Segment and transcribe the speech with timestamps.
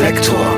[0.00, 0.56] Reflektor.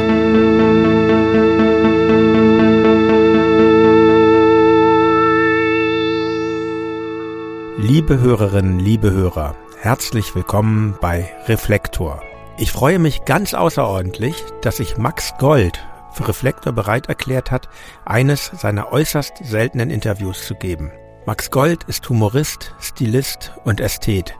[7.77, 12.23] Liebe Hörerinnen, liebe Hörer, herzlich willkommen bei Reflektor.
[12.57, 17.69] Ich freue mich ganz außerordentlich, dass sich Max Gold für Reflektor bereit erklärt hat,
[18.05, 20.93] eines seiner äußerst seltenen Interviews zu geben.
[21.27, 24.37] Max Gold ist Humorist, Stilist und Ästhet.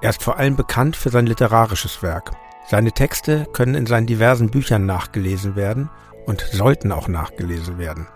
[0.00, 2.30] Er ist vor allem bekannt für sein literarisches Werk.
[2.66, 5.90] Seine Texte können in seinen diversen Büchern nachgelesen werden
[6.26, 8.06] und sollten auch nachgelesen werden.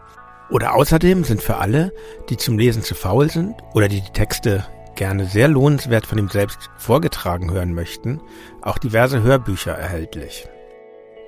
[0.51, 1.93] Oder außerdem sind für alle,
[2.31, 6.29] die zum Lesen zu faul sind oder die die Texte gerne sehr lohnenswert von ihm
[6.29, 8.21] selbst vorgetragen hören möchten,
[8.63, 10.49] auch diverse Hörbücher erhältlich.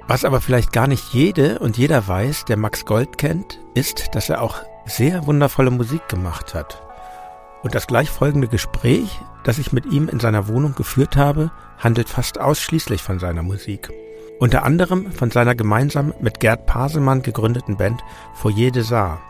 [0.09, 4.29] Was aber vielleicht gar nicht jede und jeder weiß, der Max Gold kennt, ist, dass
[4.29, 6.82] er auch sehr wundervolle Musik gemacht hat.
[7.62, 12.08] Und das gleich folgende Gespräch, das ich mit ihm in seiner Wohnung geführt habe, handelt
[12.08, 13.90] fast ausschließlich von seiner Musik.
[14.38, 18.00] Unter anderem von seiner gemeinsam mit Gerd Pasemann gegründeten Band
[18.34, 19.20] Foyer des Arts.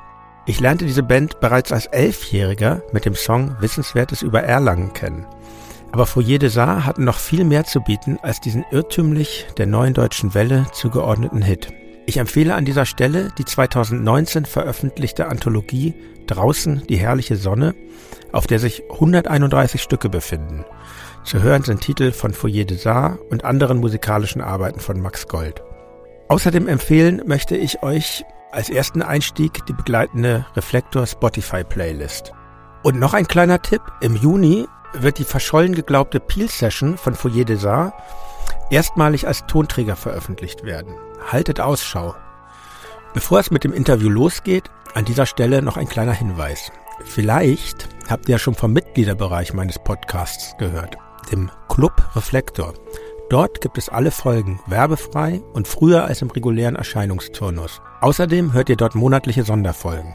[0.46, 5.26] Ich lernte diese Band bereits als Elfjähriger mit dem Song Wissenswertes über Erlangen kennen.
[5.92, 9.94] Aber Foyer des Arts hatten noch viel mehr zu bieten als diesen irrtümlich der neuen
[9.94, 11.72] deutschen Welle zugeordneten Hit.
[12.06, 15.94] Ich empfehle an dieser Stelle die 2019 veröffentlichte Anthologie
[16.26, 17.74] Draußen die herrliche Sonne,
[18.30, 20.64] auf der sich 131 Stücke befinden.
[21.24, 25.62] Zu hören sind Titel von Foyer des Arts und anderen musikalischen Arbeiten von Max Gold.
[26.28, 32.32] Außerdem empfehlen möchte ich euch als ersten Einstieg die begleitende Reflektor Spotify Playlist.
[32.82, 33.82] Und noch ein kleiner Tipp.
[34.00, 37.94] Im Juni wird die verschollen geglaubte Peel Session von Foyer des Arts
[38.70, 40.94] erstmalig als Tonträger veröffentlicht werden.
[41.30, 42.14] Haltet Ausschau.
[43.12, 46.72] Bevor es mit dem Interview losgeht, an dieser Stelle noch ein kleiner Hinweis.
[47.04, 50.96] Vielleicht habt ihr ja schon vom Mitgliederbereich meines Podcasts gehört,
[51.30, 52.74] dem Club Reflektor.
[53.30, 57.80] Dort gibt es alle Folgen werbefrei und früher als im regulären Erscheinungsturnus.
[58.00, 60.14] Außerdem hört ihr dort monatliche Sonderfolgen.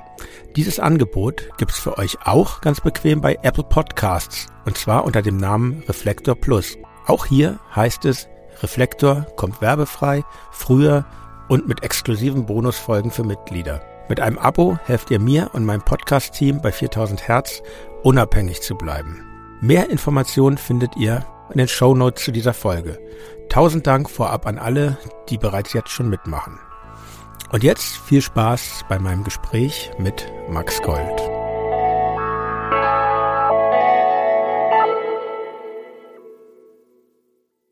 [0.58, 5.38] Dieses Angebot gibt's für euch auch ganz bequem bei Apple Podcasts und zwar unter dem
[5.38, 6.78] Namen Reflektor Plus.
[7.06, 8.28] Auch hier heißt es,
[8.62, 11.06] Reflektor kommt werbefrei, früher
[11.48, 13.82] und mit exklusiven Bonusfolgen für Mitglieder.
[14.10, 17.64] Mit einem Abo helft ihr mir und meinem Podcast-Team bei 4000 Hertz
[18.04, 19.35] unabhängig zu bleiben.
[19.62, 23.00] Mehr Informationen findet ihr in den Show Notes zu dieser Folge.
[23.50, 24.98] Tausend Dank vorab an alle,
[25.30, 26.60] die bereits jetzt schon mitmachen.
[27.52, 31.22] Und jetzt viel Spaß bei meinem Gespräch mit Max Gold.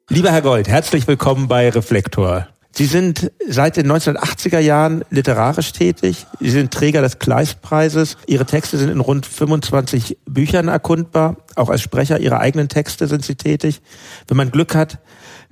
[0.10, 2.53] Lieber Herr Gold, herzlich willkommen bei Reflektor.
[2.76, 6.26] Sie sind seit den 1980er Jahren literarisch tätig.
[6.40, 8.18] Sie sind Träger des Kleispreises.
[8.26, 11.38] Ihre Texte sind in rund 25 Büchern erkundbar.
[11.56, 13.82] Auch als Sprecher Ihrer eigenen Texte sind Sie tätig.
[14.28, 14.98] Wenn man Glück hat,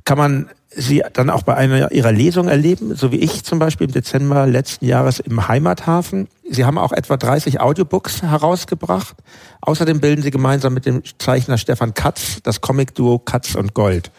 [0.04, 3.88] kann man Sie dann auch bei einer Ihrer Lesungen erleben, so wie ich zum Beispiel
[3.88, 6.28] im Dezember letzten Jahres im Heimathafen.
[6.50, 9.16] Sie haben auch etwa 30 Audiobooks herausgebracht.
[9.62, 14.12] Außerdem bilden Sie gemeinsam mit dem Zeichner Stefan Katz das Comicduo Katz und Gold.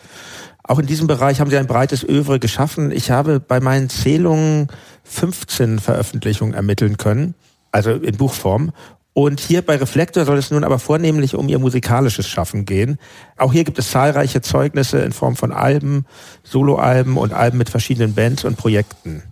[0.65, 2.93] Auch in diesem Bereich haben sie ein breites Övre geschaffen.
[2.93, 4.69] Ich habe bei meinen Zählungen
[5.05, 7.35] 15 Veröffentlichungen ermitteln können,
[7.73, 8.73] also in Buchform.
[9.15, 12.99] Und hier bei Reflektor soll es nun aber vornehmlich um ihr musikalisches Schaffen gehen.
[13.37, 16.07] Auch hier gibt es zahlreiche Zeugnisse in Form von Alben,
[16.45, 19.23] Soloalben und Alben mit verschiedenen Bands und Projekten.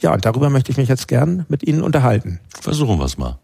[0.00, 2.40] Ja, und darüber möchte ich mich jetzt gern mit Ihnen unterhalten.
[2.60, 3.38] Versuchen wir es mal.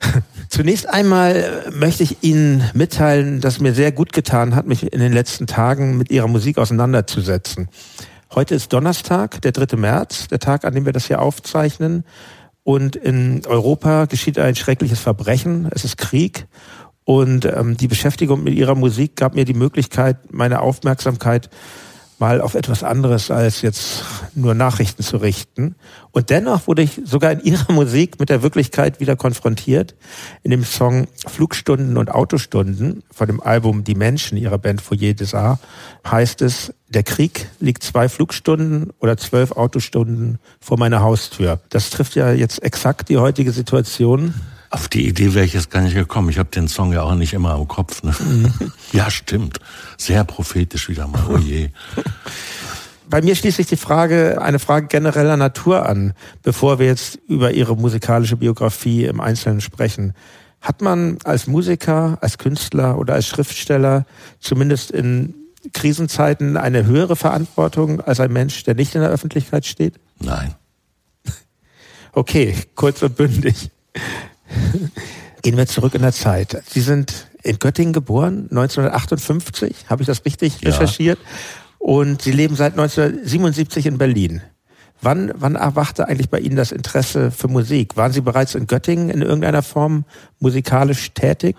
[0.48, 5.12] Zunächst einmal möchte ich Ihnen mitteilen, dass mir sehr gut getan hat, mich in den
[5.12, 7.68] letzten Tagen mit Ihrer Musik auseinanderzusetzen.
[8.34, 9.76] Heute ist Donnerstag, der 3.
[9.76, 12.04] März, der Tag, an dem wir das hier aufzeichnen.
[12.64, 15.68] Und in Europa geschieht ein schreckliches Verbrechen.
[15.70, 16.46] Es ist Krieg.
[17.04, 21.48] Und ähm, die Beschäftigung mit Ihrer Musik gab mir die Möglichkeit, meine Aufmerksamkeit
[22.18, 24.04] mal auf etwas anderes als jetzt
[24.34, 25.74] nur Nachrichten zu richten.
[26.12, 29.94] Und dennoch wurde ich sogar in ihrer Musik mit der Wirklichkeit wieder konfrontiert.
[30.42, 35.34] In dem Song Flugstunden und Autostunden von dem Album Die Menschen ihrer Band Foyer des
[35.34, 35.62] Arts
[36.10, 41.60] heißt es, der Krieg liegt zwei Flugstunden oder zwölf Autostunden vor meiner Haustür.
[41.68, 44.34] Das trifft ja jetzt exakt die heutige Situation.
[44.70, 46.28] Auf die Idee wäre ich jetzt gar nicht gekommen.
[46.28, 48.02] Ich habe den Song ja auch nicht immer im Kopf.
[48.02, 48.14] Ne?
[48.18, 48.72] Mhm.
[48.92, 49.58] ja, stimmt.
[49.96, 51.22] Sehr prophetisch wieder mal.
[51.28, 51.70] Oh je.
[53.08, 57.52] Bei mir schließt sich die Frage, eine Frage genereller Natur an, bevor wir jetzt über
[57.52, 60.12] Ihre musikalische Biografie im Einzelnen sprechen.
[60.60, 64.06] Hat man als Musiker, als Künstler oder als Schriftsteller
[64.40, 65.34] zumindest in
[65.72, 69.94] Krisenzeiten eine höhere Verantwortung als ein Mensch, der nicht in der Öffentlichkeit steht?
[70.18, 70.54] Nein.
[72.12, 73.70] Okay, kurz und bündig.
[75.42, 76.62] Gehen wir zurück in der Zeit.
[76.68, 80.70] Sie sind in Göttingen geboren, 1958, habe ich das richtig ja.
[80.70, 81.18] recherchiert?
[81.86, 84.42] und Sie leben seit 1977 in Berlin.
[85.02, 87.96] Wann, wann erwachte eigentlich bei Ihnen das Interesse für Musik?
[87.96, 90.04] Waren Sie bereits in Göttingen in irgendeiner Form
[90.40, 91.54] musikalisch tätig?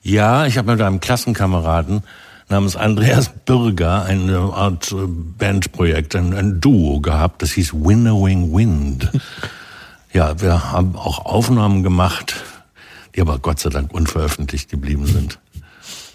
[0.00, 2.04] Ja, ich habe mit einem Klassenkameraden
[2.48, 9.10] namens Andreas Bürger eine Art äh, Bandprojekt, ein, ein Duo gehabt, das hieß Winnowing Wind.
[10.16, 12.36] Ja, wir haben auch Aufnahmen gemacht,
[13.14, 15.38] die aber Gott sei Dank unveröffentlicht geblieben sind.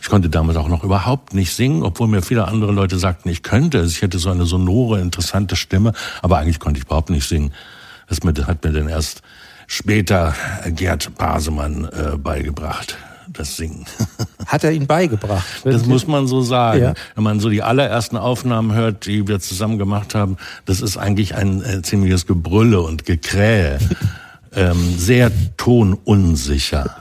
[0.01, 3.43] Ich konnte damals auch noch überhaupt nicht singen, obwohl mir viele andere Leute sagten, ich
[3.43, 3.91] könnte es.
[3.91, 5.93] Ich hätte so eine sonore, interessante Stimme,
[6.23, 7.53] aber eigentlich konnte ich überhaupt nicht singen.
[8.07, 8.17] Das
[8.47, 9.21] hat mir dann erst
[9.67, 10.33] später
[10.65, 12.97] Gerd Pasemann äh, beigebracht
[13.33, 13.85] das Singen.
[14.45, 15.45] Hat er ihn beigebracht?
[15.63, 16.81] Das muss man so sagen.
[16.81, 16.93] Ja.
[17.15, 21.35] Wenn man so die allerersten Aufnahmen hört, die wir zusammen gemacht haben, das ist eigentlich
[21.35, 23.79] ein äh, ziemliches Gebrülle und Gekrähe.
[24.55, 26.97] ähm, sehr tonunsicher.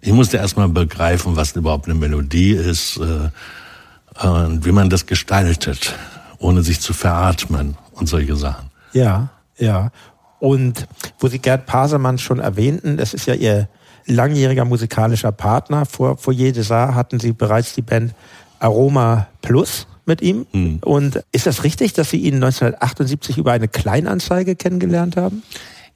[0.00, 5.94] Ich musste erstmal begreifen, was überhaupt eine Melodie ist äh, und wie man das gestaltet,
[6.38, 8.70] ohne sich zu veratmen und solche Sachen.
[8.92, 9.90] Ja, ja.
[10.38, 10.86] Und
[11.18, 13.68] wo Sie Gerd Pasermann schon erwähnten, das ist ja Ihr
[14.06, 15.86] langjähriger musikalischer Partner.
[15.86, 18.14] Vor, vor Saar hatten Sie bereits die Band
[18.58, 20.46] Aroma Plus mit ihm.
[20.52, 20.78] Hm.
[20.82, 25.42] Und ist das richtig, dass Sie ihn 1978 über eine Kleinanzeige kennengelernt haben?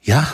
[0.01, 0.27] Ja.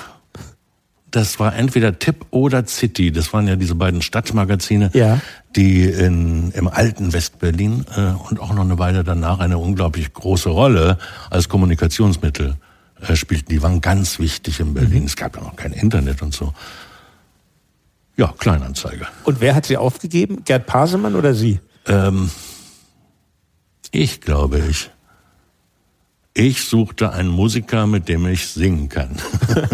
[1.09, 3.13] Das war entweder Tipp oder City.
[3.13, 5.21] Das waren ja diese beiden Stadtmagazine, ja.
[5.56, 10.50] die in, im alten Westberlin äh, und auch noch eine Weile danach eine unglaublich große
[10.50, 10.97] Rolle
[11.30, 12.56] als Kommunikationsmittel
[13.01, 13.50] äh, spielten.
[13.50, 15.01] Die waren ganz wichtig in Berlin.
[15.01, 15.06] Mhm.
[15.06, 16.53] Es gab ja noch kein Internet und so.
[18.18, 19.08] Ja, Kleinanzeige.
[19.24, 20.44] Und wer hat sie aufgegeben?
[20.44, 21.60] Gerd Pasemann oder Sie?
[21.86, 22.31] Ähm,
[23.92, 24.90] ich glaube ich.
[26.34, 29.18] Ich suchte einen Musiker, mit dem ich singen kann.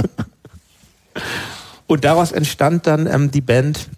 [1.87, 3.89] Und daraus entstand dann ähm, die Band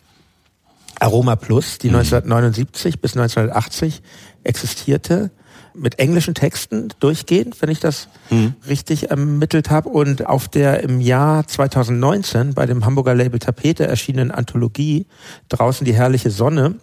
[1.00, 1.98] Aroma Plus, die mhm.
[1.98, 4.02] 1979 bis 1980
[4.44, 5.30] existierte
[5.78, 8.56] mit englischen Texten durchgehend, wenn ich das mhm.
[8.68, 9.90] richtig ermittelt habe.
[9.90, 15.06] Und auf der im Jahr 2019 bei dem Hamburger Label Tapete erschienenen Anthologie
[15.50, 16.76] Draußen die herrliche Sonne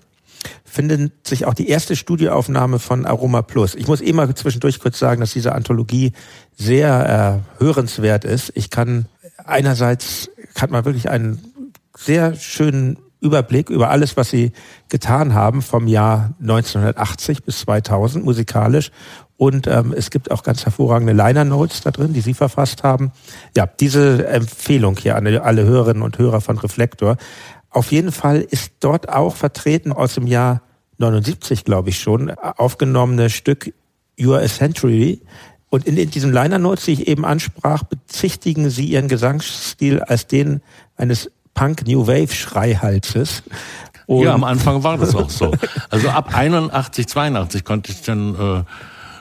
[0.64, 3.74] findet sich auch die erste Studioaufnahme von Aroma Plus.
[3.74, 6.12] Ich muss eh mal zwischendurch kurz sagen, dass diese Anthologie
[6.56, 8.52] sehr äh, hörenswert ist.
[8.54, 9.06] Ich kann
[9.44, 14.52] einerseits hat man wirklich einen sehr schönen Überblick über alles, was sie
[14.88, 18.90] getan haben vom Jahr 1980 bis 2000 musikalisch.
[19.36, 23.12] Und ähm, es gibt auch ganz hervorragende Liner Notes da drin, die Sie verfasst haben.
[23.56, 27.16] Ja, diese Empfehlung hier an alle Hörerinnen und Hörer von Reflektor.
[27.70, 30.62] Auf jeden Fall ist dort auch vertreten aus dem Jahr
[30.98, 33.72] 79, glaube ich schon, aufgenommene Stück
[34.16, 35.22] You Are a Century.
[35.70, 40.26] Und in, in diesem Liner Notes, die ich eben ansprach, bezichtigen Sie Ihren Gesangsstil als
[40.26, 40.60] den
[40.96, 43.43] eines Punk New Wave Schreihalses.
[44.06, 45.52] Und ja, am Anfang war das auch so.
[45.90, 48.64] Also ab 81, 82 konnte ich dann äh,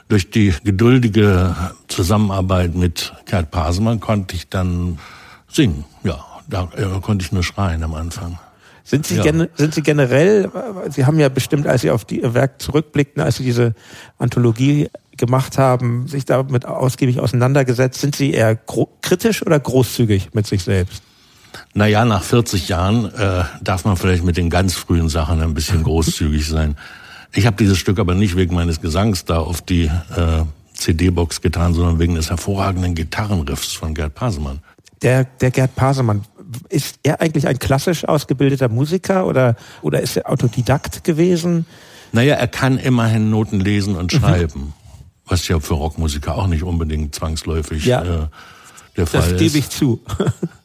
[0.10, 1.56] durch die geduldige
[1.88, 5.00] Zusammenarbeit mit Kurt Pasemann konnte ich dann
[5.48, 5.86] singen.
[6.04, 8.38] Ja, da äh, konnte ich nur schreien am Anfang.
[8.83, 9.24] Sind Sie, ja.
[9.56, 10.51] sind Sie generell,
[10.89, 13.74] Sie haben ja bestimmt, als Sie auf die, Ihr Werk zurückblickten, als Sie diese
[14.18, 18.57] Anthologie gemacht haben, sich damit ausgiebig auseinandergesetzt, sind Sie eher
[19.01, 21.04] kritisch oder großzügig mit sich selbst?
[21.74, 25.83] Naja, nach 40 Jahren äh, darf man vielleicht mit den ganz frühen Sachen ein bisschen
[25.83, 26.77] großzügig sein.
[27.33, 31.73] Ich habe dieses Stück aber nicht wegen meines Gesangs da auf die äh, CD-Box getan,
[31.73, 34.59] sondern wegen des hervorragenden Gitarrenriffs von Gerd Pasemann.
[35.02, 36.26] Der, der Gerd Pasemann,
[36.69, 41.66] ist er eigentlich ein klassisch ausgebildeter Musiker oder, oder ist er Autodidakt gewesen?
[42.11, 44.19] Naja, er kann immerhin Noten lesen und mhm.
[44.19, 44.59] schreiben.
[44.59, 44.73] Mhm.
[45.26, 48.28] Was ja für Rockmusiker auch nicht unbedingt zwangsläufig ja, äh,
[48.97, 49.31] der Fall ist.
[49.31, 50.02] Das gebe ich zu.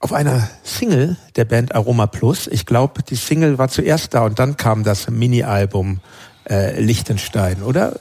[0.00, 2.46] auf einer Single der Band Aroma Plus.
[2.46, 6.00] Ich glaube, die Single war zuerst da und dann kam das Mini-Album
[6.48, 8.00] äh, Lichtenstein, oder?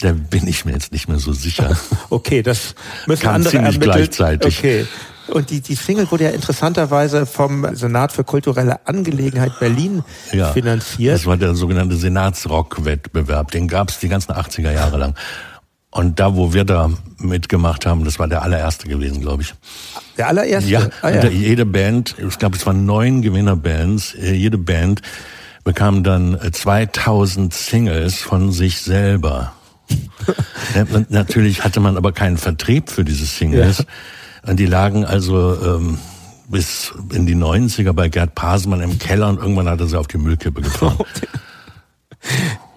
[0.00, 1.76] Da bin ich mir jetzt nicht mehr so sicher.
[2.10, 2.74] okay, das
[3.06, 3.92] müssen Kam andere ziemlich ermitteln.
[3.92, 4.58] gleichzeitig.
[4.58, 4.86] Okay.
[5.28, 10.02] Und die, die Single wurde ja interessanterweise vom Senat für kulturelle Angelegenheit Berlin
[10.32, 11.14] ja, finanziert.
[11.14, 13.50] Das war der sogenannte Senatsrock-Wettbewerb.
[13.50, 15.14] Den gab es die ganzen 80er Jahre lang.
[15.92, 19.54] Und da, wo wir da mitgemacht haben, das war der allererste gewesen, glaube ich.
[20.16, 20.70] Der allererste?
[20.70, 21.28] Ja, ah, ja.
[21.28, 25.02] jede Band, ich glaube, es waren neun Gewinnerbands, äh, jede Band
[25.64, 29.52] bekam dann 2000 äh, Singles von sich selber.
[31.10, 33.78] Natürlich hatte man aber keinen Vertrieb für diese Singles.
[33.78, 34.50] Ja.
[34.50, 35.98] Und die lagen also ähm,
[36.48, 40.08] bis in die 90er bei Gerd Pasemann im Keller und irgendwann hat er sie auf
[40.08, 40.96] die Müllkippe gefahren.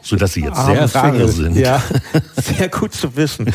[0.05, 1.57] so dass sie jetzt sehr rar sind.
[1.57, 1.81] Ja,
[2.35, 3.51] sehr gut zu wissen.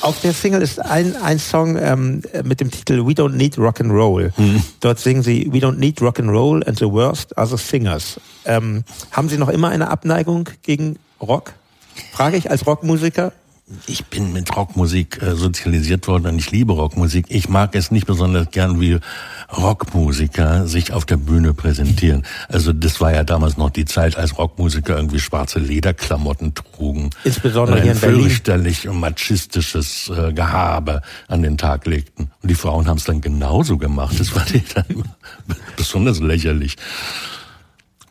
[0.00, 3.80] Auf der Single ist ein, ein Song ähm, mit dem Titel We Don't Need Rock
[3.80, 4.32] and Roll.
[4.36, 4.62] Mhm.
[4.80, 8.20] Dort singen sie We Don't Need Rock and Roll and the Worst are the Singers.
[8.44, 8.82] Ähm,
[9.12, 11.52] haben Sie noch immer eine Abneigung gegen Rock?
[12.12, 13.32] Frage ich als Rockmusiker?
[13.86, 17.26] ich bin mit Rockmusik äh, sozialisiert worden und ich liebe Rockmusik.
[17.28, 18.98] Ich mag es nicht besonders gern, wie
[19.56, 22.24] Rockmusiker sich auf der Bühne präsentieren.
[22.48, 27.10] Also das war ja damals noch die Zeit, als Rockmusiker irgendwie schwarze Lederklamotten trugen.
[27.24, 28.22] Insbesondere und hier ein in Berlin.
[28.22, 32.30] fürchterlich und machistisches äh, Gehabe an den Tag legten.
[32.42, 34.18] Und die Frauen haben es dann genauso gemacht.
[34.18, 34.44] Das war
[34.74, 34.84] dann
[35.76, 36.76] besonders lächerlich.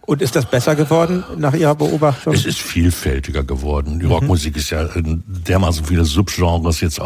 [0.02, 2.34] Und ist das besser geworden nach Ihrer Beobachtung?
[2.34, 4.00] Es ist vielfältiger geworden.
[4.00, 7.00] Die Rockmusik ist ja in dermaßen viele Subgenres jetzt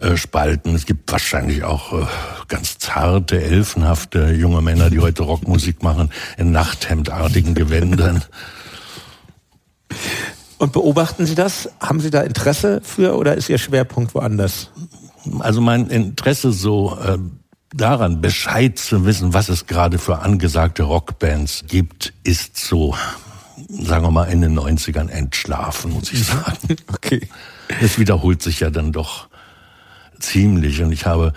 [0.00, 0.74] aufgespalten.
[0.74, 2.06] Es gibt wahrscheinlich auch äh,
[2.48, 8.22] ganz zarte, elfenhafte junge Männer, die heute Rockmusik machen, in Nachthemdartigen Gewändern.
[10.58, 11.70] Und beobachten Sie das?
[11.80, 14.70] Haben Sie da Interesse für oder ist Ihr Schwerpunkt woanders?
[15.40, 17.18] Also mein Interesse so äh,
[17.74, 22.94] daran, Bescheid zu wissen, was es gerade für angesagte Rockbands gibt, ist so,
[23.68, 26.76] sagen wir mal, in den 90ern entschlafen, muss ich sagen.
[26.92, 27.28] Okay.
[27.80, 29.28] Es wiederholt sich ja dann doch
[30.18, 30.82] ziemlich.
[30.82, 31.32] Und ich habe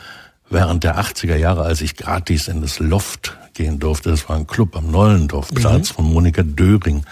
[0.49, 4.47] während der 80er Jahre, als ich gratis in das Loft gehen durfte, das war ein
[4.47, 7.03] Club am Neulendorfplatz von Monika Döring,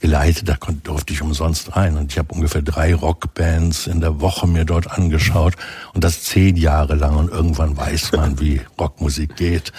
[0.00, 1.96] geleitet, da durfte ich umsonst rein.
[1.96, 5.54] Und ich habe ungefähr drei Rockbands in der Woche mir dort angeschaut
[5.92, 9.72] und das zehn Jahre lang und irgendwann weiß man, wie Rockmusik geht.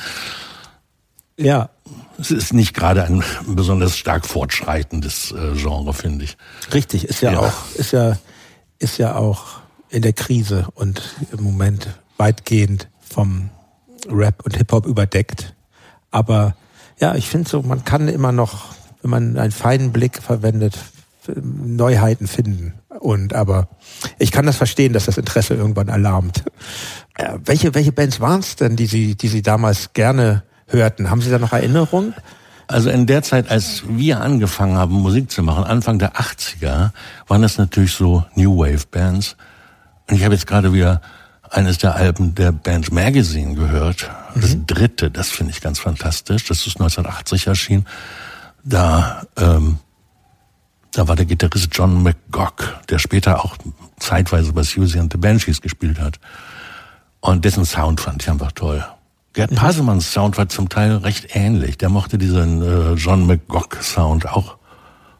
[1.38, 1.69] Ja,
[2.19, 6.36] Es ist nicht gerade ein besonders stark fortschreitendes äh, Genre, finde ich.
[6.74, 7.05] richtig.
[7.05, 7.39] Ist ja, Ja.
[7.39, 8.17] auch, ist ja,
[8.79, 13.50] ist ja auch in der Krise und im Moment weitgehend vom
[14.08, 15.55] Rap und Hip-Hop überdeckt.
[16.12, 16.55] Aber
[17.00, 20.77] ja, ich finde so, man kann immer noch, wenn man einen feinen Blick verwendet,
[21.36, 22.74] Neuheiten finden.
[23.00, 23.67] Und aber
[24.17, 26.43] ich kann das verstehen, dass das Interesse irgendwann alarmt.
[27.15, 31.10] Äh, welche, welche Bands waren es denn, die Sie, die Sie damals gerne hörten?
[31.10, 32.13] Haben Sie da noch Erinnerungen?
[32.67, 36.91] Also in der Zeit, als wir angefangen haben, Musik zu machen, Anfang der 80er,
[37.27, 39.36] waren das natürlich so New Wave Bands.
[40.09, 41.01] Und ich habe jetzt gerade wieder
[41.51, 44.09] eines der Alben der Band Magazine gehört.
[44.35, 46.45] Das dritte, das finde ich ganz fantastisch.
[46.45, 47.85] Das ist 1980 erschienen.
[48.63, 49.79] Da, ähm,
[50.91, 53.55] da war der Gitarrist John McGock, der später auch
[53.99, 56.19] zeitweise bei Susie and the Banshees gespielt hat.
[57.19, 58.85] Und dessen Sound fand ich einfach toll.
[59.33, 61.77] Gerd Pasemanns Sound war zum Teil recht ähnlich.
[61.77, 64.57] Der mochte diesen äh, John McGock Sound auch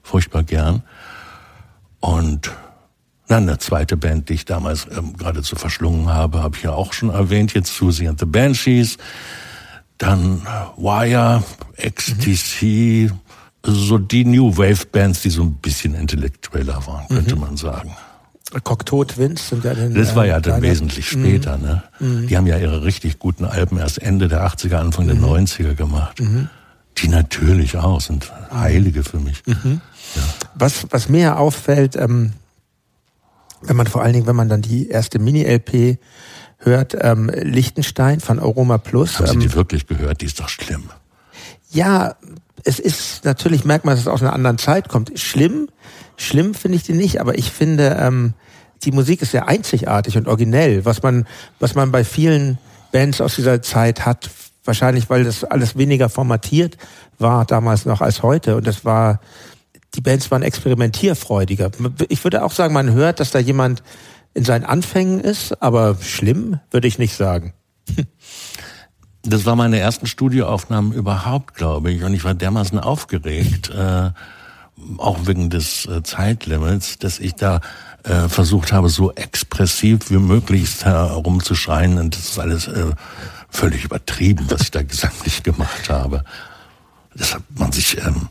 [0.02, 0.84] furchtbar gern.
[2.00, 2.52] Und
[3.30, 6.94] dann eine zweite Band, die ich damals ähm, geradezu verschlungen habe, habe ich ja auch
[6.94, 8.98] schon erwähnt, jetzt Susie and the Banshees.
[10.00, 11.44] Dann äh, Wire,
[11.78, 13.12] XTC,
[13.64, 17.96] so die New Wave Bands, die so ein bisschen intellektueller waren, könnte man sagen.
[18.64, 21.84] Cocteau Twins sind ja den, Das war ja äh, dann wesentlich später, ne?
[22.00, 26.20] Die haben ja ihre richtig guten Alben erst Ende der 80er, Anfang der 90er gemacht.
[26.98, 29.44] Die natürlich auch sind Heilige für mich.
[30.56, 32.34] Was, was mir auffällt, ähm,
[33.62, 35.98] wenn man vor allen Dingen, wenn man dann die erste Mini-LP
[36.60, 39.20] hört, ähm, Lichtenstein von Aroma Plus.
[39.20, 40.22] Haben Sie Ähm, die wirklich gehört?
[40.22, 40.90] Die ist doch schlimm.
[41.72, 42.16] ja,
[42.66, 45.18] es ist natürlich, merkt man, dass es aus einer anderen Zeit kommt.
[45.18, 45.70] Schlimm,
[46.18, 48.34] schlimm finde ich die nicht, aber ich finde, ähm,
[48.84, 51.26] die Musik ist sehr einzigartig und originell, was man,
[51.60, 52.58] was man bei vielen
[52.92, 54.30] Bands aus dieser Zeit hat,
[54.66, 56.78] wahrscheinlich, weil das alles weniger formatiert
[57.18, 59.22] war damals noch als heute und das war,
[60.00, 61.72] die Bands waren experimentierfreudiger.
[62.08, 63.84] Ich würde auch sagen, man hört, dass da jemand
[64.34, 67.54] in seinen Anfängen ist, aber schlimm würde ich nicht sagen.
[69.24, 72.04] Das war meine ersten Studioaufnahmen überhaupt, glaube ich.
[72.06, 74.12] Und ich war dermaßen aufgeregt, äh,
[74.98, 77.60] auch wegen des äh, Zeitlimits, dass ich da
[78.06, 81.98] äh, versucht habe, so expressiv wie möglichst herumzuschreien.
[81.98, 82.86] Und das ist alles äh,
[83.50, 86.24] völlig übertrieben, was ich da gesanglich gemacht habe.
[87.14, 88.30] Deshalb man sich ähm,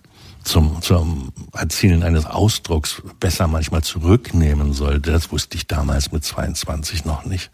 [0.49, 5.13] zum, zum Erzielen eines Ausdrucks besser manchmal zurücknehmen sollte.
[5.13, 7.51] Das wusste ich damals mit 22 noch nicht.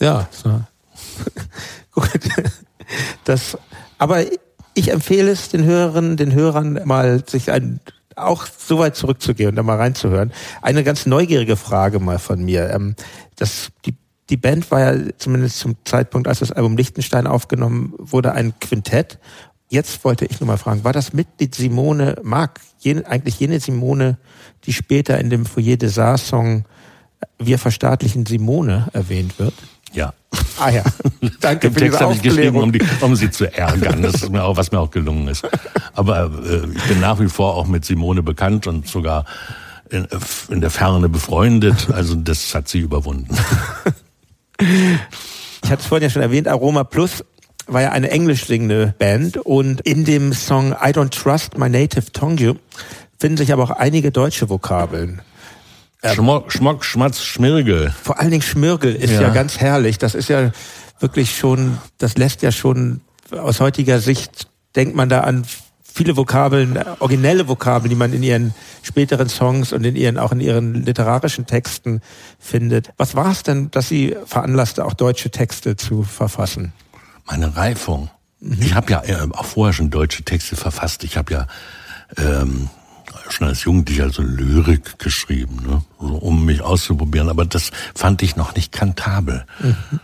[0.00, 0.60] Ja, so.
[1.92, 2.10] gut.
[3.24, 3.56] Das,
[3.98, 4.24] aber
[4.74, 7.80] ich empfehle es den Hörerinnen, den Hörern mal sich ein,
[8.14, 10.32] auch so weit zurückzugehen und da mal reinzuhören.
[10.62, 12.70] Eine ganz neugierige Frage mal von mir.
[12.70, 12.94] Ähm,
[13.36, 13.94] das, die,
[14.28, 19.18] die Band war ja zumindest zum Zeitpunkt, als das Album Lichtenstein aufgenommen wurde, ein Quintett.
[19.68, 24.16] Jetzt wollte ich nur mal fragen, war das Mitglied Simone Mark, jene, eigentlich jene Simone,
[24.64, 26.64] die später in dem Foyer des Saar-Song
[27.38, 29.54] Wir verstaatlichen Simone erwähnt wird?
[29.92, 30.12] Ja.
[30.58, 30.82] Ah ja,
[31.40, 34.00] danke Den für Text habe ich geschrieben, um, die, um sie zu ärgern.
[34.00, 35.46] Das ist mir auch, was mir auch gelungen ist.
[35.92, 39.26] Aber äh, ich bin nach wie vor auch mit Simone bekannt und sogar
[39.90, 40.08] in,
[40.48, 41.90] in der Ferne befreundet.
[41.92, 43.36] Also das hat sie überwunden.
[45.66, 47.24] Ich hatte es vorhin ja schon erwähnt, Aroma Plus
[47.66, 52.12] war ja eine englisch singende Band und in dem Song I Don't Trust My Native
[52.12, 52.56] Tongue
[53.18, 55.22] finden sich aber auch einige deutsche Vokabeln.
[56.02, 57.92] Ähm, Schmock, Schmock, Schmatz, Schmirgel.
[58.02, 59.22] Vor allen Dingen Schmirgel ist ja.
[59.22, 59.98] ja ganz herrlich.
[59.98, 60.52] Das ist ja
[61.00, 63.00] wirklich schon, das lässt ja schon
[63.32, 65.44] aus heutiger Sicht, denkt man da an
[65.96, 70.40] viele Vokabeln, originelle Vokabeln, die man in ihren späteren Songs und in ihren auch in
[70.40, 72.02] ihren literarischen Texten
[72.38, 72.90] findet.
[72.98, 76.72] Was war es denn, dass Sie veranlasste, auch deutsche Texte zu verfassen?
[77.26, 78.10] Meine Reifung.
[78.40, 78.56] Mhm.
[78.60, 81.04] Ich habe ja äh, auch vorher schon deutsche Texte verfasst.
[81.04, 81.46] Ich habe ja
[82.16, 82.68] ähm,
[83.28, 85.82] schon als Jugendlicher so Lyrik geschrieben, ne?
[86.00, 87.28] so, um mich auszuprobieren.
[87.28, 89.44] Aber das fand ich noch nicht kantabel.
[89.60, 90.00] Mhm.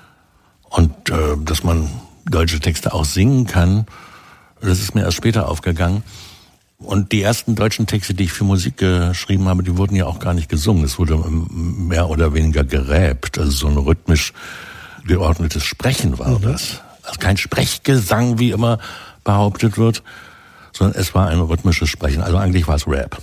[0.68, 1.88] Und äh, dass man
[2.24, 3.86] deutsche Texte auch singen kann,
[4.60, 6.02] das ist mir erst später aufgegangen.
[6.78, 10.18] Und die ersten deutschen Texte, die ich für Musik geschrieben habe, die wurden ja auch
[10.18, 10.84] gar nicht gesungen.
[10.84, 13.38] Es wurde mehr oder weniger geräbt.
[13.38, 14.32] Also so ein rhythmisch
[15.06, 16.42] geordnetes Sprechen war mhm.
[16.42, 16.80] das.
[17.02, 18.78] Also kein Sprechgesang, wie immer
[19.25, 20.02] behauptet wird,
[20.73, 22.23] sondern es war ein rhythmisches Sprechen.
[22.23, 23.18] Also eigentlich war es Rap.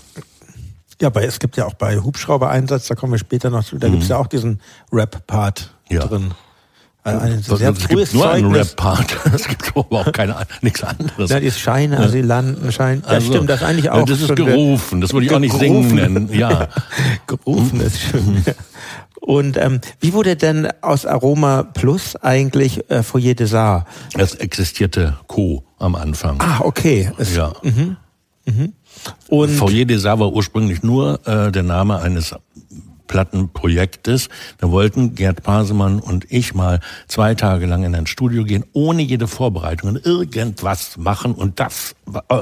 [1.01, 3.87] Ja, bei, es gibt ja auch bei Hubschrauber-Einsatz, da kommen wir später noch zu, da
[3.87, 3.91] mhm.
[3.93, 4.59] gibt es ja auch diesen
[4.91, 6.05] Rap-Part ja.
[6.05, 6.33] drin.
[7.03, 9.17] Also ein sehr es gibt nur einen Rap-Part.
[9.33, 11.29] Es gibt aber auch keine, nichts anderes.
[11.29, 13.01] Ja, die Scheine, Asylanten, Schein.
[13.05, 14.05] Ja, also, stimmt, das eigentlich auch.
[14.05, 14.99] Das ist gerufen.
[14.99, 16.33] Das würde ich auch nicht singen nennen.
[16.33, 16.67] Ja.
[17.27, 18.43] gerufen ist schön.
[19.19, 23.89] Und ähm, wie wurde denn aus Aroma Plus eigentlich äh, Foyer des Arts?
[24.17, 25.63] Es existierte Co.
[25.77, 26.37] am Anfang.
[26.39, 27.11] Ah, okay.
[27.17, 27.53] Es, ja.
[27.61, 27.97] Mhm.
[28.45, 28.73] Mhm.
[29.27, 32.33] Und Foyer des Arts war ursprünglich nur äh, der Name eines
[33.09, 34.29] Plattenprojektes.
[34.59, 39.01] Da wollten Gerd Pasemann und ich mal zwei Tage lang in ein Studio gehen, ohne
[39.01, 41.95] jede Vorbereitung und irgendwas machen und das,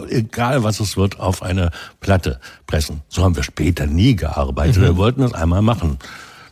[0.10, 3.02] egal was es wird, auf eine Platte pressen.
[3.08, 4.78] So haben wir später nie gearbeitet.
[4.78, 4.82] Mhm.
[4.82, 5.98] Wir wollten das einmal machen.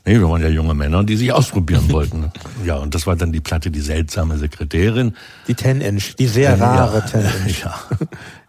[0.06, 2.32] Nee, wir waren ja junge Männer, die sich ausprobieren wollten.
[2.64, 5.16] Ja, und das war dann die Platte, die seltsame Sekretärin.
[5.48, 7.64] Die 10 Inch, die sehr rare ja, 10 Inch.
[7.64, 7.76] Ja.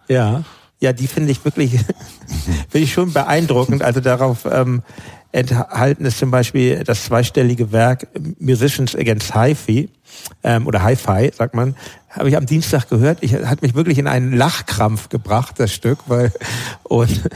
[0.08, 0.44] ja.
[0.78, 1.72] Ja, die finde ich wirklich,
[2.68, 3.82] finde ich schon beeindruckend.
[3.82, 4.82] Also darauf ähm,
[5.36, 8.08] enthalten ist zum Beispiel das zweistellige Werk
[8.38, 9.90] Musicians Against Hi-Fi
[10.42, 11.76] ähm, oder Hi-Fi, sagt man,
[12.16, 13.18] habe ich am Dienstag gehört.
[13.20, 16.32] Ich hat mich wirklich in einen Lachkrampf gebracht, das Stück, weil
[16.84, 17.28] und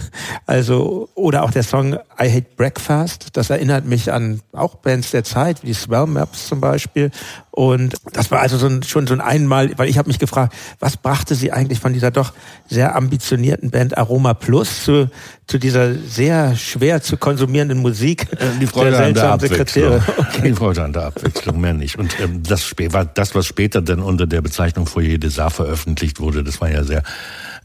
[0.47, 5.25] also oder auch der Song I Hate Breakfast, das erinnert mich an auch Bands der
[5.25, 7.11] Zeit, wie die Swell Maps zum Beispiel.
[7.51, 10.55] Und das war also so ein, schon so ein einmal, weil ich habe mich gefragt,
[10.79, 12.33] was brachte sie eigentlich von dieser doch
[12.69, 15.11] sehr ambitionierten Band Aroma Plus zu,
[15.47, 17.90] zu dieser sehr schwer zu konsumierenden Musik?
[18.33, 20.03] Äh, die Freude der an der Abwechslung.
[20.19, 20.49] Okay.
[20.49, 21.99] Die Freude an der Abwechslung, mehr nicht.
[21.99, 26.21] Und ähm, das war das, was später dann unter der Bezeichnung Foyer des Arts veröffentlicht
[26.21, 27.03] wurde, das war ja sehr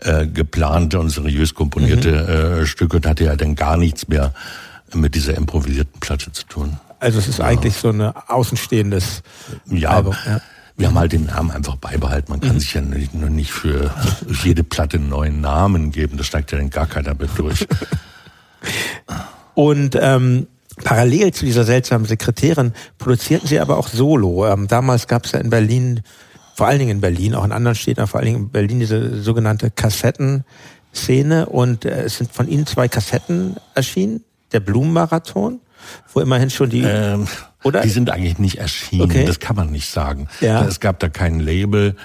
[0.01, 2.63] äh, geplante und seriös komponierte mhm.
[2.63, 4.33] äh, Stücke und hatte ja dann gar nichts mehr
[4.93, 6.77] mit dieser improvisierten Platte zu tun.
[6.99, 7.45] Also es ist ja.
[7.45, 9.23] eigentlich so ein außenstehendes
[9.67, 10.15] ja, Album.
[10.25, 10.41] Ja.
[10.77, 12.31] Wir haben halt den Namen einfach beibehalten.
[12.31, 12.59] Man kann mhm.
[12.59, 13.91] sich ja nicht, nur nicht für
[14.43, 16.17] jede Platte einen neuen Namen geben.
[16.17, 17.65] Das steigt ja dann gar keiner mehr durch.
[19.55, 20.47] Und ähm,
[20.83, 24.45] Parallel zu dieser seltsamen Sekretärin produzierten sie aber auch Solo.
[24.45, 26.01] Ähm, damals gab es ja in Berlin,
[26.53, 29.21] vor allen Dingen in Berlin, auch in anderen Städten, vor allen Dingen in Berlin diese
[29.21, 31.45] sogenannte Kassettenszene.
[31.47, 34.23] Und äh, es sind von ihnen zwei Kassetten erschienen.
[34.51, 35.59] Der Blumenmarathon,
[36.13, 36.83] wo immerhin schon die...
[36.83, 37.27] Ähm,
[37.63, 37.81] oder?
[37.81, 39.25] Die sind eigentlich nicht erschienen, okay.
[39.25, 40.27] das kann man nicht sagen.
[40.39, 40.63] Ja.
[40.65, 41.95] Es gab da kein Label.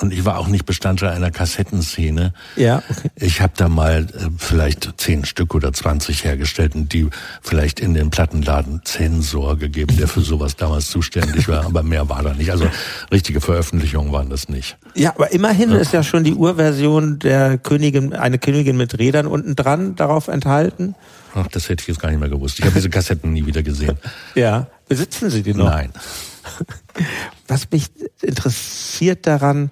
[0.00, 2.34] Und ich war auch nicht Bestandteil einer Kassettenszene.
[2.56, 3.10] Ja, okay.
[3.14, 7.08] Ich habe da mal äh, vielleicht zehn Stück oder zwanzig hergestellt und die
[7.42, 11.64] vielleicht in den Plattenladen Zensor gegeben, der für sowas damals zuständig war.
[11.64, 12.50] Aber mehr war da nicht.
[12.50, 12.68] Also
[13.12, 14.76] richtige Veröffentlichungen waren das nicht.
[14.96, 15.76] Ja, aber immerhin ja.
[15.76, 20.96] ist ja schon die Urversion der Königin, eine Königin mit Rädern unten dran darauf enthalten.
[21.36, 22.58] Ach, das hätte ich jetzt gar nicht mehr gewusst.
[22.58, 23.96] Ich habe diese Kassetten nie wieder gesehen.
[24.34, 24.66] Ja.
[24.88, 25.68] Besitzen Sie die noch?
[25.68, 25.90] Nein.
[27.46, 27.90] Was mich
[28.22, 29.70] interessiert daran,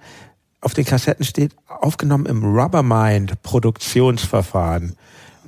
[0.61, 4.97] auf den Kassetten steht, aufgenommen im Rubbermind Produktionsverfahren.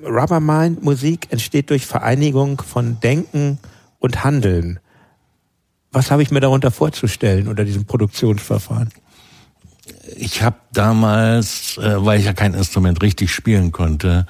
[0.04, 3.58] Rubbermind Musik entsteht durch Vereinigung von Denken
[4.00, 4.80] und Handeln.
[5.92, 8.90] Was habe ich mir darunter vorzustellen unter diesem Produktionsverfahren?
[10.16, 14.26] Ich habe damals, äh, weil ich ja kein Instrument richtig spielen konnte,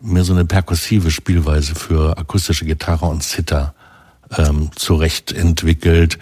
[0.00, 3.74] mir so eine perkussive Spielweise für akustische Gitarre und Zither
[4.36, 6.18] ähm, zurecht entwickelt.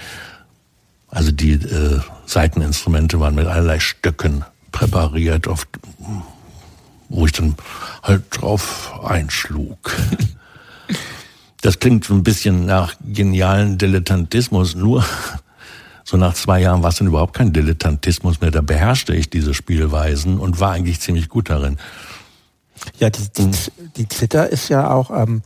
[1.17, 5.67] Also die äh, Seiteninstrumente waren mit allerlei Stöcken präpariert, auf,
[7.09, 7.55] wo ich dann
[8.03, 9.79] halt drauf einschlug.
[11.63, 15.05] Das klingt ein bisschen nach genialen Dilettantismus, nur
[16.05, 18.53] so nach zwei Jahren war es dann überhaupt kein Dilettantismus mehr.
[18.53, 21.79] Da beherrschte ich diese Spielweisen und war eigentlich ziemlich gut darin.
[23.01, 23.51] Ja, die, die,
[23.97, 25.43] die Zither ist ja auch ähm,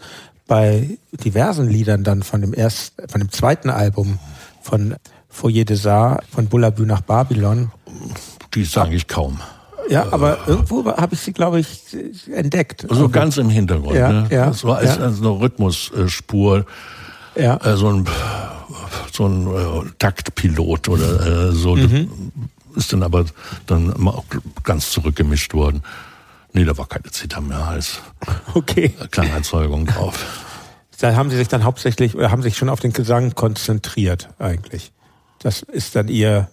[0.47, 4.19] bei diversen Liedern dann von dem ersten, von dem zweiten Album
[4.61, 4.97] von
[5.31, 7.71] Foyer des Arts, von Bullabü nach Babylon.
[8.55, 9.41] Die sage ich kaum.
[9.89, 11.69] Ja, aber irgendwo habe ich sie, glaube ich,
[12.33, 12.83] entdeckt.
[12.83, 13.97] So also ganz im Hintergrund.
[13.97, 14.29] Ja, ne?
[14.31, 15.03] ja, so als, ja.
[15.03, 16.65] als eine Rhythmusspur.
[17.35, 17.57] Ja.
[17.57, 18.07] Äh, so ein,
[19.13, 21.75] so ein äh, Taktpilot oder äh, so.
[21.75, 22.33] Mhm.
[22.77, 23.25] Ist dann aber
[23.67, 23.93] dann
[24.63, 25.83] ganz zurückgemischt worden.
[26.53, 28.01] Nee, da war keine Zither mehr als
[28.55, 28.95] okay.
[29.11, 30.25] Klangerzeugung drauf.
[31.01, 34.93] Da haben Sie sich dann hauptsächlich oder haben sich schon auf den Gesang konzentriert eigentlich.
[35.41, 36.49] Das ist dann Ihr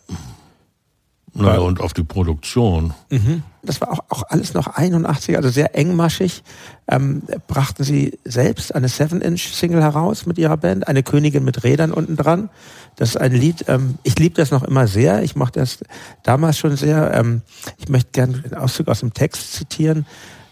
[1.34, 2.94] naja, und auf die Produktion.
[3.10, 3.44] Mhm.
[3.62, 6.44] Das war auch, auch alles noch 81, also sehr engmaschig.
[6.88, 12.16] Ähm, brachten Sie selbst eine 7-Inch-Single heraus mit Ihrer Band, eine Königin mit Rädern unten
[12.16, 12.50] dran.
[12.96, 15.22] Das ist ein Lied, ähm, ich liebe das noch immer sehr.
[15.22, 15.80] Ich mochte das
[16.24, 17.14] damals schon sehr.
[17.14, 17.42] Ähm,
[17.78, 20.06] ich möchte gerne einen Auszug aus dem Text zitieren.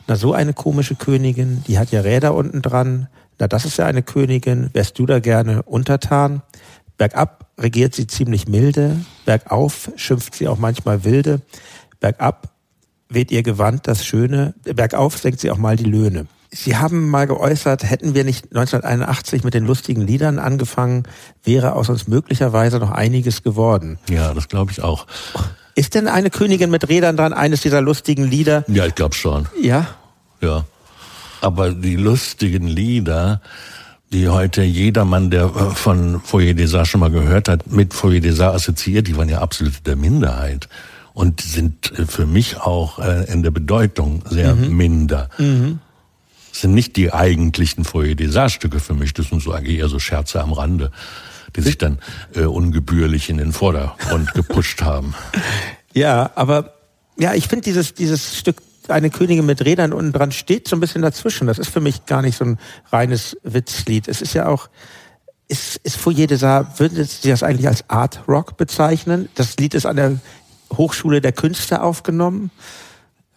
[0.08, 3.08] Na, so eine komische Königin, die hat ja Räder unten dran.
[3.40, 4.70] Na, das ist ja eine Königin.
[4.74, 6.44] Wärst du da gerne untertan?
[6.98, 11.42] Bergab regiert sie ziemlich milde, bergauf schimpft sie auch manchmal wilde,
[12.00, 12.50] bergab
[13.10, 16.28] weht ihr Gewand das Schöne, bergauf senkt sie auch mal die Löhne.
[16.52, 21.04] Sie haben mal geäußert, hätten wir nicht 1981 mit den lustigen Liedern angefangen,
[21.44, 24.00] wäre aus uns möglicherweise noch einiges geworden.
[24.10, 25.06] Ja, das glaube ich auch.
[25.76, 28.64] Ist denn eine Königin mit Rädern dran eines dieser lustigen Lieder?
[28.68, 29.48] Ja, ich glaube schon.
[29.62, 29.88] Ja?
[30.40, 30.66] Ja.
[31.42, 33.42] Aber die lustigen Lieder,
[34.12, 38.20] die heute jedermann, der äh, von Foyer des Arts schon mal gehört hat, mit Foyer
[38.20, 40.70] des Arts assoziiert, die waren ja absolut der Minderheit
[41.14, 44.78] und sind äh, für mich auch äh, in der Bedeutung sehr mhm.
[44.78, 45.30] minder.
[45.38, 45.80] Mhm.
[46.52, 49.80] Das sind nicht die eigentlichen Foyer des Arts Stücke für mich, das sind so eigentlich
[49.80, 50.92] eher so Scherze am Rande,
[51.56, 52.00] die sich dann
[52.34, 55.14] äh, ungebührlich in den Vordergrund gepusht haben.
[55.98, 56.74] Ja, aber
[57.18, 58.58] ja, ich finde dieses dieses Stück
[58.90, 61.48] eine Königin mit Rädern unten dran steht so ein bisschen dazwischen.
[61.48, 62.60] Das ist für mich gar nicht so ein
[62.92, 64.08] reines Witzlied.
[64.08, 64.70] Es ist ja auch,
[65.48, 69.30] ist, ist Foyer des Arts, würden Sie das eigentlich als Art Rock bezeichnen?
[69.36, 70.20] Das Lied ist an der
[70.74, 72.52] Hochschule der Künste aufgenommen.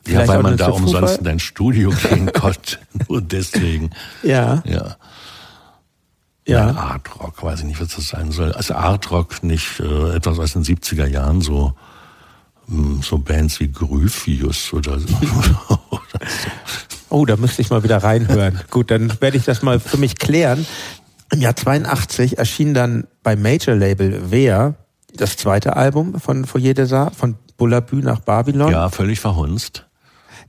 [0.05, 2.79] Vielleicht ja, weil man da umsonst in ein Studio gehen konnte.
[3.09, 3.91] Nur deswegen.
[4.23, 4.63] Ja.
[4.65, 4.97] Ja.
[6.47, 6.71] Ja.
[6.71, 8.53] Art Rock, weiß ich nicht, was das sein soll.
[8.53, 11.75] Also Art Rock nicht äh, etwas aus den 70er Jahren so
[13.03, 15.09] so Bands wie Gryphius oder so.
[17.09, 18.61] oh, da müsste ich mal wieder reinhören.
[18.71, 20.67] Gut, dann werde ich das mal für mich klären.
[21.33, 24.75] Im Jahr 82 erschien dann beim Major Label Wer
[25.15, 28.71] das zweite Album von Foyer des Arts, von Bullabü nach Babylon.
[28.71, 29.87] Ja, völlig verhunzt.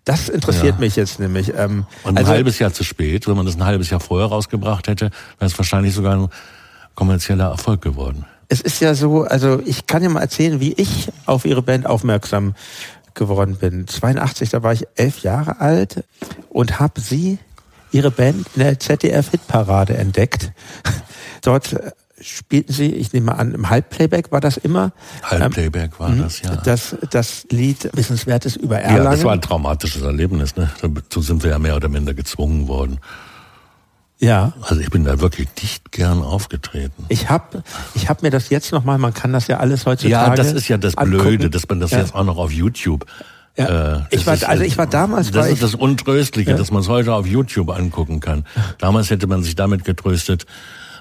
[0.06, 0.80] Das interessiert ja.
[0.80, 1.54] mich jetzt nämlich.
[1.56, 4.28] Ähm, Und ein also, halbes Jahr zu spät, wenn man das ein halbes Jahr vorher
[4.28, 5.06] rausgebracht hätte,
[5.38, 6.30] wäre es wahrscheinlich sogar ein
[6.96, 11.10] kommerzieller Erfolg geworden es ist ja so, also ich kann ja mal erzählen, wie ich
[11.26, 12.56] auf ihre Band aufmerksam
[13.14, 13.88] geworden bin.
[13.88, 16.04] 82, da war ich elf Jahre alt
[16.50, 17.38] und habe sie,
[17.92, 20.52] ihre Band in der ZDF-Hitparade entdeckt.
[21.42, 24.92] Dort äh, spielten sie, ich nehme an, im Halbplayback war das immer.
[25.24, 26.56] Halbplayback war das, ja.
[26.58, 29.06] Das, das Lied Wissenswertes über Erlangen.
[29.06, 30.70] Ja, das war ein traumatisches Erlebnis, ne?
[30.82, 33.00] Dazu sind wir ja mehr oder minder gezwungen worden.
[34.20, 34.54] Ja.
[34.62, 37.06] Also ich bin da wirklich nicht gern aufgetreten.
[37.08, 37.64] Ich habe
[37.96, 40.68] ich hab mir das jetzt nochmal, man kann das ja alles heutzutage Ja, das ist
[40.68, 41.24] ja das angucken.
[41.24, 42.00] Blöde, dass man das ja.
[42.00, 43.06] jetzt auch noch auf YouTube
[43.58, 43.98] ja.
[43.98, 45.32] Äh, ich war, ist, also ich war damals.
[45.32, 46.58] Das ist das Untröstliche, ja.
[46.58, 48.46] dass man es heute auf YouTube angucken kann.
[48.78, 50.46] Damals hätte man sich damit getröstet,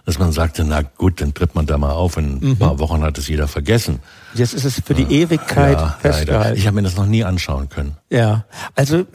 [0.04, 2.16] dass man sagte, na gut, dann tritt man da mal auf.
[2.16, 2.50] In mhm.
[2.52, 4.00] ein paar Wochen hat es jeder vergessen.
[4.34, 6.32] Jetzt ist es für die Ewigkeit ja, festgehalten.
[6.32, 6.56] Leider.
[6.56, 7.96] Ich habe mir das noch nie anschauen können.
[8.10, 9.06] Ja, also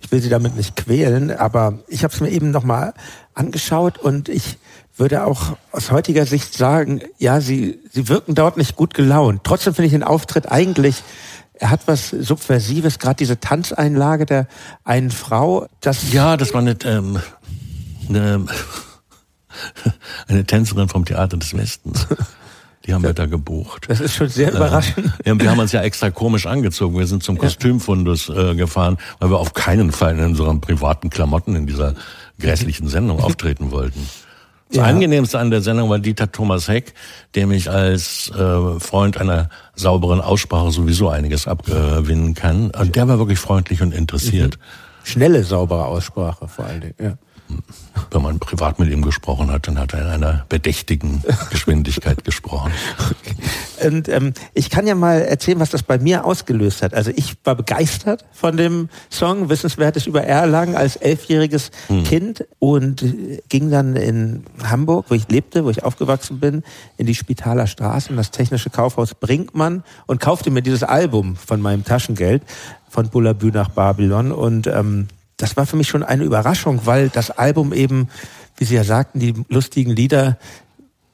[0.00, 2.94] ich will Sie damit nicht quälen, aber ich habe es mir eben nochmal
[3.34, 4.58] angeschaut und ich
[4.96, 9.42] würde auch aus heutiger Sicht sagen, ja, Sie, Sie wirken dort nicht gut gelaunt.
[9.44, 11.02] Trotzdem finde ich den Auftritt eigentlich
[11.60, 14.46] er hat was Subversives, gerade diese Tanzeinlage der
[14.84, 15.66] einen Frau.
[15.80, 17.20] Das ja, das war eine, ähm,
[18.08, 18.46] eine,
[20.28, 22.06] eine Tänzerin vom Theater des Westens.
[22.88, 23.84] Die haben wir da gebucht.
[23.88, 25.12] Das ist schon sehr überraschend.
[25.26, 26.98] Ja, wir haben uns ja extra komisch angezogen.
[26.98, 31.54] Wir sind zum Kostümfundus äh, gefahren, weil wir auf keinen Fall in unseren privaten Klamotten
[31.54, 31.94] in dieser
[32.40, 34.08] grässlichen Sendung auftreten wollten.
[34.70, 34.84] Das ja.
[34.84, 36.94] angenehmste an der Sendung war Dieter Thomas Heck,
[37.34, 42.70] der mich als äh, Freund einer sauberen Aussprache sowieso einiges abgewinnen kann.
[42.70, 44.56] Und der war wirklich freundlich und interessiert.
[44.56, 45.06] Mhm.
[45.06, 47.18] Schnelle, saubere Aussprache vor allen Dingen, ja
[48.10, 52.72] wenn man privat mit ihm gesprochen hat, dann hat er in einer bedächtigen Geschwindigkeit gesprochen.
[52.98, 53.86] Okay.
[53.86, 56.94] Und ähm, ich kann ja mal erzählen, was das bei mir ausgelöst hat.
[56.94, 62.04] Also ich war begeistert von dem Song Wissenswertes über Erlangen als elfjähriges hm.
[62.04, 63.04] Kind und
[63.48, 66.62] ging dann in Hamburg, wo ich lebte, wo ich aufgewachsen bin,
[66.96, 71.60] in die Spitaler Straße, in das technische Kaufhaus Brinkmann und kaufte mir dieses Album von
[71.60, 72.42] meinem Taschengeld
[72.88, 75.08] von Bullabü nach Babylon und ähm,
[75.38, 78.08] das war für mich schon eine Überraschung, weil das Album eben,
[78.56, 80.36] wie Sie ja sagten, die lustigen Lieder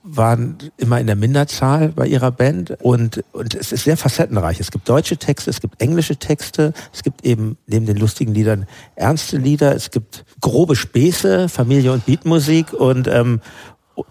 [0.02, 4.60] waren immer in der Minderzahl bei ihrer Band und, und es ist sehr facettenreich.
[4.60, 8.66] Es gibt deutsche Texte, es gibt englische Texte, es gibt eben neben den lustigen Liedern
[8.96, 13.40] ernste Lieder, es gibt grobe Späße, Familie und Beatmusik und ähm,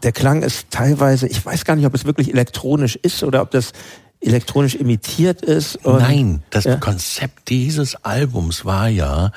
[0.02, 3.52] der Klang ist teilweise, ich weiß gar nicht, ob es wirklich elektronisch ist oder ob
[3.52, 3.74] das
[4.24, 5.80] elektronisch imitiert ist.
[5.86, 6.78] Nein, das ja.
[6.78, 9.32] Konzept dieses Albums war ja,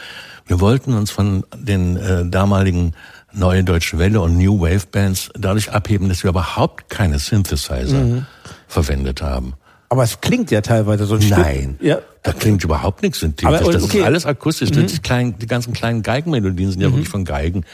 [0.47, 2.93] wir wollten uns von den äh, damaligen
[3.33, 8.27] Neue Deutsche Welle und New Wave Bands dadurch abheben, dass wir überhaupt keine Synthesizer mhm.
[8.67, 9.55] verwendet haben.
[9.89, 11.87] Aber es klingt ja teilweise so ein Nein, Stück.
[11.87, 11.99] Ja.
[12.23, 13.61] da klingt überhaupt nichts synthetisch.
[13.61, 14.71] Aber, das ist alles akustisch.
[14.71, 14.87] Mhm.
[14.87, 16.95] Die, kleinen, die ganzen kleinen Geigenmelodien sind ja mhm.
[16.95, 17.65] wirklich von Geigen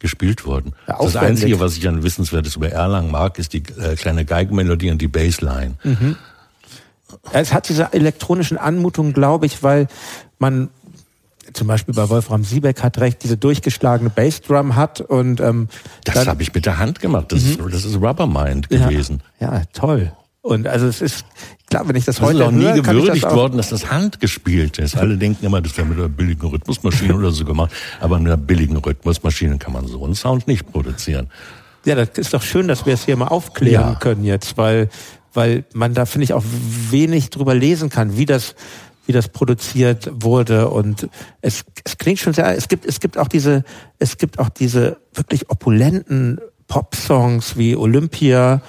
[0.00, 0.72] gespielt worden.
[0.88, 4.90] Ja, das Einzige, was ich an Wissenswertes über Erlangen mag, ist die äh, kleine Geigenmelodie
[4.90, 5.74] und die Bassline.
[5.84, 6.16] Mhm.
[7.32, 9.88] Es hat diese elektronischen Anmutungen, glaube ich, weil
[10.38, 10.70] man
[11.52, 15.68] zum Beispiel bei Wolfram Siebeck hat recht, diese durchgeschlagene Bassdrum hat und ähm,
[16.04, 17.30] das habe ich mit der Hand gemacht.
[17.30, 17.50] Das, mhm.
[17.50, 19.22] ist, das ist Rubbermind gewesen.
[19.40, 20.12] Ja, ja, toll.
[20.42, 21.24] Und also es ist,
[21.70, 23.90] klar, wenn ich das, das heute ist auch nie höre, gewürdigt das worden, dass das
[23.92, 24.96] Hand gespielt ist.
[24.96, 27.70] Alle denken immer, das wäre mit einer billigen Rhythmusmaschine oder so gemacht.
[28.00, 31.30] Aber mit einer billigen Rhythmusmaschine kann man so einen Sound nicht produzieren.
[31.84, 33.94] Ja, das ist doch schön, dass wir es hier mal aufklären ja.
[33.94, 34.88] können jetzt, weil
[35.34, 36.44] weil man da finde ich auch
[36.90, 38.54] wenig drüber lesen kann, wie das
[39.06, 40.68] wie das produziert wurde.
[40.68, 41.08] Und
[41.40, 43.64] es, es klingt schon sehr es gibt es gibt auch diese
[43.98, 48.62] es gibt auch diese wirklich opulenten Pop-Songs wie Olympia.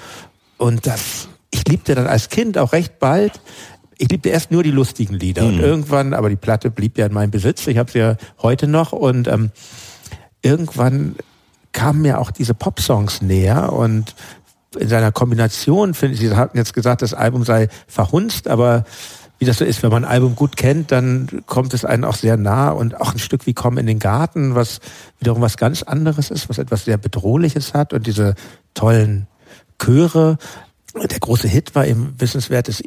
[0.58, 3.40] Und das ich liebte dann als Kind auch recht bald.
[3.98, 5.44] Ich liebte erst nur die lustigen Lieder.
[5.44, 5.50] Mhm.
[5.50, 7.68] und irgendwann aber die Platte blieb ja in meinem Besitz.
[7.68, 8.92] Ich habe sie ja heute noch.
[8.92, 9.52] Und ähm,
[10.42, 11.16] irgendwann
[11.72, 13.72] kamen mir auch diese Pop-Songs näher.
[13.72, 14.16] Und
[14.76, 18.86] in seiner Kombination, finde ich, Sie hatten jetzt gesagt, das Album sei verhunzt, aber
[19.40, 22.16] wie das so ist, wenn man ein Album gut kennt, dann kommt es einem auch
[22.16, 24.80] sehr nah und auch ein Stück wie Komm in den Garten, was
[25.20, 28.36] wiederum was ganz anderes ist, was etwas sehr Bedrohliches hat und diese
[28.74, 29.28] tollen
[29.84, 30.38] Chöre.
[30.96, 32.84] Der große Hit war eben wissenswertes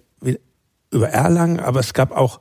[0.90, 2.40] über Erlangen, aber es gab auch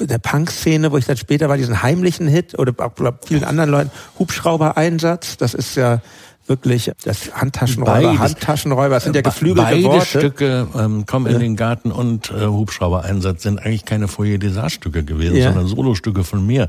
[0.00, 2.92] in der Punk-Szene, wo ich dann später war, diesen heimlichen Hit oder auch
[3.24, 6.00] vielen anderen Leuten, Hubschrauber-Einsatz, das ist ja
[6.46, 10.06] wirklich das Handtaschenräuber, Beides, Handtaschenräuber, das sind ja geflügelte beide Worte.
[10.06, 11.38] Stücke, ähm, Komm in ja.
[11.38, 15.52] den Garten und äh, Hubschrauber-Einsatz sind eigentlich keine Foyer des Stücke gewesen, ja.
[15.52, 16.68] sondern Solostücke von mir,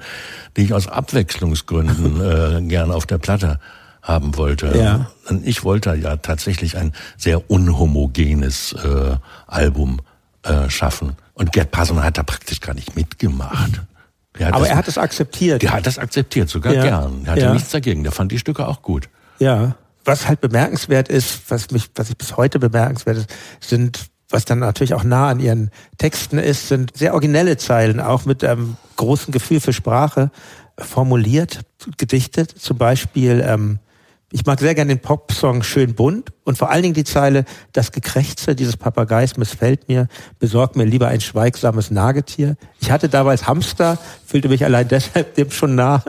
[0.57, 2.21] die ich aus Abwechslungsgründen
[2.57, 3.59] äh, gerne auf der Platte
[4.01, 4.77] haben wollte.
[4.77, 5.11] Ja.
[5.29, 9.15] Und ich wollte ja tatsächlich ein sehr unhomogenes äh,
[9.47, 10.01] Album
[10.43, 11.13] äh, schaffen.
[11.33, 13.81] Und Gerd Passon hat da praktisch gar nicht mitgemacht.
[14.39, 15.61] Aber das, er hat es akzeptiert.
[15.61, 16.83] Der hat das akzeptiert, sogar ja.
[16.83, 17.21] gern.
[17.25, 17.53] Er hatte ja.
[17.53, 18.03] nichts dagegen.
[18.03, 19.07] Der fand die Stücke auch gut.
[19.43, 19.75] Ja.
[20.05, 23.29] Was halt bemerkenswert ist, was mich, was ich bis heute bemerkenswert ist,
[23.61, 28.25] sind, was dann natürlich auch nah an ihren Texten ist, sind sehr originelle Zeilen, auch
[28.25, 30.31] mit einem großen Gefühl für Sprache
[30.77, 31.61] formuliert,
[31.97, 32.51] gedichtet.
[32.51, 33.79] Zum Beispiel, ähm,
[34.33, 37.91] ich mag sehr gerne den Popsong Schön bunt und vor allen Dingen die Zeile, das
[37.91, 40.07] Gekrächze dieses Papageis missfällt mir,
[40.39, 42.57] besorgt mir lieber ein schweigsames Nagetier.
[42.81, 46.03] Ich hatte damals Hamster, fühlte mich allein deshalb dem schon nah.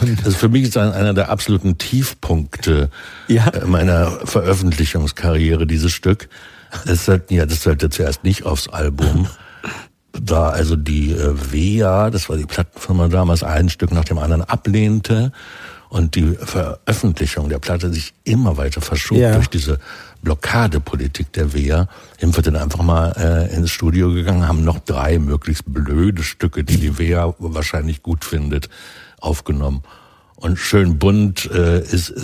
[0.00, 2.90] Und also für mich ist ein, einer der absoluten Tiefpunkte
[3.26, 3.50] ja.
[3.66, 6.28] meiner Veröffentlichungskarriere dieses Stück.
[6.86, 9.26] Es sollten ja, das sollte zuerst nicht aufs Album.
[10.12, 14.42] Da also die äh, WEA, das war die Plattenfirma damals, ein Stück nach dem anderen
[14.44, 15.32] ablehnte
[15.92, 19.34] und die Veröffentlichung der Platte sich immer weiter verschob ja.
[19.34, 19.78] durch diese
[20.22, 21.86] Blockadepolitik der Wehr,
[22.18, 26.64] sind wir dann einfach mal äh, ins Studio gegangen, haben noch drei möglichst blöde Stücke,
[26.64, 28.70] die die Wehr wahrscheinlich gut findet,
[29.20, 29.82] aufgenommen.
[30.36, 32.14] Und schön bunt äh, ist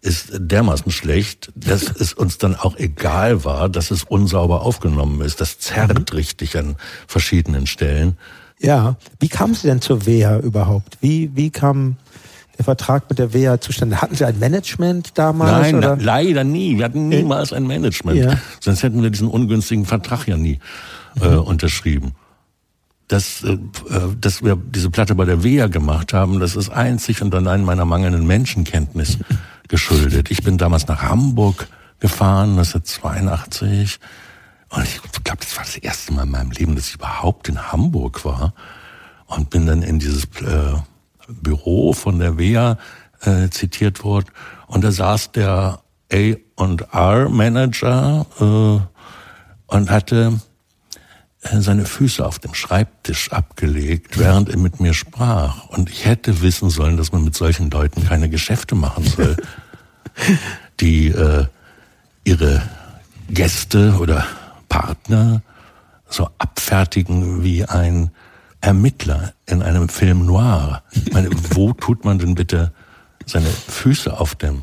[0.00, 5.40] ist dermaßen schlecht, dass es uns dann auch egal war, dass es unsauber aufgenommen ist.
[5.40, 6.16] Das zerrt mhm.
[6.16, 6.76] richtig an
[7.08, 8.16] verschiedenen Stellen.
[8.60, 10.98] Ja, wie kam Sie denn zur Wehr überhaupt?
[11.00, 11.96] Wie, wie kam
[12.60, 14.02] der Vertrag mit der WEA zustande?
[14.02, 15.72] Hatten Sie ein Management damals?
[15.72, 15.96] Nein, oder?
[15.96, 16.76] leider nie.
[16.76, 18.18] Wir hatten niemals ein Management.
[18.18, 18.38] Ja.
[18.60, 20.60] Sonst hätten wir diesen ungünstigen Vertrag ja nie
[21.20, 21.38] äh, mhm.
[21.40, 22.12] unterschrieben.
[23.08, 23.56] Dass, äh,
[24.20, 27.86] dass wir diese Platte bei der WEA gemacht haben, das ist einzig und allein meiner
[27.86, 29.18] mangelnden Menschenkenntnis
[29.68, 30.30] geschuldet.
[30.30, 31.66] Ich bin damals nach Hamburg
[31.98, 33.98] gefahren, 1982.
[34.68, 37.72] Und ich glaube, das war das erste Mal in meinem Leben, dass ich überhaupt in
[37.72, 38.52] Hamburg war.
[39.26, 40.74] Und bin dann in dieses äh,
[41.40, 42.78] Büro von der WEA
[43.22, 44.28] äh, zitiert wurde.
[44.66, 45.80] Und da saß der
[46.12, 50.40] A&R-Manager äh, und hatte
[51.42, 55.68] äh, seine Füße auf dem Schreibtisch abgelegt, während er mit mir sprach.
[55.68, 59.36] Und ich hätte wissen sollen, dass man mit solchen Leuten keine Geschäfte machen soll,
[60.80, 61.46] die äh,
[62.24, 62.62] ihre
[63.28, 64.26] Gäste oder
[64.68, 65.42] Partner
[66.08, 68.10] so abfertigen wie ein
[68.60, 70.82] Ermittler in einem Film noir.
[70.92, 72.72] Ich meine, wo tut man denn bitte
[73.26, 74.62] seine Füße auf dem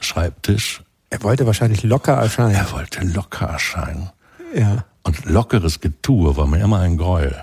[0.00, 2.54] Schreibtisch Er wollte wahrscheinlich locker erscheinen.
[2.54, 4.10] Er wollte locker erscheinen.
[4.54, 4.84] Ja.
[5.02, 7.42] Und lockeres Getue war mir immer ein Gräuel.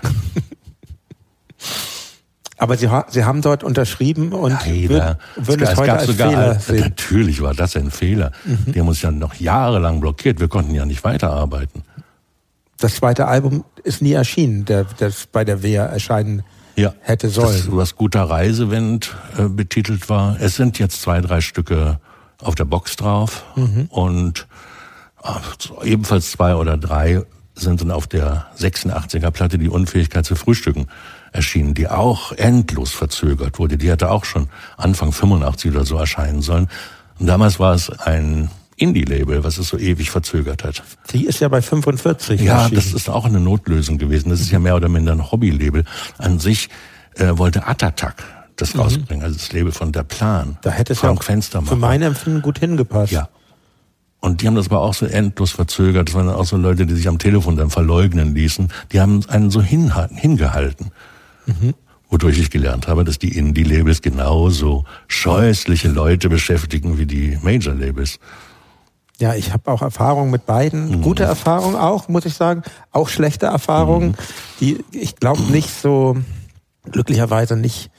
[2.58, 6.06] Aber Sie, Sie haben dort unterschrieben und Nein, würden, würden es, es heute gab als
[6.06, 6.80] sogar, Fehler sehen.
[6.80, 8.32] natürlich war das ein Fehler.
[8.44, 8.72] Mhm.
[8.72, 10.40] Der muss ja noch jahrelang blockiert.
[10.40, 11.82] Wir konnten ja nicht weiterarbeiten.
[12.78, 16.42] Das zweite Album ist nie erschienen, der, das bei der Wehr erscheinen
[16.76, 17.62] Ja, hätte das, sollen.
[17.76, 20.36] was guter Reisewind äh, betitelt war.
[20.40, 21.98] Es sind jetzt zwei, drei Stücke
[22.42, 23.86] auf der Box drauf Mhm.
[23.90, 24.46] und
[25.22, 27.22] ah, so ebenfalls zwei oder drei
[27.54, 30.88] sind dann auf der 86er Platte die Unfähigkeit zu frühstücken
[31.32, 33.78] erschienen, die auch endlos verzögert wurde.
[33.78, 36.68] Die hätte auch schon Anfang 85 oder so erscheinen sollen.
[37.18, 40.82] Und damals war es ein Indie-Label, was es so ewig verzögert hat.
[41.12, 44.30] Die ist ja bei 45 Ja, das ist auch eine Notlösung gewesen.
[44.30, 45.84] Das ist ja mehr oder minder ein Hobbylabel.
[46.18, 46.68] An sich
[47.14, 48.22] äh, wollte Atatak
[48.56, 50.48] das rausbringen, also das Label von Der Plan.
[50.48, 50.56] Mhm.
[50.62, 51.74] da hätte es ja Frank Fenstermacher.
[51.74, 53.12] für mein Empfinden gut hingepasst.
[53.12, 53.28] Ja.
[54.20, 56.08] Und die haben das aber auch so endlos verzögert.
[56.08, 58.72] Das waren auch so Leute, die sich am Telefon dann verleugnen ließen.
[58.92, 60.90] Die haben einen so hingehalten.
[61.46, 61.74] Mhm.
[62.08, 68.18] Wodurch ich gelernt habe, dass die Indie-Labels genauso scheußliche Leute beschäftigen wie die Major-Labels.
[69.18, 70.90] Ja, ich habe auch Erfahrungen mit beiden.
[70.98, 71.02] Mhm.
[71.02, 72.62] Gute Erfahrungen auch, muss ich sagen.
[72.92, 74.14] Auch schlechte Erfahrungen, Mhm.
[74.60, 76.16] die ich glaube nicht so,
[76.90, 77.90] glücklicherweise nicht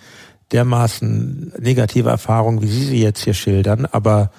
[0.51, 3.85] dermaßen negative Erfahrungen, wie Sie sie jetzt hier schildern.
[3.85, 4.31] Aber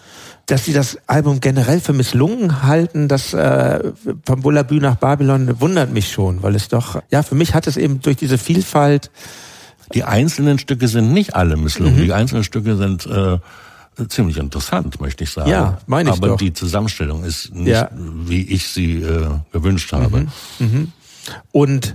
[0.47, 3.93] dass Sie das Album generell für misslungen halten, das äh,
[4.25, 7.77] vom Bullabü nach Babylon wundert mich schon, weil es doch, ja, für mich hat es
[7.77, 9.11] eben durch diese Vielfalt,
[9.95, 11.97] Die einzelnen Stücke sind nicht alle misslungen.
[11.99, 12.05] Mhm.
[12.05, 13.39] Die einzelnen Stücke sind äh,
[14.09, 15.51] ziemlich interessant, möchte ich sagen.
[15.51, 16.37] Ja, meine ich Aber doch.
[16.39, 17.91] die Zusammenstellung ist nicht, Ja.
[17.93, 20.27] wie ich sie äh, gewünscht habe.
[21.53, 21.95] Und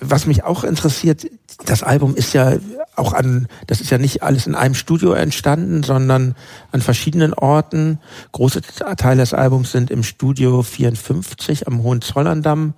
[0.00, 1.26] was mich auch interessiert,
[1.66, 2.54] das Album ist ja
[2.96, 6.34] auch an, das ist ja nicht alles in einem Studio entstanden, sondern
[6.72, 7.98] an verschiedenen Orten.
[8.32, 8.62] Große
[8.96, 12.74] Teile des Albums sind im Studio 54 am Hohenzollern-Damm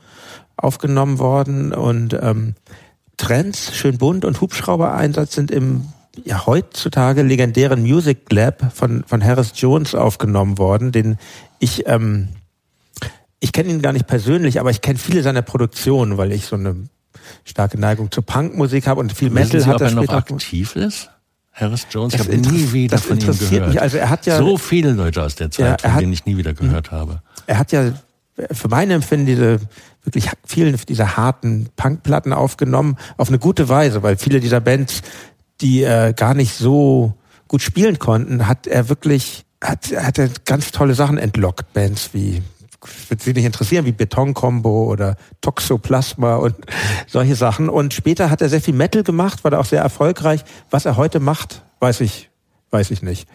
[0.56, 2.54] aufgenommen worden und ähm,
[3.16, 5.84] Trends, schön bunt und Hubschrauber-Einsatz sind im
[6.24, 11.16] ja heutzutage legendären Music Lab von von Harris Jones aufgenommen worden, den
[11.58, 12.28] ich ähm,
[13.40, 16.56] ich kenne ihn gar nicht persönlich, aber ich kenne viele seiner Produktionen, weil ich so
[16.56, 16.76] eine
[17.44, 21.10] starke Neigung zur Punkmusik habe und viel Metal Sie, hat ob er noch aktiv ist?
[21.52, 23.68] Harris Jones, Das ich habe nie wieder das von ihm gehört.
[23.68, 23.80] mich.
[23.82, 26.12] Also er hat ja- so viele Leute aus der Zeit, Ja, er von hat- denen
[26.12, 27.20] ich nie wieder gehört habe.
[27.46, 27.92] Er hat ja
[28.52, 29.58] für mein Empfinden diese
[30.04, 35.02] wirklich vielen dieser harten Punkplatten aufgenommen auf eine gute Weise, weil viele dieser Bands,
[35.62, 37.14] die äh, gar nicht so
[37.48, 42.42] gut spielen konnten, hat er wirklich hat, hat er ganz tolle Sachen entlockt, Bands wie
[43.08, 46.56] wird Sie nicht interessieren, wie Beton-Combo oder Toxoplasma und
[47.06, 47.68] solche Sachen.
[47.68, 50.44] Und später hat er sehr viel Metal gemacht, war da auch sehr erfolgreich.
[50.70, 52.30] Was er heute macht, weiß ich,
[52.70, 53.28] weiß ich nicht.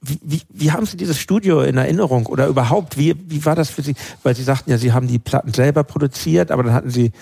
[0.00, 3.68] Wie, wie, wie haben Sie dieses Studio in Erinnerung oder überhaupt, wie, wie war das
[3.68, 3.94] für Sie?
[4.22, 7.12] Weil Sie sagten ja, Sie haben die Platten selber produziert, aber dann hatten Sie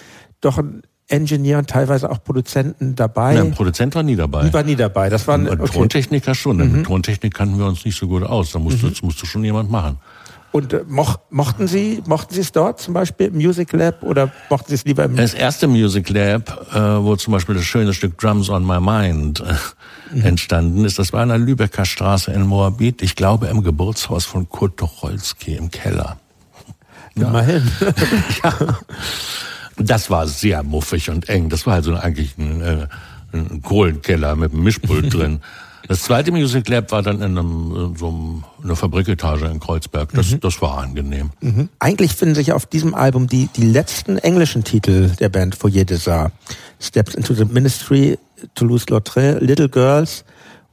[0.40, 3.34] doch einen Engineer und teilweise auch Produzenten dabei.
[3.34, 4.44] Ja, ein Produzent war nie dabei.
[4.44, 5.08] Die war nie dabei.
[5.08, 5.62] Das waren okay.
[5.62, 5.66] Mhm.
[5.66, 8.52] Tontechniker schon, denn mit Tontechnik kannten wir uns nicht so gut aus.
[8.52, 9.98] Da musste, das musste schon jemand machen.
[10.50, 14.32] Und äh, moch, mochten Sie, mochten Sie es dort zum Beispiel im Music Lab oder
[14.48, 17.92] mochten Sie es lieber im Das erste Music Lab, äh, wo zum Beispiel das schöne
[17.92, 19.54] Stück Drums on My Mind äh,
[20.10, 20.22] Mhm.
[20.24, 24.48] entstanden ist, das war an der Lübecker Straße in Moabit, ich glaube im Geburtshaus von
[24.48, 26.16] Kurt Tucholsky im Keller.
[27.14, 27.62] immerhin?
[29.78, 31.48] Das war sehr muffig und eng.
[31.48, 32.86] Das war also eigentlich ein, äh,
[33.32, 35.40] ein Kohlenkeller mit einem Mischpult drin.
[35.86, 40.10] Das zweite Music Lab war dann in einem, äh, so einer Fabriketage in Kreuzberg.
[40.12, 40.40] Das, Mhm.
[40.40, 41.30] das war angenehm.
[41.78, 46.06] Eigentlich finden sich auf diesem Album die, die letzten englischen Titel der Band Foyer des
[46.08, 46.34] Arts.
[46.80, 48.18] Steps into the Ministry,
[48.54, 50.24] Toulouse-Lautrec, Little Girls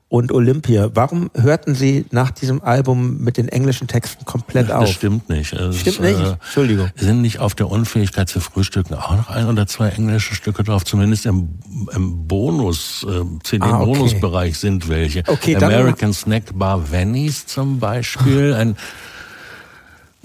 [0.07, 0.91] und Olympia.
[0.93, 4.89] Warum hörten Sie nach diesem Album mit den englischen Texten komplett Das auf?
[4.89, 5.53] stimmt nicht.
[5.53, 6.19] Es, Stimmt nicht?
[6.19, 6.89] äh, Entschuldigung.
[6.95, 10.85] Sind nicht auf der Unfähigkeit zu frühstücken auch noch ein oder zwei englische Stücke drauf?
[10.85, 11.57] Zumindest im,
[11.93, 13.39] im Bonus, äh, Ah, okay.
[13.43, 15.23] CD-Bonusbereich sind welche.
[15.27, 18.75] Okay, American Snack Bar Venice zum Beispiel, ein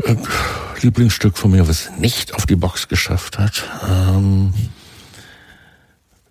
[0.05, 0.15] äh,
[0.83, 3.65] Lieblingsstück von mir, was nicht auf die Box geschafft hat.
[3.89, 4.53] Ähm,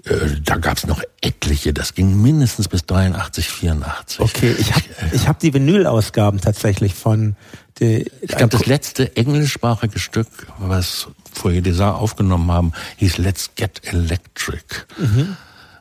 [0.09, 4.19] äh, da gab's noch etliche, das ging mindestens bis 83, 84.
[4.19, 7.35] Okay, ich habe ich hab die Vinyl-Ausgaben tatsächlich von
[7.79, 13.81] die, Ich glaube, das letzte englischsprachige Stück, was Foyer des aufgenommen haben, hieß Let's Get
[13.85, 14.63] Electric.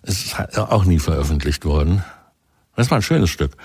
[0.02, 2.04] Es ist halt auch nie veröffentlicht worden.
[2.76, 3.56] Das war ein schönes Stück.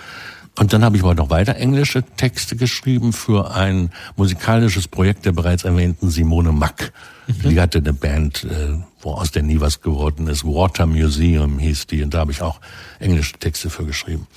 [0.60, 5.32] Und dann habe ich aber noch weiter englische Texte geschrieben für ein musikalisches Projekt der
[5.32, 6.94] bereits erwähnten Simone Mack.
[7.28, 10.44] Die hatte eine Band, äh, wo aus der nie was geworden ist.
[10.44, 12.04] Water Museum hieß die.
[12.04, 12.60] Und da habe ich auch
[13.00, 14.28] englische Texte für geschrieben.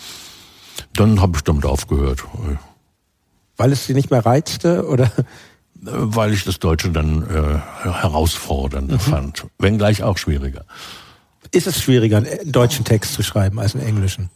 [0.95, 2.25] Dann habe ich damit aufgehört.
[3.57, 5.11] Weil es sie nicht mehr reizte oder?
[5.75, 9.01] Weil ich das Deutsche dann äh, herausfordernder mhm.
[9.01, 10.65] fand, wenngleich auch schwieriger.
[11.51, 14.31] Ist es schwieriger, einen deutschen Text zu schreiben als einen englischen?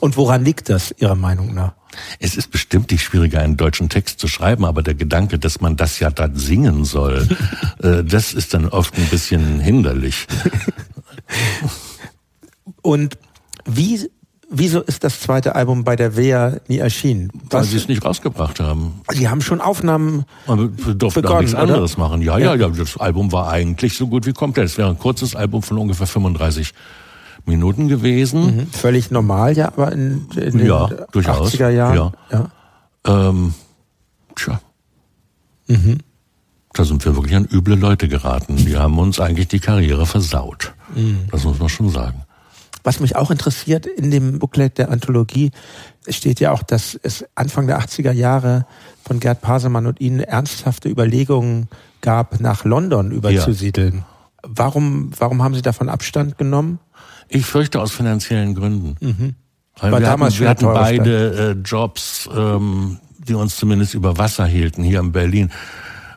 [0.00, 1.72] Und woran liegt das Ihrer Meinung nach?
[2.18, 5.76] Es ist bestimmt nicht schwieriger, einen deutschen Text zu schreiben, aber der Gedanke, dass man
[5.76, 7.28] das ja dann singen soll,
[7.82, 10.26] äh, das ist dann oft ein bisschen hinderlich.
[12.82, 13.16] Und
[13.64, 14.08] wie
[14.56, 17.30] Wieso ist das zweite Album bei der WEA nie erschienen?
[17.50, 17.52] Was?
[17.52, 19.00] Weil sie es nicht rausgebracht haben.
[19.10, 22.22] Sie haben schon Aufnahmen wir durften begonnen, nichts anderes machen.
[22.22, 24.66] Ja, ja, ja, das Album war eigentlich so gut wie komplett.
[24.66, 26.72] Es wäre ein kurzes Album von ungefähr 35
[27.46, 28.56] Minuten gewesen.
[28.56, 28.66] Mhm.
[28.68, 32.12] Völlig normal, ja, aber in, in den ja, 80er Jahren.
[32.30, 32.50] Ja.
[33.04, 33.28] ja.
[33.28, 33.54] Ähm,
[34.34, 34.60] tja.
[35.66, 35.98] Mhm.
[36.72, 38.56] Da sind wir wirklich an üble Leute geraten.
[38.56, 40.74] Die haben uns eigentlich die Karriere versaut.
[40.94, 41.20] Mhm.
[41.30, 42.24] Das muss man schon sagen.
[42.82, 45.52] Was mich auch interessiert in dem Booklet der Anthologie
[46.06, 48.66] steht ja auch, dass es Anfang der 80er Jahre
[49.02, 51.68] von Gerd Pasemann und Ihnen ernsthafte Überlegungen
[52.02, 53.98] gab, nach London überzusiedeln.
[53.98, 54.04] Ja.
[54.42, 56.78] Warum, warum haben Sie davon Abstand genommen?
[57.28, 58.96] Ich fürchte aus finanziellen Gründen.
[59.00, 59.34] Mhm.
[59.80, 64.18] Weil War wir damals hatten, wir hatten beide äh, Jobs, ähm, die uns zumindest über
[64.18, 65.50] Wasser hielten hier in Berlin.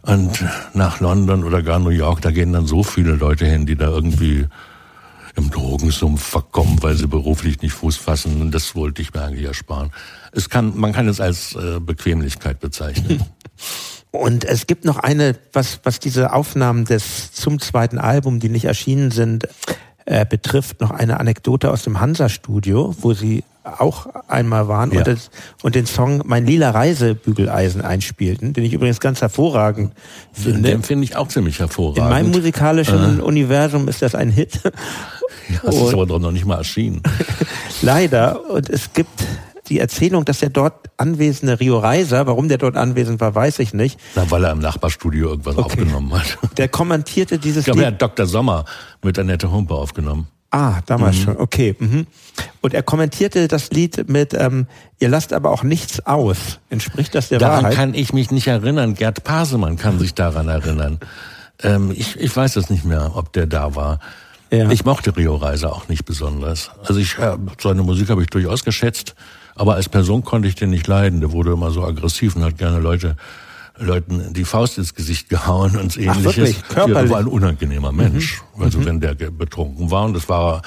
[0.04, 0.44] Und
[0.74, 3.88] nach London oder gar New York, da gehen dann so viele Leute hin, die da
[3.88, 4.46] irgendwie
[5.36, 8.42] im Drogensumpf verkommen, weil sie beruflich nicht Fuß fassen.
[8.42, 9.92] Und das wollte ich mir eigentlich ersparen.
[10.32, 13.24] Es kann, man kann es als äh, Bequemlichkeit bezeichnen.
[14.12, 18.66] Und es gibt noch eine, was, was diese Aufnahmen des zum zweiten Album, die nicht
[18.66, 19.48] erschienen sind,
[20.08, 25.00] äh, betrifft, noch eine Anekdote aus dem Hansa-Studio, wo sie auch einmal waren ja.
[25.00, 25.30] und, das,
[25.62, 29.92] und, den Song Mein lila Reisebügeleisen einspielten, den ich übrigens ganz hervorragend
[30.32, 30.70] finde.
[30.70, 32.06] Den finde ich auch ziemlich hervorragend.
[32.06, 33.22] In meinem musikalischen äh.
[33.22, 34.62] Universum ist das ein Hit.
[35.50, 37.02] Ja, das und ist aber doch noch nicht mal erschienen.
[37.82, 38.50] Leider.
[38.50, 39.24] Und es gibt
[39.70, 43.74] die Erzählung, dass der dort anwesende Rio Reiser, warum der dort anwesend war, weiß ich
[43.74, 44.00] nicht.
[44.16, 45.66] Na, weil er im Nachbarstudio irgendwas okay.
[45.66, 46.38] aufgenommen hat.
[46.58, 48.26] Der kommentierte dieses Ich glaube, er hat Dr.
[48.26, 48.66] Sommer
[49.04, 50.28] mit Annette Humpe aufgenommen.
[50.50, 51.22] Ah, damals mhm.
[51.22, 51.76] schon, okay.
[51.78, 52.08] Mhm.
[52.62, 54.68] Und er kommentierte das Lied mit ähm,
[55.00, 56.60] Ihr lasst aber auch nichts aus.
[56.70, 57.74] Entspricht das der daran Wahrheit?
[57.74, 58.96] Daran kann ich mich nicht erinnern.
[58.96, 61.00] Gerd Pasemann kann sich daran erinnern.
[61.62, 64.00] Ähm, ich, ich weiß es nicht mehr, ob der da war.
[64.50, 64.72] Ja.
[64.72, 66.72] Ich mochte Rio Reiser auch nicht besonders.
[66.88, 69.16] Also ich äh, seine Musik habe ich durchaus geschätzt,
[69.58, 71.20] aber als Person konnte ich den nicht leiden.
[71.20, 73.16] Der wurde immer so aggressiv und hat gerne Leute
[73.80, 76.56] Leuten die Faust ins Gesicht gehauen und ähnliches.
[76.76, 78.42] Ach, Er war ein unangenehmer Mensch.
[78.56, 78.64] Mhm.
[78.64, 78.86] Also mhm.
[78.86, 80.62] wenn der betrunken war, und das war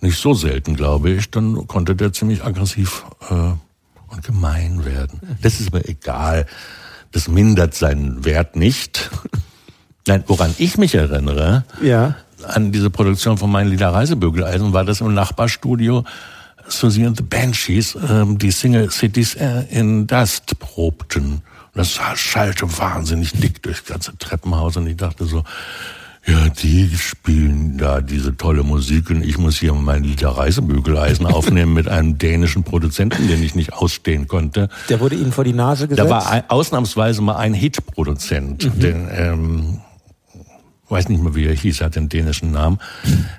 [0.00, 5.20] nicht so selten, glaube ich, dann konnte der ziemlich aggressiv äh, und gemein werden.
[5.42, 6.46] Das ist mir egal.
[7.12, 9.10] Das mindert seinen Wert nicht.
[10.06, 12.16] Nein, woran ich mich erinnere, ja.
[12.44, 16.04] an diese Produktion von meinen Lieder Reisebügeleisen, war das im Nachbarstudio
[16.68, 19.36] Susie and the Banshees, ähm, die Single Cities
[19.70, 21.42] in Dust probten.
[21.74, 25.44] Das schallte wahnsinnig dick durchs ganze Treppenhaus und ich dachte so,
[26.28, 31.72] ja, die spielen da diese tolle Musik und ich muss hier mein Lieder Reisebügeleisen aufnehmen
[31.72, 34.68] mit einem dänischen Produzenten, den ich nicht ausstehen konnte.
[34.90, 36.06] Der wurde Ihnen vor die Nase gesetzt?
[36.06, 38.80] Da war ein, ausnahmsweise mal ein Hitproduzent, mhm.
[38.80, 39.80] den, ähm,
[40.90, 42.78] weiß nicht mehr wie er hieß, er hat den dänischen Namen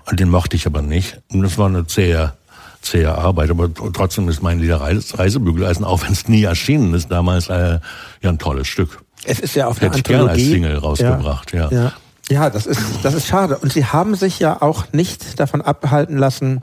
[0.09, 1.21] und den mochte ich aber nicht.
[1.32, 2.34] Und das war eine zähe
[2.82, 7.49] zähe Arbeit, aber trotzdem ist mein Lieder Reisebügeleisen, auch wenn es nie erschienen ist, damals
[7.49, 7.80] äh,
[8.21, 9.01] ja ein tolles Stück.
[9.25, 10.41] Es ist ja auf der Hätte Anthologie.
[10.41, 11.69] Ich als Single rausgebracht, ja.
[11.71, 11.93] ja.
[12.30, 13.57] Ja, das ist, das ist schade.
[13.57, 16.61] Und Sie haben sich ja auch nicht davon abhalten lassen,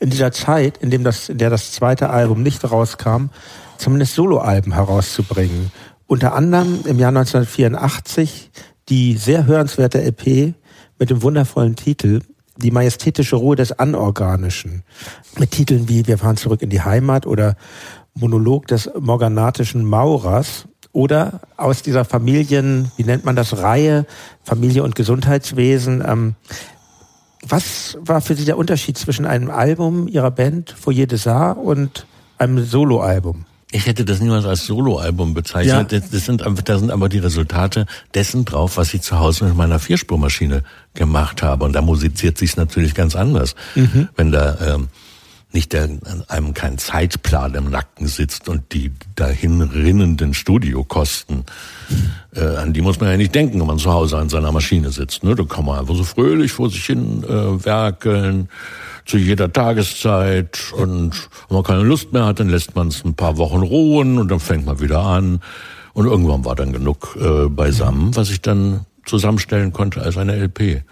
[0.00, 3.26] in dieser Zeit, in, dem das, in der das zweite Album nicht rauskam,
[3.78, 5.70] zumindest Soloalben herauszubringen.
[6.06, 8.50] Unter anderem im Jahr 1984
[8.88, 10.54] die sehr hörenswerte LP
[10.98, 12.20] mit dem wundervollen Titel
[12.56, 14.82] die majestätische Ruhe des Anorganischen.
[15.38, 17.56] Mit Titeln wie Wir fahren zurück in die Heimat oder
[18.14, 24.06] Monolog des morganatischen Maurers oder aus dieser Familien, wie nennt man das, Reihe,
[24.44, 26.02] Familie und Gesundheitswesen.
[26.06, 26.36] Ähm,
[27.46, 32.06] was war für Sie der Unterschied zwischen einem Album Ihrer Band Foyer des Arts und
[32.38, 33.44] einem Soloalbum?
[33.74, 35.90] Ich hätte das niemals als Soloalbum bezeichnet.
[35.90, 35.98] Ja.
[35.98, 39.80] Das sind, da sind aber die Resultate dessen drauf, was ich zu Hause mit meiner
[39.80, 40.62] Vierspurmaschine
[40.94, 41.64] gemacht habe.
[41.64, 43.56] Und da musiziert sich's natürlich ganz anders.
[43.74, 44.08] Mhm.
[44.14, 44.88] Wenn da ähm,
[45.54, 45.88] nicht der,
[46.28, 51.44] einem kein Zeitplan im Nacken sitzt und die dahin rinnenden Studiokosten,
[52.34, 54.90] äh, an die muss man ja nicht denken, wenn man zu Hause an seiner Maschine
[54.90, 55.22] sitzt.
[55.22, 55.34] Ne?
[55.34, 58.48] Da kann man einfach so fröhlich vor sich hin äh, werkeln
[59.06, 63.14] zu jeder Tageszeit und wenn man keine Lust mehr hat, dann lässt man es ein
[63.14, 65.40] paar Wochen ruhen und dann fängt man wieder an.
[65.92, 70.82] Und irgendwann war dann genug äh, beisammen, was ich dann zusammenstellen konnte als eine LP.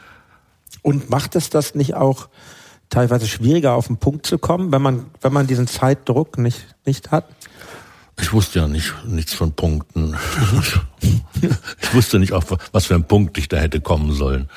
[0.82, 2.28] Und macht es das nicht auch
[2.92, 7.10] teilweise schwieriger auf den Punkt zu kommen, wenn man, wenn man diesen Zeitdruck nicht, nicht
[7.10, 7.24] hat?
[8.20, 10.16] Ich wusste ja nicht nichts von Punkten.
[11.80, 14.48] ich wusste nicht, auf was für ein Punkt ich da hätte kommen sollen.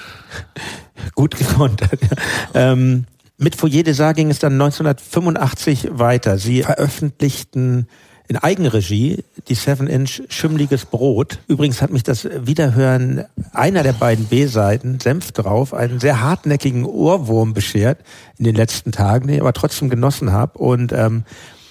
[1.15, 1.99] Gut gekontert.
[2.53, 3.05] ähm,
[3.37, 6.37] mit Foyer des Saar ging es dann 1985 weiter.
[6.37, 7.87] Sie veröffentlichten
[8.27, 11.39] in Eigenregie die Seven Inch Schimmliges Brot.
[11.47, 17.53] Übrigens hat mich das Wiederhören einer der beiden B-Seiten, Senf drauf, einen sehr hartnäckigen Ohrwurm
[17.53, 17.99] beschert
[18.37, 20.57] in den letzten Tagen, den ich aber trotzdem genossen habe.
[20.57, 21.23] Und, ähm,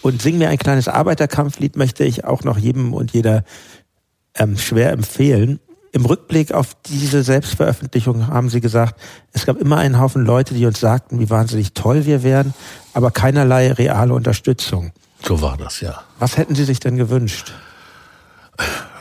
[0.03, 3.45] und Sing mir ein kleines Arbeiterkampflied möchte ich auch noch jedem und jeder
[4.37, 5.61] ähm, schwer empfehlen.
[5.93, 9.01] Im Rückblick auf diese Selbstveröffentlichung haben Sie gesagt,
[9.33, 12.53] es gab immer einen Haufen Leute, die uns sagten, wie wahnsinnig toll wir wären,
[12.95, 14.93] aber keinerlei reale Unterstützung.
[15.27, 16.03] So war das, ja.
[16.19, 17.53] Was hätten Sie sich denn gewünscht?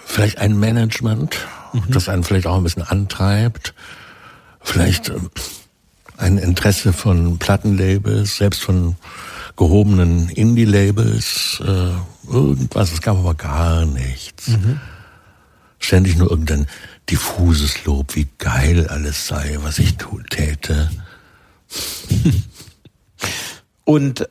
[0.05, 1.37] Vielleicht ein Management,
[1.73, 1.83] mhm.
[1.89, 3.73] das einen vielleicht auch ein bisschen antreibt.
[4.61, 5.19] Vielleicht äh,
[6.17, 8.95] ein Interesse von Plattenlabels, selbst von
[9.57, 11.91] gehobenen Indie-Labels, äh,
[12.31, 12.93] irgendwas.
[12.93, 14.47] Es gab aber gar nichts.
[14.47, 14.79] Mhm.
[15.79, 16.67] Ständig nur irgendein
[17.09, 19.97] diffuses Lob, wie geil alles sei, was ich
[20.29, 20.89] täte.
[23.83, 24.27] Und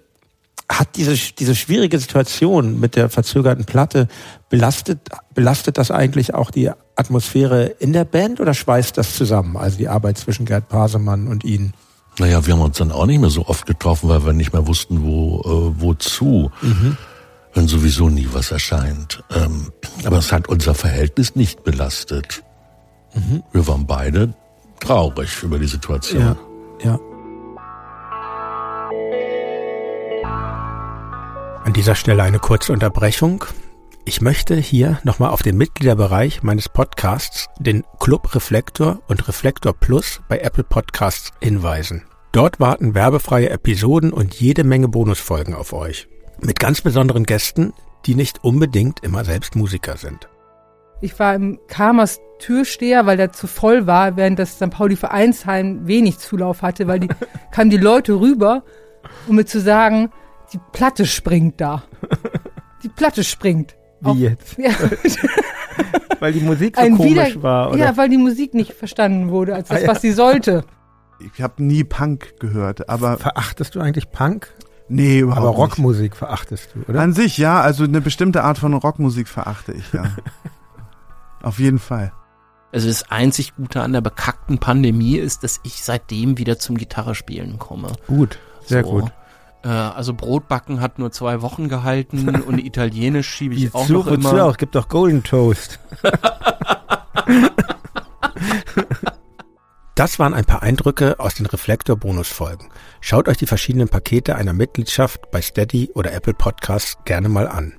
[0.69, 4.09] hat diese, diese schwierige Situation mit der verzögerten Platte
[4.49, 5.01] belastet,
[5.35, 9.57] belastet das eigentlich auch die Atmosphäre in der Band oder schweißt das zusammen?
[9.57, 11.75] Also die Arbeit zwischen Gerd Pasemann und Ihnen?
[12.19, 14.67] Naja, wir haben uns dann auch nicht mehr so oft getroffen, weil wir nicht mehr
[14.67, 16.51] wussten, wo, äh, wozu.
[16.61, 16.97] Mhm.
[17.55, 19.23] Wenn sowieso nie was erscheint.
[19.35, 19.73] Ähm,
[20.05, 22.43] aber es hat unser Verhältnis nicht belastet.
[23.15, 23.43] Mhm.
[23.53, 24.35] Wir waren beide
[24.81, 26.37] traurig über die Situation.
[26.83, 27.12] Ja, ja.
[31.73, 33.47] An dieser Stelle eine kurze Unterbrechung.
[34.05, 40.21] Ich möchte hier nochmal auf den Mitgliederbereich meines Podcasts, den Club Reflektor und Reflektor Plus
[40.29, 42.05] bei Apple Podcasts hinweisen.
[42.31, 46.09] Dort warten werbefreie Episoden und jede Menge Bonusfolgen auf euch.
[46.43, 47.73] Mit ganz besonderen Gästen,
[48.05, 50.29] die nicht unbedingt immer selbst Musiker sind.
[51.01, 54.69] Ich war im Karmers Türsteher, weil der zu voll war, während das St.
[54.69, 57.09] Pauli Vereinsheim wenig Zulauf hatte, weil die
[57.51, 58.63] kamen die Leute rüber,
[59.27, 60.13] um mir zu sagen,
[60.53, 61.83] die Platte springt da.
[62.83, 63.77] Die Platte springt.
[64.01, 64.59] Wie Auch, jetzt?
[64.59, 64.73] Ja.
[66.21, 67.79] weil die Musik so Ein komisch wieder, war, oder?
[67.79, 69.89] Ja, weil die Musik nicht verstanden wurde als das, ah, ja.
[69.89, 70.65] was sie sollte.
[71.35, 73.17] Ich habe nie Punk gehört, aber...
[73.19, 74.53] Verachtest du eigentlich Punk?
[74.89, 76.17] Nee, überhaupt Aber Rockmusik nicht.
[76.17, 77.01] verachtest du, oder?
[77.01, 77.61] An sich, ja.
[77.61, 80.05] Also eine bestimmte Art von Rockmusik verachte ich, ja.
[81.43, 82.13] Auf jeden Fall.
[82.73, 87.59] Also das einzig Gute an der bekackten Pandemie ist, dass ich seitdem wieder zum Gitarrespielen
[87.59, 87.93] komme.
[88.07, 88.91] Gut, sehr so.
[88.91, 89.13] gut.
[89.65, 94.19] Äh, also Brotbacken hat nur zwei Wochen gehalten und Italienisch schiebe ich Die auch Suche
[94.19, 94.45] noch immer.
[94.45, 95.79] Auch, gibt doch Golden Toast.
[99.95, 102.71] Das waren ein paar Eindrücke aus den Reflektor-Bonusfolgen.
[103.03, 107.75] Schaut euch die verschiedenen Pakete einer Mitgliedschaft bei Steady oder Apple Podcasts gerne mal an.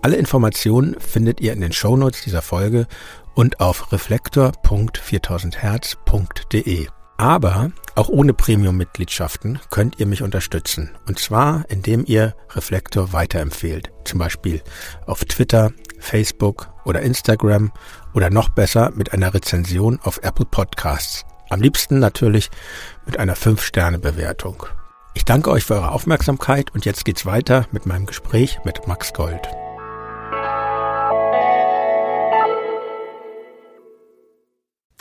[0.00, 2.86] Alle Informationen findet ihr in den Shownotes dieser Folge
[3.34, 6.86] und auf reflektor.4000herz.de.
[7.16, 10.90] Aber auch ohne Premium-Mitgliedschaften könnt ihr mich unterstützen.
[11.08, 13.90] Und zwar, indem ihr Reflektor weiterempfehlt.
[14.04, 14.62] Zum Beispiel
[15.06, 17.72] auf Twitter, Facebook oder Instagram
[18.14, 21.24] oder noch besser mit einer Rezension auf Apple Podcasts.
[21.50, 22.50] Am liebsten natürlich
[23.04, 24.66] mit einer 5-Sterne-Bewertung.
[25.14, 29.12] Ich danke euch für eure Aufmerksamkeit und jetzt geht's weiter mit meinem Gespräch mit Max
[29.12, 29.48] Gold.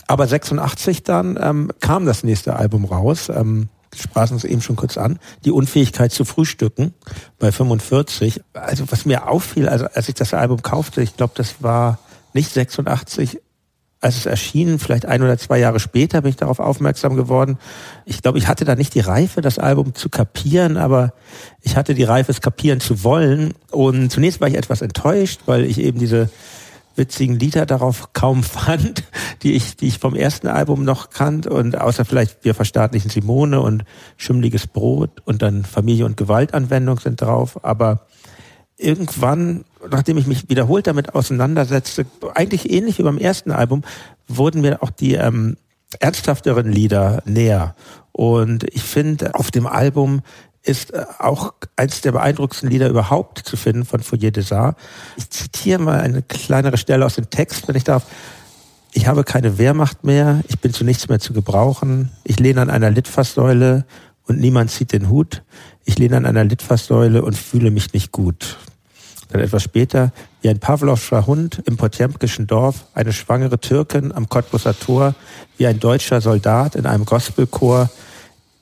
[0.08, 3.30] Aber 86 dann ähm, kam das nächste Album raus.
[3.30, 6.93] Ähm, sprachen es eben schon kurz an, die Unfähigkeit zu frühstücken
[7.39, 8.41] bei 45.
[8.53, 11.99] Also was mir auffiel, also als ich das Album kaufte, ich glaube, das war
[12.34, 13.39] nicht 86,
[13.99, 17.58] als es erschien, vielleicht ein oder zwei Jahre später bin ich darauf aufmerksam geworden.
[18.05, 21.14] Ich glaube, ich hatte da nicht die Reife, das Album zu kapieren, aber
[21.62, 23.53] ich hatte die Reife, es kapieren zu wollen.
[23.72, 26.30] Und zunächst war ich etwas enttäuscht, weil ich eben diese
[26.98, 29.04] witzigen Lieder darauf kaum fand,
[29.43, 33.62] die ich, die ich vom ersten Album noch kannte und außer vielleicht wir verstaatlichen Simone
[33.62, 33.84] und
[34.18, 38.08] Schimmliges Brot und dann Familie und Gewaltanwendung sind drauf, aber
[38.78, 43.84] irgendwann, nachdem ich mich wiederholt damit auseinandersetzte, eigentlich ähnlich wie beim ersten Album,
[44.28, 45.58] wurden mir auch die ähm,
[46.00, 47.76] ernsthafteren Lieder näher.
[48.12, 50.22] Und ich finde, auf dem Album
[50.68, 54.80] ist äh, auch eins der beeindruckendsten Lieder überhaupt zu finden von Foyer des Arts.
[55.15, 58.05] Ich zitiere mal eine kleinere Stelle aus dem Text, wenn ich darf.
[58.93, 62.11] Ich habe keine Wehrmacht mehr, ich bin zu nichts mehr zu gebrauchen.
[62.24, 63.86] Ich lehne an einer Litfaßsäule
[64.28, 65.43] und niemand zieht den Hut.
[65.86, 68.57] Ich lehne an einer Litfaßsäule und fühle mich nicht gut.
[69.30, 70.11] Dann etwas später,
[70.41, 75.15] wie ein Pavlovscher Hund im Potjemkischen Dorf, eine schwangere Türkin am Cottbusser Tor,
[75.57, 77.89] wie ein deutscher Soldat in einem Gospelchor,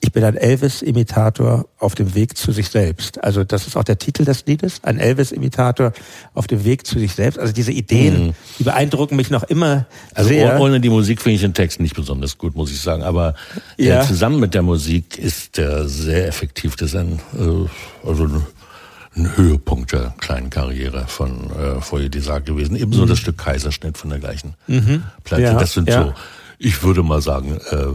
[0.06, 3.22] ich bin ein Elvis-Imitator auf dem Weg zu sich selbst.
[3.24, 5.92] Also das ist auch der Titel des Liedes, ein Elvis-Imitator
[6.32, 7.38] auf dem Weg zu sich selbst.
[7.40, 8.32] Also diese Ideen, Mhm.
[8.58, 10.58] die beeindrucken mich noch immer Also sehr.
[10.60, 13.02] oh- ohne die Musik finde ich den Text nicht besonders gut, muss ich sagen.
[13.02, 13.34] Aber
[13.76, 14.02] Ja.
[14.02, 16.76] äh, zusammen mit der Musik ist der sehr effektiv.
[16.76, 18.46] Das ist ein, äh, also ein-
[19.34, 22.76] Höhepunkt der kleinen Karriere von äh, Foyer Desart gewesen.
[22.76, 24.82] Ebenso das Stück Kaiserschnitt von der gleichen Platte.
[24.82, 25.02] Mhm.
[25.42, 26.02] Ja, das sind ja.
[26.04, 26.14] so,
[26.58, 27.86] ich würde mal sagen, äh,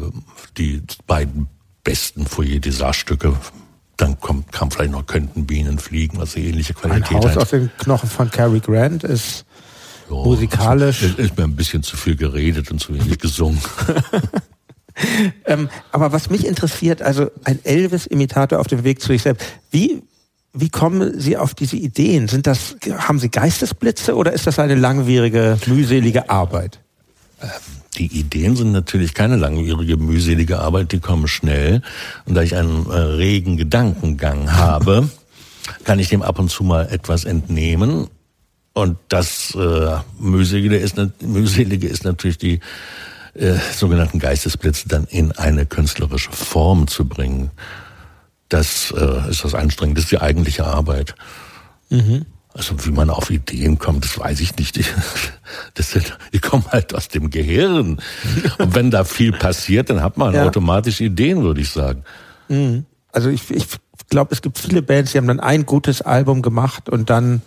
[0.58, 1.48] die beiden
[1.84, 3.36] besten Foyer Desart Stücke.
[3.98, 7.38] Dann kommt, kam vielleicht noch Könnten Bienen fliegen, was eine ähnliche ein Qualität Haus hat.
[7.38, 9.46] aus den Knochen von Cary Grant ist
[10.10, 13.60] Ja, musikalisch- Ist, ist mir ein bisschen zu viel geredet und zu wenig gesungen.
[15.46, 19.48] Ähm, aber was mich interessiert, also ein Elvis-Imitator auf dem Weg zu sich selbst.
[19.72, 20.04] Wie,
[20.54, 22.28] wie kommen Sie auf diese Ideen?
[22.28, 26.82] Sind das, haben Sie Geistesblitze oder ist das eine langwierige, mühselige Arbeit?
[28.02, 31.84] Die Ideen sind natürlich keine langwierige, mühselige Arbeit, die kommen schnell.
[32.26, 35.08] Und da ich einen äh, regen Gedankengang habe,
[35.84, 38.08] kann ich dem ab und zu mal etwas entnehmen.
[38.74, 42.60] Und das äh, mühselige, ist, mühselige ist natürlich die
[43.36, 47.52] äh, sogenannten Geistesblitze dann in eine künstlerische Form zu bringen.
[48.50, 51.14] Das äh, ist das Anstrengende, das ist die eigentliche Arbeit.
[52.54, 54.80] Also wie man auf Ideen kommt, das weiß ich nicht.
[55.74, 57.98] Das sind, die kommen halt aus dem Gehirn.
[58.58, 60.46] Und wenn da viel passiert, dann hat man Ja.
[60.46, 62.04] automatisch Ideen, würde ich sagen.
[63.12, 63.66] Also ich, ich
[64.10, 67.42] glaube, es gibt viele Bands, die haben dann ein gutes Album gemacht und dann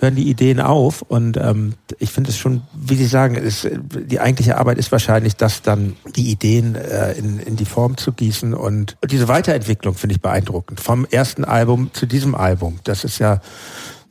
[0.00, 1.02] hören die Ideen auf.
[1.02, 5.36] Und ähm, ich finde es schon, wie Sie sagen, ist, die eigentliche Arbeit ist wahrscheinlich,
[5.36, 8.54] das dann die Ideen äh, in, in die Form zu gießen.
[8.54, 10.80] Und diese Weiterentwicklung finde ich beeindruckend.
[10.80, 12.80] Vom ersten Album zu diesem Album.
[12.84, 13.40] Das ist ja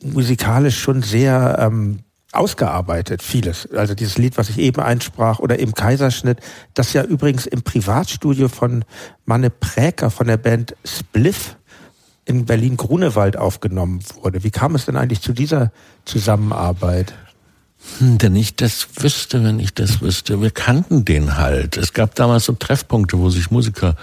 [0.02, 2.00] musikalisch schon sehr ähm,
[2.32, 3.68] ausgearbeitet, vieles.
[3.72, 6.38] Also dieses Lied, was ich eben einsprach, oder im Kaiserschnitt,
[6.74, 8.84] das ja übrigens im Privatstudio von
[9.24, 11.56] Manne Präker von der Band Spliff
[12.30, 14.42] in Berlin-Grunewald aufgenommen wurde.
[14.44, 15.72] Wie kam es denn eigentlich zu dieser
[16.04, 17.12] Zusammenarbeit?
[17.98, 20.40] Hm, Wenn ich das wüsste, wenn ich das wüsste.
[20.40, 21.76] Wir kannten den halt.
[21.76, 23.96] Es gab damals so Treffpunkte, wo sich Musiker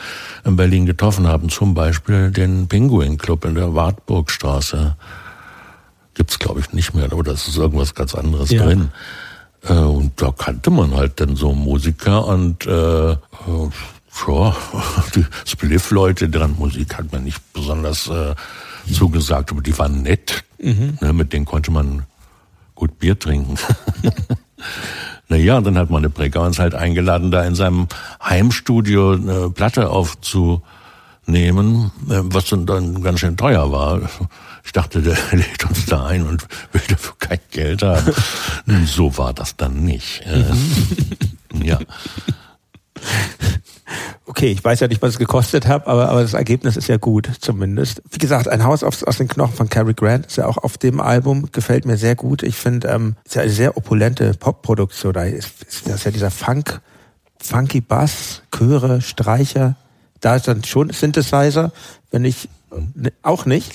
[0.45, 1.49] in Berlin getroffen haben.
[1.49, 4.95] Zum Beispiel den Penguin Club in der Wartburgstraße.
[6.15, 8.63] Gibt's glaube ich nicht mehr, oder es ist irgendwas ganz anderes Ja.
[8.63, 8.89] drin.
[9.63, 13.15] Äh, und da kannte man halt dann so Musiker und äh, äh,
[14.28, 14.55] ja,
[15.15, 18.36] die Spliff-Leute, deren Musik hat mir nicht besonders äh,
[18.91, 20.43] zugesagt, aber die waren nett.
[21.01, 22.03] Ne, mit denen konnte man
[22.78, 23.57] gut Bier trinken.
[25.28, 27.88] naja, dann hat meine Brecker uns halt eingeladen, da in seinem
[28.24, 30.61] Heimstudio eine Platte aufzunehmen,
[32.09, 34.01] äh, was dann, ganz schön teuer war.
[34.63, 38.13] Ich dachte, der lädt uns da ein und will dafür kein Geld haben.
[38.86, 40.24] so war das dann nicht.
[40.26, 40.43] Äh,
[41.65, 41.80] ja.
[44.25, 46.97] Okay, ich weiß ja nicht, was es gekostet hat, aber, aber das Ergebnis ist ja
[46.97, 48.01] gut, zumindest.
[48.11, 50.77] Wie gesagt, ein Haus aus, aus den Knochen von Cary Grant ist ja auch auf
[50.77, 52.43] dem Album, gefällt mir sehr gut.
[52.43, 55.13] Ich finde, ähm, ist ja eine sehr opulente Popproduktion.
[55.13, 56.81] Da ist, ist das ja dieser Funk,
[57.41, 59.75] funky Bass, Chöre, Streicher.
[60.19, 61.71] Da ist dann schon Synthesizer,
[62.11, 62.49] wenn ich
[62.95, 63.71] ne, auch nicht.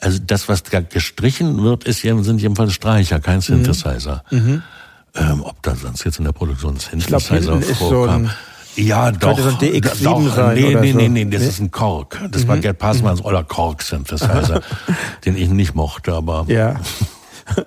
[0.00, 3.42] Also das, was da gestrichen wird, ist, ja- sind jedenfalls Streicher, kein Mhm.
[3.42, 4.24] Synthesizer.
[5.14, 6.82] Ähm, ob da sonst jetzt in der Produktion glaub,
[7.22, 8.24] Synthesizer hinten ist so vorkam.
[8.24, 8.30] ein-
[8.76, 9.36] ja, doch.
[9.36, 10.98] könnte so ein DX7 doch, sein Nee, oder nee, so.
[10.98, 11.44] nee, nee, das Nee?
[11.46, 11.50] Mhm.
[11.50, 12.20] ist ein Korg.
[12.30, 14.60] Das war Gerd Passmanns oder Korg-Synthesizer,
[15.24, 16.76] den ich nicht mochte, aber Ja.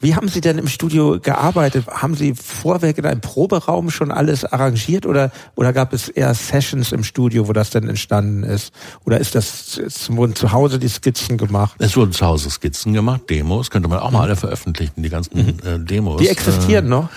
[0.00, 1.86] Wie haben Sie denn im Studio gearbeitet?
[1.86, 6.90] Haben Sie vorweg in einem Proberaum schon alles arrangiert oder, oder gab es eher Sessions
[6.90, 8.74] im Studio, wo das denn entstanden ist?
[9.04, 11.76] Oder ist das, es wurden zu Hause die Skizzen gemacht?
[11.78, 15.60] es wurden zu Hause Skizzen gemacht, Demos, könnte man auch mal alle veröffentlichen, die ganzen
[15.64, 16.18] äh, Demos.
[16.18, 16.24] Mhm.
[16.24, 17.08] Die existieren äh, noch?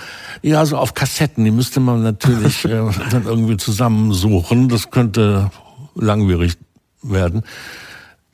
[0.45, 4.69] Ja, so auf Kassetten, die müsste man natürlich äh, dann irgendwie zusammensuchen.
[4.69, 5.49] Das könnte
[5.95, 6.53] langwierig
[7.01, 7.41] werden.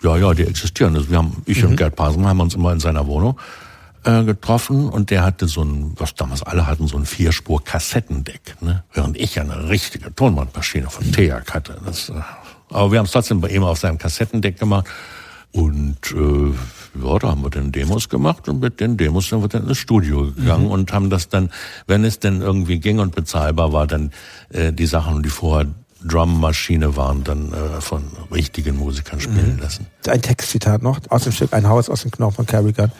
[0.03, 0.93] Ja, ja, die existieren.
[0.97, 3.39] Also wir haben, ich und Gerd Pasen haben uns immer in seiner Wohnung
[4.03, 8.83] äh, getroffen und der hatte so ein, was damals alle hatten, so ein Vierspur-Kassettendeck, ne?
[8.91, 11.79] Während ich eine richtige Tonbandmaschine von Teak hatte.
[11.85, 12.13] Das, äh,
[12.71, 14.87] aber wir haben es trotzdem bei ihm auf seinem Kassettendeck gemacht.
[15.53, 16.53] Und äh,
[16.93, 19.77] ja, da haben wir dann Demos gemacht und mit den Demos sind wir dann ins
[19.77, 21.49] Studio gegangen und haben das dann,
[21.87, 24.11] wenn es denn irgendwie ging und bezahlbar war, dann
[24.49, 25.67] äh, die Sachen, die vorher
[26.03, 29.85] Drummaschine waren, dann äh, von richtigen Musikern spielen lassen.
[30.07, 32.91] Ein Textzitat noch aus dem Stück Ein Haus aus den Knochen von Carrigan.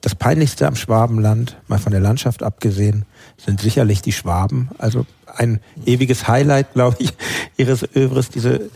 [0.00, 3.06] Das peinlichste am Schwabenland, mal von der Landschaft abgesehen,
[3.38, 4.68] sind sicherlich die Schwaben.
[4.78, 7.10] Also ein ewiges Highlight, glaube ich,
[7.56, 8.70] ihres Övres, diese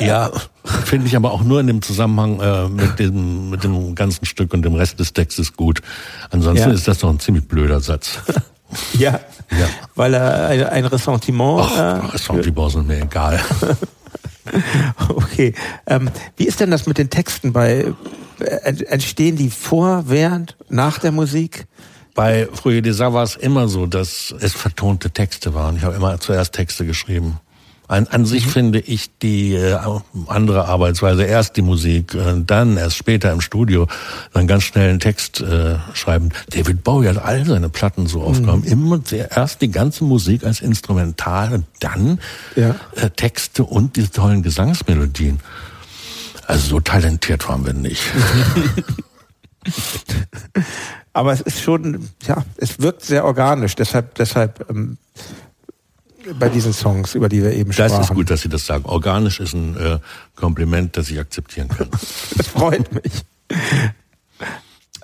[0.00, 0.30] Ja,
[0.84, 4.54] finde ich aber auch nur in dem Zusammenhang äh, mit dem mit dem ganzen Stück
[4.54, 5.80] und dem Rest des Textes gut.
[6.30, 6.74] Ansonsten Ja.
[6.74, 8.18] ist das doch ein ziemlich blöder Satz.
[8.98, 9.20] Ja,
[9.52, 9.68] Ja.
[9.94, 11.60] weil er ein, ein Ressentiment.
[11.62, 13.38] Ach, äh, Restaurantibors sind mir egal.
[15.08, 15.54] okay.
[15.86, 17.92] Ähm, wie ist denn das mit den Texten bei
[18.40, 21.66] äh, ent- entstehen die vor, während, nach der Musik?
[22.14, 25.76] Bei Frühe Desar war es immer so, dass es vertonte Texte waren.
[25.76, 27.38] Ich habe immer zuerst Texte geschrieben.
[27.86, 29.76] An, an sich finde ich die äh,
[30.28, 33.88] andere Arbeitsweise, erst die Musik, äh, dann erst später im Studio,
[34.32, 36.30] dann ganz schnell einen Text äh, schreiben.
[36.48, 38.64] David Bowie hat all seine Platten so aufgenommen.
[38.64, 42.20] Immer sehr, erst die ganze Musik als Instrumental und dann
[42.56, 42.74] Ja.
[42.96, 45.40] äh, Texte und diese tollen Gesangsmelodien.
[46.46, 48.00] Also so talentiert waren wir nicht.
[51.12, 53.74] Aber es ist schon, ja, es wirkt sehr organisch.
[53.76, 54.98] Deshalb, deshalb ähm,
[56.38, 58.02] bei diesen Songs, über die wir eben Das sprachen.
[58.02, 58.84] ist gut, dass Sie das sagen.
[58.86, 59.98] Organisch ist ein äh,
[60.34, 61.88] Kompliment, das ich akzeptieren kann.
[62.36, 63.12] Das freut mich.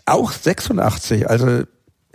[0.06, 1.64] Auch 86, also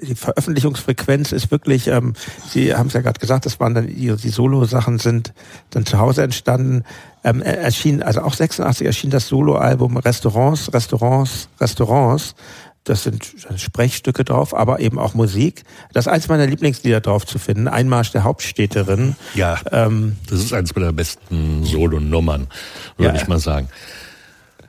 [0.02, 2.14] die Veröffentlichungsfrequenz ist wirklich, ähm,
[2.50, 5.34] Sie haben es ja gerade gesagt, das waren dann die, die Solo-Sachen sind
[5.70, 6.84] dann zu Hause entstanden.
[7.24, 12.36] Ähm, er- erschien, also auch 86 erschien das Soloalbum Restaurants, Restaurants, Restaurants.
[12.84, 13.26] Das sind
[13.56, 15.64] Sprechstücke drauf, aber eben auch Musik.
[15.94, 17.68] Das ist eins meiner Lieblingslieder drauf zu finden.
[17.68, 19.16] Einmarsch der Hauptstädterin.
[19.34, 22.48] Ja, Ähm, das ist eines meiner besten Solo-Nummern,
[22.98, 23.22] würde Ja.
[23.22, 23.70] ich mal sagen.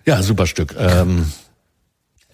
[0.07, 0.74] Ja, super Stück.
[0.79, 1.31] Ähm,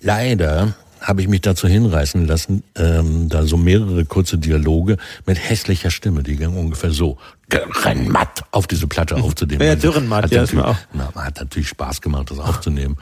[0.01, 4.97] leider habe ich mich dazu hinreißen lassen, ähm, da so mehrere kurze Dialoge
[5.27, 7.19] mit hässlicher Stimme, die gingen ungefähr so
[7.53, 9.63] dürrenmatt auf diese Platte aufzunehmen.
[9.63, 12.97] Ja, Dürrenmatt, Hat ja, ist mir natürlich- Na, hat natürlich Spaß gemacht, das aufzunehmen.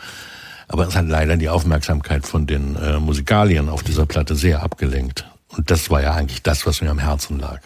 [0.68, 5.24] Aber es hat leider die Aufmerksamkeit von den äh, Musikalien auf dieser Platte sehr abgelenkt.
[5.48, 7.60] Und das war ja eigentlich das, was mir am Herzen lag.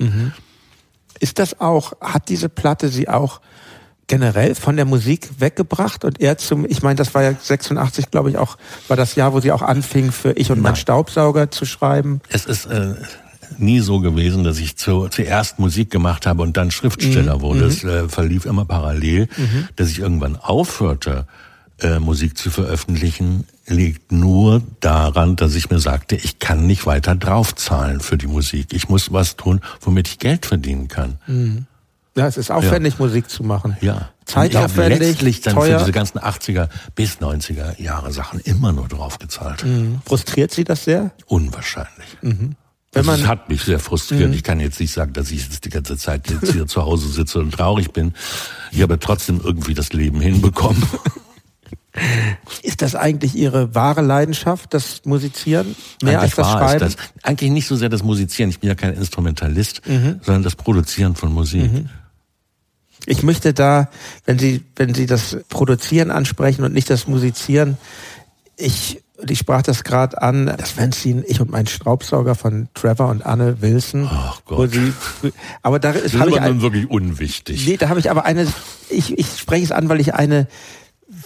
[1.20, 3.40] Ist das auch, hat diese Platte sie auch
[4.06, 8.30] generell von der Musik weggebracht und eher zum, ich meine, das war ja 86, glaube
[8.30, 8.56] ich, auch,
[8.88, 10.76] war das Jahr, wo sie auch anfing, für Ich und mein Nein.
[10.80, 12.20] Staubsauger zu schreiben.
[12.28, 12.94] Es ist äh,
[13.58, 16.72] nie so gewesen, dass ich zu, zuerst Musik gemacht habe und dann Mhm.
[16.72, 17.64] Schriftsteller wurde.
[17.64, 19.28] Es äh, verlief immer parallel.
[19.76, 21.26] Dass ich irgendwann aufhörte,
[21.80, 27.14] äh, Musik zu veröffentlichen, liegt nur daran, dass ich mir sagte, ich kann nicht weiter
[27.14, 28.68] draufzahlen für die Musik.
[28.72, 31.18] Ich muss was tun, womit ich Geld verdienen kann.
[32.16, 33.76] Ja, es ist aufwendig, Musik zu machen.
[33.80, 34.10] Ja.
[34.24, 35.78] Zeitaufwendig, letztlich dann für teuer.
[35.80, 39.64] diese ganzen 80er bis 90er Jahre Sachen immer nur draufgezahlt.
[40.06, 41.10] Frustriert Sie das sehr?
[41.26, 42.16] Unwahrscheinlich.
[42.22, 42.54] Wenn
[42.94, 44.32] Also man, es hat mich sehr frustriert.
[44.34, 47.08] Ich kann jetzt nicht sagen, dass ich jetzt die ganze Zeit jetzt hier zu Hause
[47.08, 48.14] sitze und traurig bin.
[48.70, 50.82] Ich habe trotzdem irgendwie das Leben hinbekommen.
[52.62, 55.74] ist das eigentlich Ihre wahre Leidenschaft, das Musizieren?
[56.02, 56.80] Mehr als Eigentlich das war es Schreiben?
[56.80, 56.96] das.
[57.22, 58.50] Eigentlich nicht so sehr das Musizieren.
[58.50, 60.20] Ich bin ja kein Instrumentalist, Mhm.
[60.22, 61.70] sondern das Produzieren von Musik.
[63.06, 63.88] Ich möchte da,
[64.24, 67.76] wenn Sie, wenn Sie das Produzieren ansprechen und nicht das Musizieren,
[68.56, 73.24] ich, ich sprach das gerade an, das Fanzine Ich und mein Staubsauger von Trevor und
[73.24, 74.08] Anne Wilson.
[74.10, 74.58] Ach Gott.
[74.58, 74.92] Wo Sie,
[75.62, 77.66] aber da ist, ist ich aber ein, wirklich unwichtig.
[77.66, 78.46] nee, da habe ich aber eine,
[78.88, 80.46] ich, ich spreche es an, weil ich eine,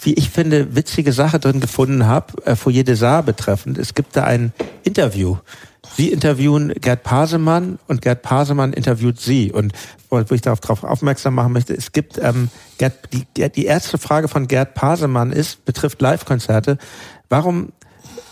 [0.03, 3.79] wie ich finde, witzige Sache drin gefunden habe, äh, Foyer des Arts betreffend.
[3.79, 4.53] Es gibt da ein
[4.85, 5.37] Interview.
[5.97, 9.53] Sie interviewen Gerd Pasemann und Gerd Pasemann interviewt Sie.
[9.53, 9.73] Und
[10.11, 14.47] wo ich darauf aufmerksam machen möchte, es gibt ähm, Gerd, die, die, erste Frage von
[14.47, 16.79] Gerd Pasemann ist, betrifft Live-Konzerte.
[17.29, 17.73] Warum,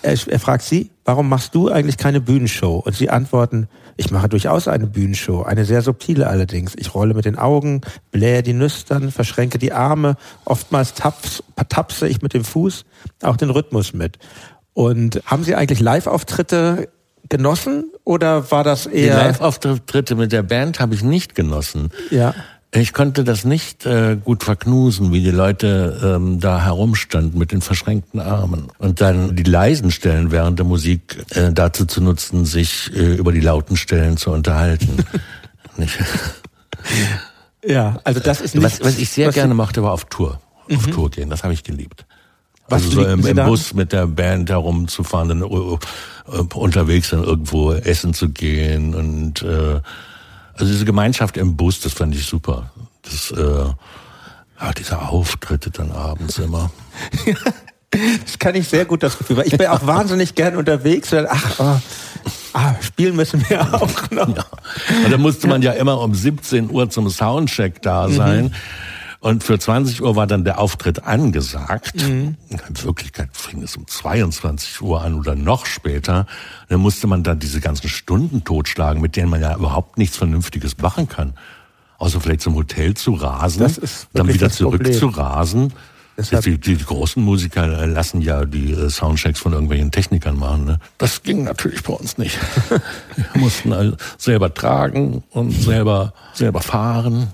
[0.02, 2.82] er, er fragt Sie, warum machst du eigentlich keine Bühnenshow?
[2.84, 6.74] Und Sie antworten, ich mache durchaus eine Bühnenshow, eine sehr subtile allerdings.
[6.76, 7.80] Ich rolle mit den Augen,
[8.10, 12.84] blähe die Nüstern, verschränke die Arme, oftmals taps, tapse ich mit dem Fuß
[13.22, 14.18] auch den Rhythmus mit.
[14.74, 16.90] Und haben Sie eigentlich Live-Auftritte
[17.28, 19.16] genossen oder war das Die eher...
[19.16, 21.90] Live-Auftritte mit der Band habe ich nicht genossen.
[22.10, 22.34] Ja.
[22.72, 27.62] Ich konnte das nicht äh, gut verknusen, wie die Leute ähm, da herumstanden mit den
[27.62, 28.68] verschränkten Armen.
[28.78, 33.32] Und dann die leisen Stellen während der Musik äh, dazu zu nutzen, sich äh, über
[33.32, 35.04] die lauten Stellen zu unterhalten.
[37.66, 38.64] Ja, also das ist nicht...
[38.64, 40.40] Was, was ich sehr gerne mochte, war auf Tour.
[40.72, 42.06] Auf Tour gehen, das habe ich geliebt.
[42.68, 43.36] Was also so im, im?
[43.36, 45.78] Bus mit der Band herumzufahren, dann uh,
[46.54, 49.80] unterwegs dann irgendwo essen zu gehen und äh,
[50.54, 52.70] also diese Gemeinschaft im Bus, das fand ich super.
[53.02, 53.66] Das äh,
[54.60, 56.70] ja, diese Auftritte dann abends immer.
[58.24, 61.12] Das kann ich sehr gut das Gefühl, weil ich bin auch wahnsinnig gern unterwegs.
[61.12, 61.80] Und, ach, oh,
[62.52, 64.36] ah, spielen müssen wir auch noch.
[64.36, 64.44] Ja.
[65.04, 68.54] Und da musste man ja immer um 17 Uhr zum Soundcheck da sein.
[69.26, 72.00] Und für 20 Uhr war dann der Auftritt angesagt.
[72.00, 72.36] In
[72.84, 76.28] Wirklichkeit fing es um 22 Uhr an oder noch später.
[76.68, 80.78] Dann musste man da diese ganzen Stunden totschlagen, mit denen man ja überhaupt nichts Vernünftiges
[80.78, 81.34] machen kann.
[81.98, 83.66] Außer vielleicht zum Hotel zu rasen,
[84.12, 84.96] dann wieder zurück Problem.
[84.96, 85.72] zu rasen
[86.44, 90.66] Die, die, großen Musiker lassen ja die äh, Soundchecks von irgendwelchen Technikern machen.
[90.66, 90.78] Ne?
[90.98, 92.38] Das ging natürlich bei uns nicht.
[93.16, 97.32] Wir mussten also selber tragen und selber selber fahren.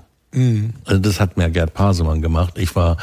[0.85, 2.57] Also das hat mir Gerd Pasemann gemacht.
[2.57, 2.97] Ich war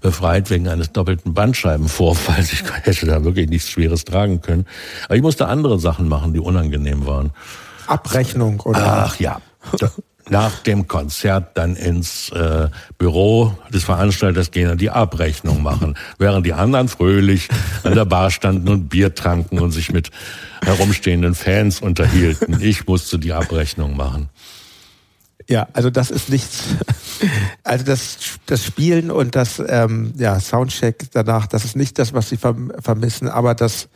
[0.00, 2.52] befreit wegen eines doppelten Bandscheibenvorfalls.
[2.52, 4.66] Ich hätte da wirklich nichts Schweres tragen können.
[5.06, 7.30] Aber ich musste andere Sachen machen, die unangenehm waren.
[7.86, 9.40] Abrechnung oder Ach ja.
[10.28, 12.68] Nach dem Konzert dann ins äh,
[12.98, 17.48] Büro des Veranstalters gehen und die Abrechnung machen, während die anderen fröhlich
[17.84, 20.10] an der Bar standen und Bier tranken und sich mit
[20.64, 22.60] herumstehenden Fans unterhielten.
[22.60, 24.28] Ich musste die Abrechnung machen.
[25.48, 26.64] Ja, also das ist nichts.
[27.64, 32.28] Also das, das Spielen und das ähm, ja, Soundcheck danach, das ist nicht das, was
[32.28, 33.88] sie verm vermissen, aber das,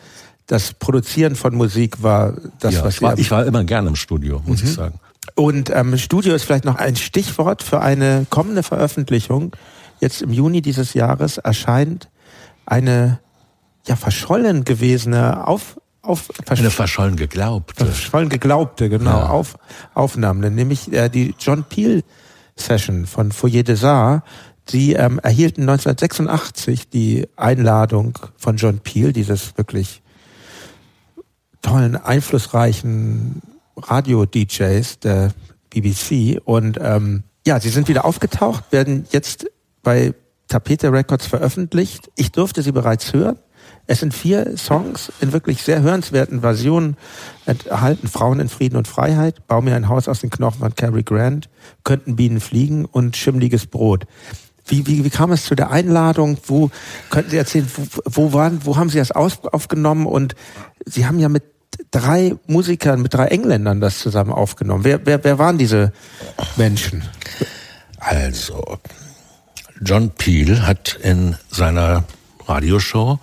[0.46, 3.88] das Produzieren von Musik war das, Ja, was ich, sie war, ich war immer gerne
[3.88, 4.98] im Studio, muss ich sagen.
[5.34, 9.54] Und ähm, Studio ist vielleicht noch ein Stichwort für eine kommende Veröffentlichung.
[10.00, 12.08] Jetzt im Juni dieses Jahres erscheint
[12.66, 13.20] eine
[13.86, 17.84] ja verschollen gewesene auf auf Eine verschollen geglaubte.
[17.86, 19.28] verschollen geglaubte genau Ja.
[19.28, 19.56] auf
[19.94, 22.02] Aufnahmen, nämlich äh, die John Peel
[22.56, 24.26] Session von Foyer des Arts.
[24.68, 30.00] Sie ähm, erhielten 1986 die Einladung von John Peel, dieses wirklich
[31.62, 33.42] tollen, einflussreichen
[33.76, 35.32] Radio-DJs der
[35.70, 36.40] BBC.
[36.44, 39.46] Und ähm, ja, sie sind wieder aufgetaucht, werden jetzt
[39.82, 40.14] bei
[40.48, 42.10] Tapete Records veröffentlicht.
[42.16, 43.38] Ich durfte sie bereits hören.
[43.90, 46.96] Es sind vier Songs in wirklich sehr hörenswerten Versionen
[47.44, 48.06] enthalten.
[48.06, 51.48] Frauen in Frieden und Freiheit, Bau mir ein Haus aus den Knochen von Cary Grant,
[51.82, 54.06] Könnten Bienen fliegen und Schimmliges Brot.
[54.64, 56.38] Wie, wie, wie kam es zu der Einladung?
[56.46, 56.70] Wo
[57.10, 60.06] könnten Sie erzählen, wo, wo waren, wo haben Sie das aufgenommen?
[60.06, 60.36] Und
[60.86, 61.42] Sie haben ja mit
[61.90, 64.84] drei Musikern, mit drei Engländern das zusammen aufgenommen.
[64.84, 65.92] Wer, wer, wer waren diese
[66.54, 67.02] Menschen?
[67.98, 68.78] Also,
[69.82, 72.04] John Peel hat in seiner
[72.46, 73.18] Radioshow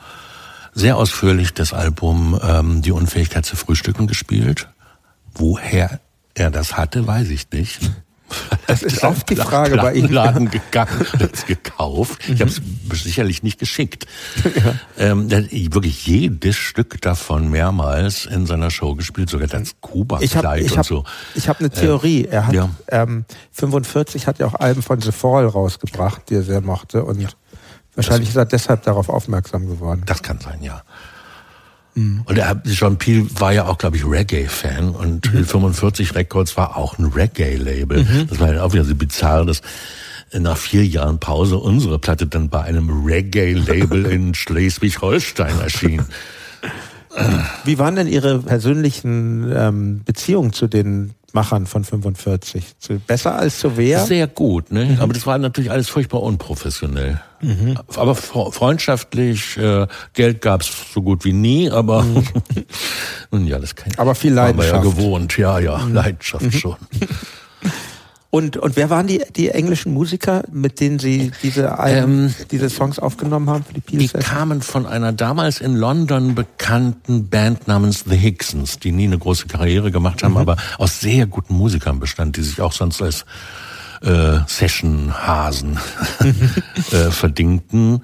[0.78, 4.69] sehr ausführlich das Album ähm, Die Unfähigkeit zu frühstücken gespielt.
[5.34, 5.99] Woher
[6.36, 7.80] er das hatte, weiß ich nicht.
[8.67, 10.11] Das ist oft die Frage bei Ihnen.
[10.11, 12.28] Laden gegangen, das gekauft.
[12.28, 12.61] Ich habe es
[13.01, 14.05] sicherlich nicht geschickt.
[14.99, 19.69] Ähm, der hat wirklich jedes Stück davon mehrmals in seiner Show gespielt, sogar das habe
[19.80, 21.03] Kuba-Kleid und hab, so.
[21.36, 22.25] ich hab eine Theorie.
[22.25, 22.69] Er hat ja.
[22.89, 27.05] ähm, 45 hat ja auch Alben von The Fall rausgebracht, die er sehr mochte.
[27.05, 27.21] Und
[27.97, 30.03] wahrscheinlich ist er deshalb darauf aufmerksam geworden.
[30.05, 30.83] Das kann sein, ja.
[31.95, 36.99] Und er, John Peel war ja auch, glaube ich, Reggae-Fan und 45 Records war auch
[36.99, 38.05] ein Reggae-Label.
[38.29, 39.61] Das war ja auch wieder so bizarr, dass
[40.31, 46.05] nach vier Jahren Pause unsere Platte dann bei einem Reggae-Label in Schleswig-Holstein erschien.
[47.63, 52.80] Wie waren denn Ihre persönlichen ähm, Beziehungen zu den Machern von 45?
[52.80, 54.05] Zu, besser als zu wer?
[54.05, 54.97] Sehr gut, ne?
[55.01, 57.21] Aber das war natürlich alles furchtbar unprofessionell.
[57.95, 62.03] Aber fre- freundschaftlich, äh, Geld gab's so gut wie nie, aber
[63.32, 64.97] nun ja, das kann Aber viel waren wir ja Leidenschaft.
[64.97, 66.75] gewohnt, ja, ja, Leidenschaft schon.
[68.30, 72.99] Und, und wer waren die, die englischen Musiker, mit denen Sie diese, Alben, diese Songs
[72.99, 78.03] aufgenommen haben für die Peel Die kamen von einer damals in London bekannten Band namens
[78.05, 82.36] The Hicksons, die nie eine große Karriere gemacht haben, aber aus sehr guten Musikern bestand,
[82.36, 83.25] die sich auch sonst als
[84.01, 85.80] äh, Session-Hasen
[86.91, 88.03] äh, verdingten.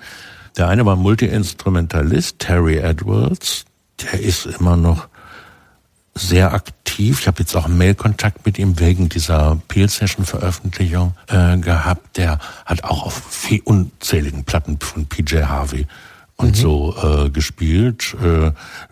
[0.57, 3.65] Der eine war Multi-Instrumentalist, Terry Edwards.
[4.01, 5.09] Der ist immer noch
[6.15, 7.21] sehr aktiv.
[7.21, 12.17] Ich habe jetzt auch Mailkontakt mit ihm wegen dieser Peel-Session-Veröffentlichung äh, gehabt.
[12.17, 15.87] Der hat auch auf unzähligen Platten von PJ Harvey
[16.35, 18.15] und so äh, gespielt.
[18.23, 18.51] Äh,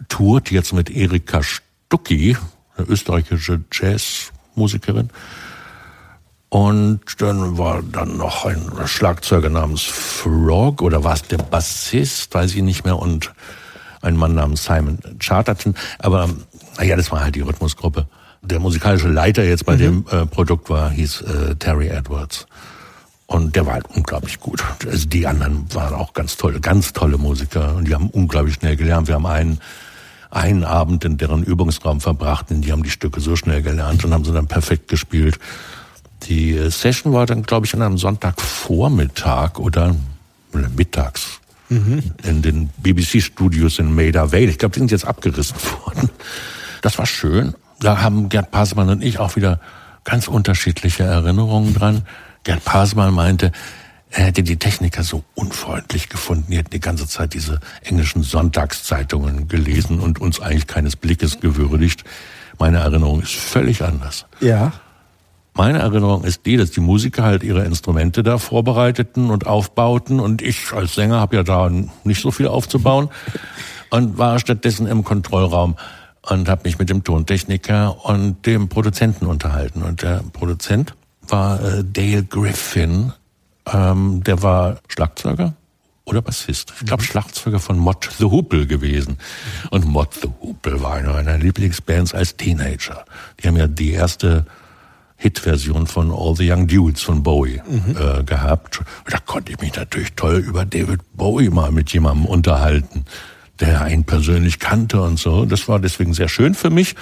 [0.10, 2.38] tourt jetzt mit Erika Stucki,
[2.78, 5.10] eine österreichische Jazzmusikerin.
[6.50, 12.56] Und dann war dann noch ein Schlagzeuger namens Frog oder war es der Bassist, weiß
[12.56, 13.32] ich nicht mehr, und
[14.02, 15.76] ein Mann namens Simon Charterton.
[16.00, 16.30] Aber
[16.82, 18.08] naja, das war halt die Rhythmusgruppe.
[18.42, 22.48] Der musikalische Leiter jetzt bei dem äh, Produkt war, hieß äh, Terry Edwards.
[23.28, 24.64] Und der war halt unglaublich gut.
[24.88, 28.76] Also die anderen waren auch ganz tolle, ganz tolle Musiker und die haben unglaublich schnell
[28.78, 29.08] gelernt.
[29.08, 29.60] Wir haben einen,
[30.32, 34.12] einen Abend in deren Übungsraum verbracht und die haben die Stücke so schnell gelernt und
[34.12, 35.38] haben sie dann perfekt gespielt.
[36.24, 39.96] Die äh, Session war dann, glaube ich, an einem Sonntagvormittag oder,
[40.52, 41.42] oder mittags
[42.24, 44.48] in den BBC-Studios in Maida Vale.
[44.48, 45.56] Ich glaube, die sind jetzt abgerissen
[45.86, 46.10] worden.
[46.82, 47.56] Das war schön.
[47.80, 49.60] Da haben Gerd Pasemann und ich auch wieder
[50.04, 52.04] ganz unterschiedliche Erinnerungen dran.
[52.44, 53.52] Gerd Pasemann meinte,
[54.10, 56.48] er hätte die Techniker so unfreundlich gefunden.
[56.50, 62.04] Die hätten die ganze Zeit diese englischen Sonntagszeitungen gelesen und uns eigentlich keines Blickes gewürdigt.
[62.60, 64.26] Meine Erinnerung ist völlig anders.
[64.42, 64.74] Ja.
[65.54, 70.42] Meine Erinnerung ist die, dass die Musiker halt ihre Instrumente da vorbereiteten und aufbauten und
[70.42, 71.70] ich als Sänger habe ja da
[72.04, 73.10] nicht so viel aufzubauen
[73.90, 75.76] und war stattdessen im Kontrollraum
[76.24, 79.82] und habe mich mit dem Tontechniker und dem Produzenten unterhalten.
[79.82, 80.94] Und der Produzent
[81.28, 83.14] war äh, Dale Griffin,
[83.72, 85.54] ähm, der war Schlagzeuger
[86.06, 86.74] oder Bassist.
[86.80, 89.18] Ich glaube, Schlagzeuger von Mod the Hoople gewesen.
[89.70, 93.06] Und Mod the Hoople war eine meiner Lieblingsbands als Teenager.
[93.40, 94.46] Die haben ja die erste
[95.16, 97.96] Hitversion von All the Young Dudes von Bowie mhm.
[97.96, 98.82] äh, gehabt.
[99.10, 103.06] Da konnte ich mich natürlich toll über David Bowie mal mit jemandem unterhalten,
[103.62, 105.46] der ihn persönlich kannte und so.
[105.46, 106.96] Das war deswegen sehr schön für mich.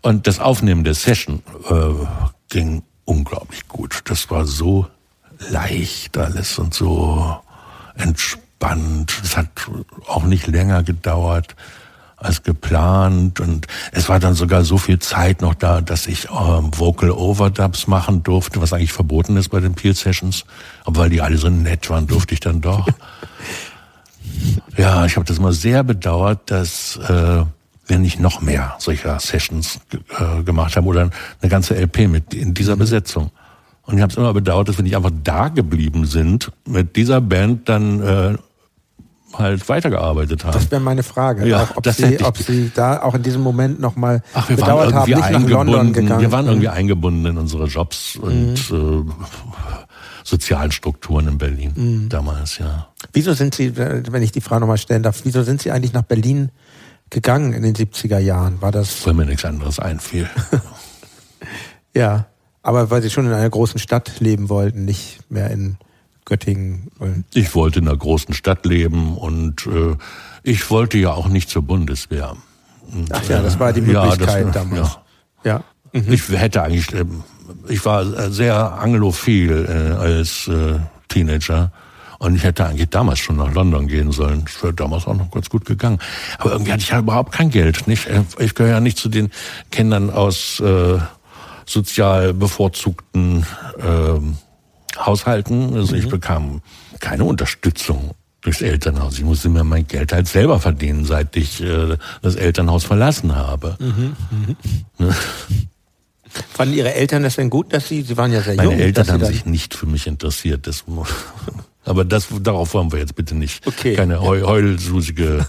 [0.00, 2.06] Und das Aufnehmen der Session äh,
[2.48, 4.00] ging unglaublich gut.
[4.04, 4.86] Das war so
[5.50, 7.36] leicht alles und so
[7.96, 9.20] entspannt.
[9.22, 9.48] Es hat
[10.06, 11.56] auch nicht länger gedauert
[12.16, 16.70] als geplant und es war dann sogar so viel Zeit noch da, dass ich ähm,
[16.76, 20.44] Vocal Overdubs machen durfte, was eigentlich verboten ist bei den Peel Sessions,
[20.84, 22.86] aber weil die alle so nett waren, durfte ich dann doch.
[24.76, 27.44] ja, ich habe das mal sehr bedauert, dass äh,
[27.86, 31.10] wir nicht noch mehr solcher Sessions äh, gemacht haben oder
[31.40, 33.30] eine ganze LP mit in dieser Besetzung.
[33.82, 37.20] Und ich habe es immer bedauert, dass wir nicht einfach da geblieben sind, mit dieser
[37.20, 38.38] Band dann äh,
[39.34, 40.52] halt weitergearbeitet haben.
[40.52, 41.46] Das wäre meine Frage.
[41.46, 45.30] Ja, auch, ob, Sie, ob Sie da auch in diesem Moment nochmal bedauert haben, nicht
[45.30, 46.20] nach London gegangen.
[46.20, 49.10] Wir waren irgendwie eingebunden in unsere Jobs und mhm.
[49.10, 49.34] äh,
[50.24, 52.08] sozialen Strukturen in Berlin mhm.
[52.08, 52.88] damals, ja.
[53.12, 56.02] Wieso sind Sie, wenn ich die Frage nochmal stellen darf, wieso sind Sie eigentlich nach
[56.02, 56.50] Berlin
[57.10, 58.60] gegangen in den 70er Jahren?
[58.60, 59.06] War das?
[59.06, 60.28] Weil mir nichts anderes einfiel.
[61.94, 62.26] ja.
[62.62, 65.78] Aber weil Sie schon in einer großen Stadt leben wollten, nicht mehr in
[66.26, 66.90] Göttingen.
[67.34, 69.96] Ich wollte in einer großen Stadt leben und äh,
[70.42, 72.36] ich wollte ja auch nicht zur Bundeswehr.
[72.92, 74.98] Und, Ach ja, das war die Möglichkeit ja, das, damals.
[75.42, 75.64] Ja.
[75.92, 76.00] ja.
[76.00, 76.12] Mhm.
[76.12, 77.04] Ich hätte eigentlich, äh,
[77.68, 80.78] ich war sehr anglophil äh, als äh,
[81.08, 81.72] Teenager.
[82.18, 84.44] Und ich hätte eigentlich damals schon nach London gehen sollen.
[84.44, 85.98] Das wäre damals auch noch ganz gut gegangen.
[86.38, 87.86] Aber irgendwie hatte ich ja überhaupt kein Geld.
[87.88, 88.08] Nicht?
[88.38, 89.30] Ich gehöre ja nicht zu den
[89.70, 90.98] Kindern aus äh,
[91.64, 93.46] sozial bevorzugten
[93.78, 95.74] äh, Haushalten.
[95.74, 96.10] Also ich mhm.
[96.10, 96.62] bekam
[97.00, 98.10] keine Unterstützung
[98.42, 99.18] durchs Elternhaus.
[99.18, 103.76] Ich musste mir mein Geld halt selber verdienen, seit ich äh, das Elternhaus verlassen habe.
[103.80, 104.16] Mhm.
[104.98, 105.14] Mhm.
[106.52, 108.74] Fanden Ihre Eltern das denn gut, dass Sie, Sie waren ja sehr Meine jung.
[108.74, 110.66] Meine Eltern haben sich nicht für mich interessiert.
[110.66, 110.84] Das,
[111.84, 113.66] aber das, darauf wollen wir jetzt bitte nicht.
[113.66, 113.94] Okay.
[113.94, 115.44] Keine heu, heulsusige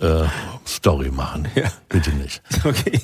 [0.00, 0.24] äh,
[0.66, 1.48] Story machen.
[1.54, 1.72] Ja.
[1.88, 2.42] Bitte nicht.
[2.64, 3.00] Okay.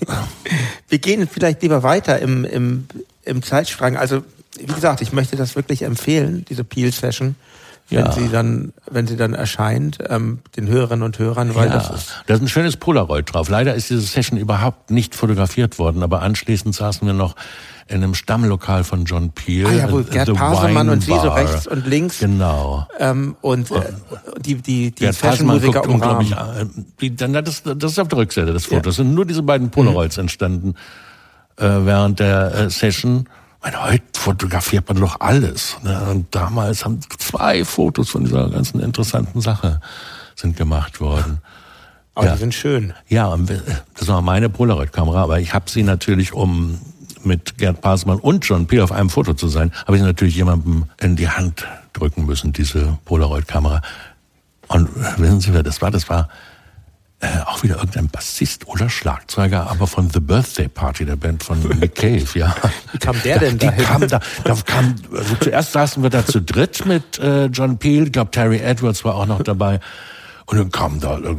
[0.89, 2.87] Wir gehen vielleicht lieber weiter im, im,
[3.25, 3.97] im Zeitstrang.
[3.97, 4.23] Also,
[4.59, 7.37] wie gesagt, ich möchte das wirklich empfehlen, diese Peel-Session
[7.89, 8.13] wenn ja.
[8.13, 11.75] sie dann, wenn sie dann erscheint, ähm, den Hörerinnen und Hörern, weil ja.
[11.75, 12.23] das ist.
[12.27, 13.49] Da ist ein schönes Polaroid drauf.
[13.49, 17.37] Leider ist diese Session überhaupt nicht fotografiert worden, aber anschließend saßen wir noch
[17.89, 19.67] in einem Stammlokal von John Peel.
[19.67, 22.19] Ah ja, wo Gerd Pasemann und Sie so rechts und links.
[22.19, 22.89] Genau.
[22.99, 23.81] Ähm, und äh,
[24.41, 26.33] die, die, die Fashion-Musiker unglaublich.
[26.33, 26.67] Äh,
[27.01, 28.97] die, dann, das, das ist auf der Rückseite des Fotos.
[28.97, 29.05] Ja.
[29.05, 30.23] sind nur diese beiden Polaroids mhm.
[30.23, 30.75] entstanden
[31.57, 33.29] äh, während der äh, Session.
[33.67, 35.77] Meine, heute fotografiert man doch alles.
[35.83, 36.01] Ne?
[36.09, 39.81] Und damals haben zwei Fotos von dieser ganzen interessanten Sache
[40.37, 41.41] sind gemacht worden.
[42.15, 42.33] Aber ja.
[42.35, 42.93] die sind schön.
[43.09, 43.37] Ja,
[43.99, 46.79] das war meine Polaroid-Kamera, aber ich habe sie natürlich, um
[47.25, 50.85] mit Gerd Pasmann und John Peel auf einem Foto zu sein, habe ich natürlich jemandem
[51.01, 53.83] in die Hand drücken müssen, diese Polaroid-Kamera.
[54.69, 55.91] Und wissen Sie, wer das war?
[55.91, 56.29] Das war
[57.21, 61.61] äh, auch wieder irgendein Bassist oder Schlagzeuger, aber von The Birthday Party, der Band von
[61.81, 62.55] Nick Cave, ja.
[62.93, 63.71] Wie kam der denn da?
[63.71, 68.05] Kam da, da kam, also zuerst saßen wir da zu dritt mit äh, John Peel,
[68.05, 69.81] ich glaube Terry Edwards war auch noch dabei.
[70.49, 71.35] Und dann kamen da äh,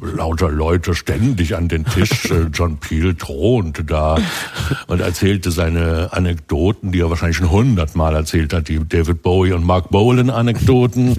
[0.00, 2.10] lauter Leute ständig an den Tisch.
[2.30, 4.16] Äh, John Peel thronte da
[4.86, 9.64] und erzählte seine Anekdoten, die er wahrscheinlich schon hundertmal erzählt hat, die David Bowie und
[9.64, 11.18] Mark Bolan Anekdoten.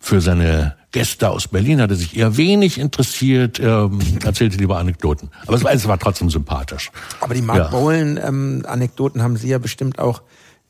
[0.00, 3.90] Für seine Gäste aus Berlin hat er sich eher wenig interessiert, er
[4.24, 5.30] erzählte lieber Anekdoten.
[5.46, 6.90] Aber es war, es war trotzdem sympathisch.
[7.20, 7.68] Aber die Mark ja.
[7.68, 10.22] Bolan ähm, Anekdoten haben Sie ja bestimmt auch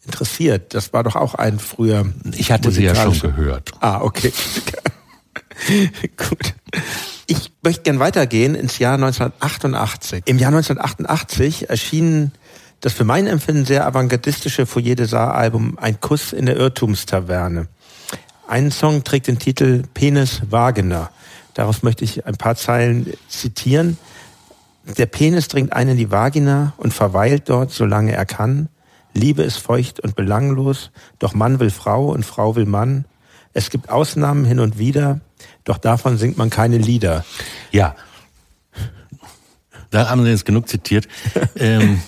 [0.04, 0.74] interessiert.
[0.74, 2.06] Das war doch auch ein früher.
[2.36, 3.72] Ich hatte sie ja schon gehört.
[3.80, 4.32] Ah, okay.
[6.16, 6.54] Gut.
[7.26, 10.22] Ich möchte gern weitergehen ins Jahr 1988.
[10.24, 12.32] Im Jahr 1988 erschien
[12.80, 17.68] das für mein Empfinden sehr avantgardistische Foyer de Saar-Album Ein Kuss in der Irrtumstaverne.
[18.48, 21.10] Ein Song trägt den Titel Penis Wagener.
[21.52, 23.98] Daraus möchte ich ein paar Zeilen zitieren.
[24.96, 28.70] Der Penis dringt ein in die Vagina und verweilt dort, solange er kann.
[29.12, 33.04] Liebe ist feucht und belanglos, doch Mann will Frau und Frau will Mann.
[33.52, 35.20] Es gibt Ausnahmen hin und wieder,
[35.64, 37.26] doch davon singt man keine Lieder.
[37.70, 37.96] Ja.
[39.90, 41.08] Da haben Sie jetzt genug zitiert.
[41.56, 42.00] ähm,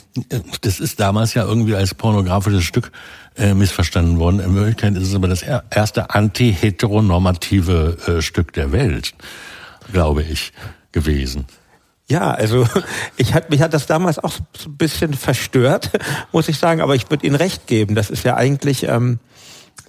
[0.60, 2.92] das ist damals ja irgendwie als pornografisches Stück
[3.36, 4.40] äh, missverstanden worden.
[4.40, 9.14] In Wirklichkeit ist es aber das erste anti-heteronormative äh, Stück der Welt,
[9.92, 10.52] glaube ich,
[10.92, 11.46] gewesen.
[12.08, 12.66] Ja, also
[13.16, 15.90] ich hat, mich hat das damals auch so ein bisschen verstört,
[16.32, 17.94] muss ich sagen, aber ich würde Ihnen recht geben.
[17.94, 19.20] Das ist ja eigentlich, ähm,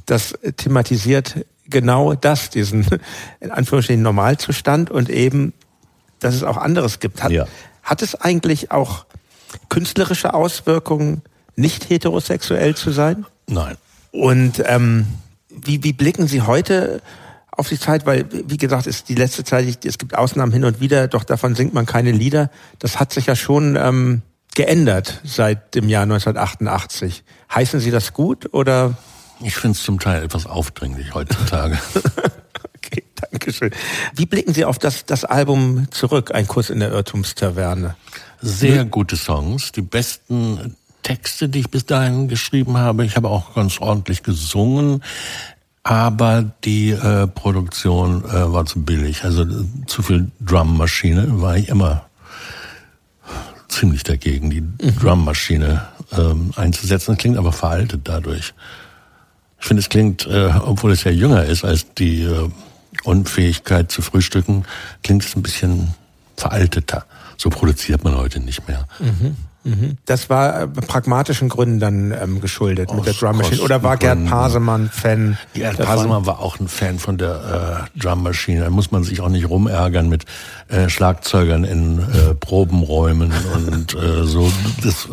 [0.05, 2.85] das thematisiert genau das, diesen
[3.39, 5.53] in Anführungsstrichen Normalzustand und eben,
[6.19, 7.23] dass es auch anderes gibt.
[7.23, 7.47] Hat, ja.
[7.83, 9.05] Hat es eigentlich auch
[9.69, 11.21] künstlerische Auswirkungen,
[11.55, 13.25] nicht heterosexuell zu sein?
[13.47, 13.77] Nein.
[14.11, 15.07] Und ähm,
[15.49, 17.01] wie, wie blicken Sie heute
[17.51, 20.79] auf die Zeit, weil, wie gesagt, ist die letzte Zeit, es gibt Ausnahmen hin und
[20.79, 22.49] wieder, doch davon singt man keine Lieder.
[22.79, 24.21] Das hat sich ja schon ähm,
[24.55, 27.23] geändert seit dem Jahr 1988.
[27.53, 28.97] Heißen Sie das gut oder?
[29.41, 31.77] Ich finde es zum Teil etwas aufdringlich heutzutage.
[33.41, 33.71] okay, danke schön.
[34.15, 37.95] Wie blicken Sie auf das, das Album zurück, Ein Kuss in der Irrtumstaverne?
[38.41, 43.05] Sehr gute Songs, die besten Texte, die ich bis dahin geschrieben habe.
[43.05, 45.03] Ich habe auch ganz ordentlich gesungen.
[45.83, 49.23] Aber die äh, Produktion äh, war zu billig.
[49.23, 49.45] Also
[49.87, 52.05] zu viel Drummaschine war ich immer
[53.67, 54.99] ziemlich dagegen, die mhm.
[54.99, 57.11] Drummaschine ähm, einzusetzen.
[57.11, 58.53] Das klingt aber veraltet dadurch.
[59.59, 62.49] Ich finde, es klingt, äh, obwohl es ja jünger ist als die äh,
[63.03, 64.65] Unfähigkeit zu frühstücken,
[65.03, 65.93] klingt es ein bisschen
[66.37, 67.05] veralteter.
[67.37, 68.87] So produziert man heute nicht mehr.
[68.99, 69.35] Mhm.
[69.63, 69.97] Mhm.
[70.05, 73.61] Das war äh, pragmatischen Gründen dann ähm, geschuldet Aus mit der Drum Machine.
[73.61, 75.37] Oder war Gerd Pasemann Fan?
[75.53, 78.61] Gerd Pasemann war auch ein Fan von der äh, Drum Machine.
[78.61, 80.25] Da muss man sich auch nicht rumärgern mit
[80.69, 84.51] äh, Schlagzeugern in äh, Probenräumen und äh, so.
[84.83, 85.07] Das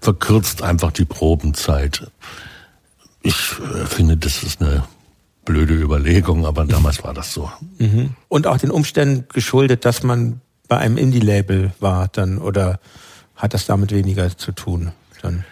[0.00, 2.10] verkürzt einfach die Probenzeit.
[3.22, 4.84] Ich äh, finde, das ist eine
[5.44, 7.50] blöde Überlegung, aber damals war das so.
[7.78, 8.10] Mhm.
[8.28, 12.80] Und auch den Umständen geschuldet, dass man bei einem Indie-Label war dann oder
[13.36, 14.92] hat das damit weniger zu tun.
[15.22, 15.44] Dann.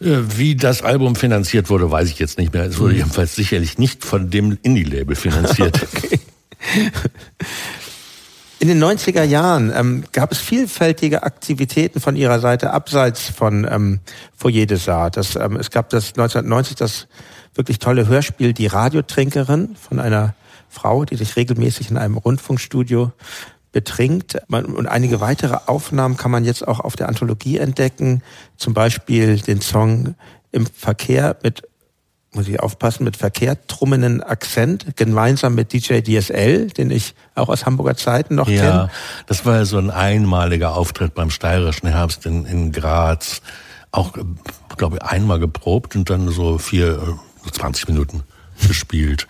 [0.00, 2.64] Äh, wie das Album finanziert wurde, weiß ich jetzt nicht mehr.
[2.64, 2.98] Es wurde mhm.
[3.00, 5.86] jedenfalls sicherlich nicht von dem Indie-Label finanziert.
[5.96, 6.20] okay.
[8.58, 14.00] In den 90er Jahren ähm, gab es vielfältige Aktivitäten von ihrer Seite abseits von ähm,
[14.34, 15.36] Foyer des Arts.
[15.36, 17.06] Ähm, es gab das 1990 das
[17.56, 20.34] wirklich tolle Hörspiel Die Radiotrinkerin von einer
[20.68, 23.12] Frau, die sich regelmäßig in einem Rundfunkstudio
[23.72, 24.38] betrinkt.
[24.48, 28.22] Und einige weitere Aufnahmen kann man jetzt auch auf der Anthologie entdecken.
[28.56, 30.14] Zum Beispiel den Song
[30.50, 31.62] im Verkehr mit
[32.36, 37.96] muss ich aufpassen, mit verkehrtrummenden Akzent, gemeinsam mit DJ DSL, den ich auch aus Hamburger
[37.96, 38.70] Zeiten noch ja, kenne.
[38.70, 38.90] Ja,
[39.26, 43.40] das war ja so ein einmaliger Auftritt beim Steirischen Herbst in, in Graz.
[43.90, 44.12] Auch,
[44.76, 47.18] glaube ich, einmal geprobt und dann so vier,
[47.50, 48.22] 20 Minuten
[48.66, 49.26] gespielt.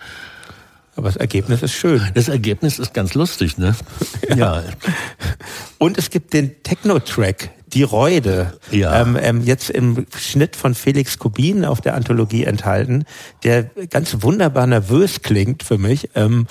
[0.95, 2.01] Aber das Ergebnis ist schön.
[2.15, 3.75] Das Ergebnis ist ganz lustig, ne?
[4.29, 4.35] ja.
[4.35, 4.63] ja.
[5.77, 9.01] Und es gibt den Techno-Track, Die Reude, ja.
[9.01, 13.05] ähm, ähm, jetzt im Schnitt von Felix Kubin auf der Anthologie enthalten,
[13.43, 16.09] der ganz wunderbar nervös klingt für mich.
[16.15, 16.47] Ähm,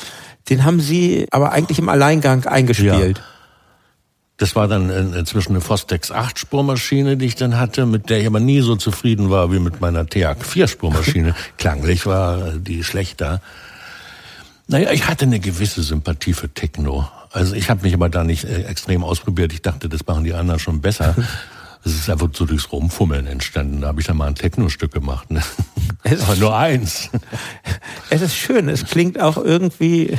[0.49, 3.19] den haben Sie aber eigentlich im Alleingang eingespielt.
[3.19, 3.25] Ja.
[4.39, 8.41] Das war dann inzwischen eine Fostex 8-Spurmaschine, die ich dann hatte, mit der ich aber
[8.41, 11.35] nie so zufrieden war wie mit meiner TEAC 4-Spurmaschine.
[11.57, 13.41] Klanglich war die schlechter.
[14.69, 17.09] Naja, ich hatte eine gewisse Sympathie für Techno.
[17.33, 19.53] Also ich habe mich aber da nicht äh, extrem ausprobiert.
[19.55, 21.15] Ich dachte, das machen die anderen schon besser.
[21.85, 23.83] Es ist einfach so durchs Rumfummeln entstanden.
[23.83, 25.31] Da habe ich dann mal ein Techno-Stück gemacht.
[25.31, 25.41] Ne?
[26.03, 27.11] Es aber nur eins.
[28.11, 28.69] Es ist schön.
[28.69, 30.19] Es klingt auch irgendwie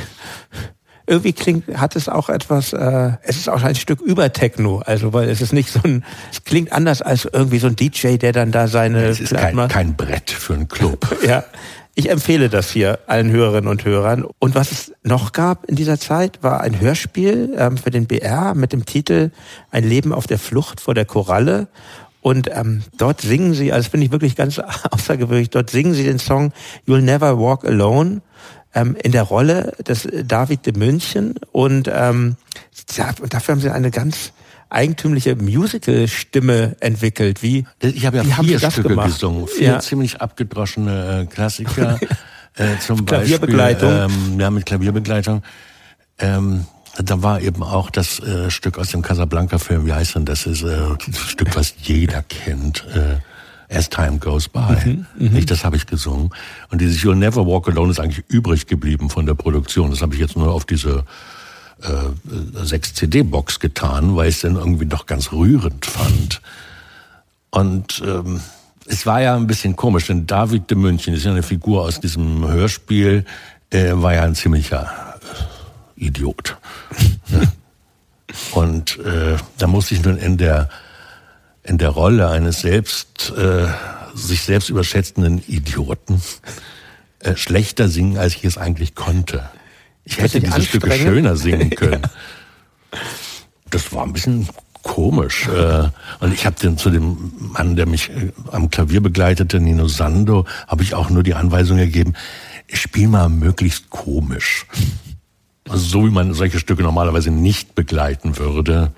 [1.08, 5.12] irgendwie klingt, hat es auch etwas, äh, es ist auch ein Stück über Techno, also
[5.12, 8.32] weil es ist nicht so ein, es klingt anders als irgendwie so ein DJ, der
[8.32, 9.06] dann da seine.
[9.06, 11.16] Es ist kein, kein Brett für einen Club.
[11.26, 11.44] ja,
[11.94, 14.24] ich empfehle das hier allen Hörerinnen und Hörern.
[14.38, 18.54] Und was es noch gab in dieser Zeit, war ein Hörspiel ähm, für den BR
[18.54, 19.30] mit dem Titel
[19.70, 21.68] Ein Leben auf der Flucht vor der Koralle.
[22.20, 24.58] Und ähm, dort singen sie, also das finde ich wirklich ganz
[24.90, 26.52] außergewöhnlich, dort singen sie den Song
[26.86, 28.20] You'll Never Walk Alone
[28.74, 31.34] ähm, in der Rolle des David de München.
[31.52, 32.36] Und ähm,
[33.30, 34.32] dafür haben sie eine ganz
[34.70, 37.42] eigentümliche Musical-Stimme entwickelt.
[37.42, 39.80] Wie, ich habe ja wie vier Stücke gesungen, vier ja.
[39.80, 41.98] ziemlich abgedroschene äh, Klassiker.
[42.58, 43.90] äh, zum Klavierbegleitung.
[43.90, 45.42] Beispiel, ähm, ja, mit Klavierbegleitung.
[46.18, 46.66] Ähm,
[46.96, 50.46] da war eben auch das äh, Stück aus dem Casablanca-Film, wie heißt denn das?
[50.46, 52.84] ist äh, ein Stück, was jeder kennt.
[52.94, 53.18] Äh,
[53.70, 54.76] As Time Goes By.
[54.84, 56.30] Mhm, mhm, Nicht, das habe ich gesungen.
[56.70, 59.90] Und dieses You'll Never Walk Alone ist eigentlich übrig geblieben von der Produktion.
[59.90, 61.04] Das habe ich jetzt nur auf diese
[61.82, 66.40] äh, sechs CD-Box getan, weil ich es dann irgendwie doch ganz rührend fand.
[67.50, 68.40] Und ähm,
[68.86, 72.00] es war ja ein bisschen komisch, denn David de München ist ja eine Figur aus
[72.00, 73.24] diesem Hörspiel,
[73.70, 75.14] äh, war ja ein ziemlicher
[75.96, 76.56] äh, Idiot.
[78.52, 80.68] Und äh, da musste ich nun in der
[81.68, 83.68] in der Rolle eines selbst äh,
[84.14, 86.22] sich selbst überschätzenden Idioten
[87.20, 89.48] äh, schlechter singen, als ich es eigentlich konnte.
[90.04, 92.02] Ich hätte diese Stücke schöner singen können.
[93.70, 94.48] Das war ein bisschen
[94.82, 95.46] komisch.
[95.48, 95.90] Äh,
[96.20, 100.46] und ich habe dann zu dem Mann, der mich äh, am Klavier begleitete, Nino Sando,
[100.66, 102.14] habe ich auch nur die Anweisung gegeben,
[102.72, 104.66] spiel mal möglichst komisch.
[105.68, 108.92] Also so wie man solche Stücke normalerweise nicht begleiten würde.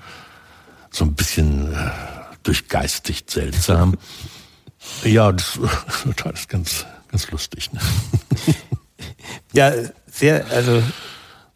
[0.93, 1.91] So ein bisschen äh,
[2.43, 3.97] durchgeistigt seltsam.
[5.05, 5.59] Ja, das,
[6.25, 7.71] das ist ganz, ganz lustig.
[7.73, 7.81] Ne?
[9.53, 9.73] Ja,
[10.11, 10.83] sehr, also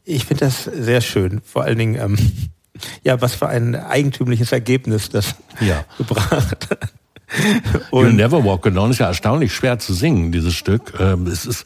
[0.04, 1.40] ich finde das sehr schön.
[1.42, 2.18] Vor allen Dingen, ähm,
[3.02, 5.86] ja, was für ein eigentümliches Ergebnis das Ja.
[5.96, 6.90] gebracht hat.
[7.90, 10.92] Und Never Walk Alone ist ja erstaunlich schwer zu singen, dieses Stück.
[11.00, 11.64] Ähm, Es ist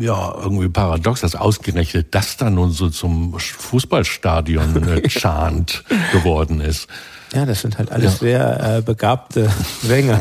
[0.00, 6.88] ja irgendwie paradox, dass ausgerechnet das dann nun so zum Fußballstadion-Chant geworden ist.
[7.32, 8.18] Ja, das sind halt alles Ja.
[8.18, 9.50] sehr äh, begabte
[9.82, 10.20] Sänger,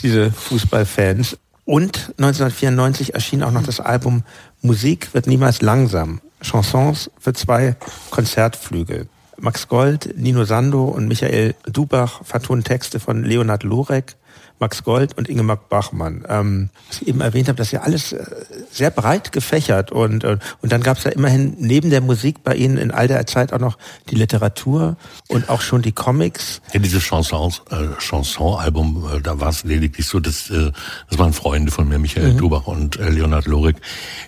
[0.00, 1.38] diese Fußballfans.
[1.64, 4.22] Und 1994 erschien auch noch das Album
[4.60, 6.20] Musik wird niemals langsam.
[6.42, 7.76] Chansons für zwei
[8.10, 9.08] Konzertflügel.
[9.38, 14.16] Max Gold, Nino Sando und Michael Dubach vertonen Texte von Leonhard Lorek,
[14.64, 16.24] Max Gold und Ingemar Bachmann.
[16.26, 18.24] Ähm, was ich eben erwähnt habe, das ist ja alles äh,
[18.70, 22.54] sehr breit gefächert und, äh, und dann gab es ja immerhin neben der Musik bei
[22.54, 23.76] Ihnen in all der Zeit auch noch
[24.08, 24.96] die Literatur
[25.28, 26.62] und auch schon die Comics.
[26.72, 30.72] Ja, dieses Chansons, äh, Chanson-Album, äh, da war es lediglich so, dass äh,
[31.10, 33.76] das waren Freunde von mir, Michael Dubach und äh, Leonhard Lorik,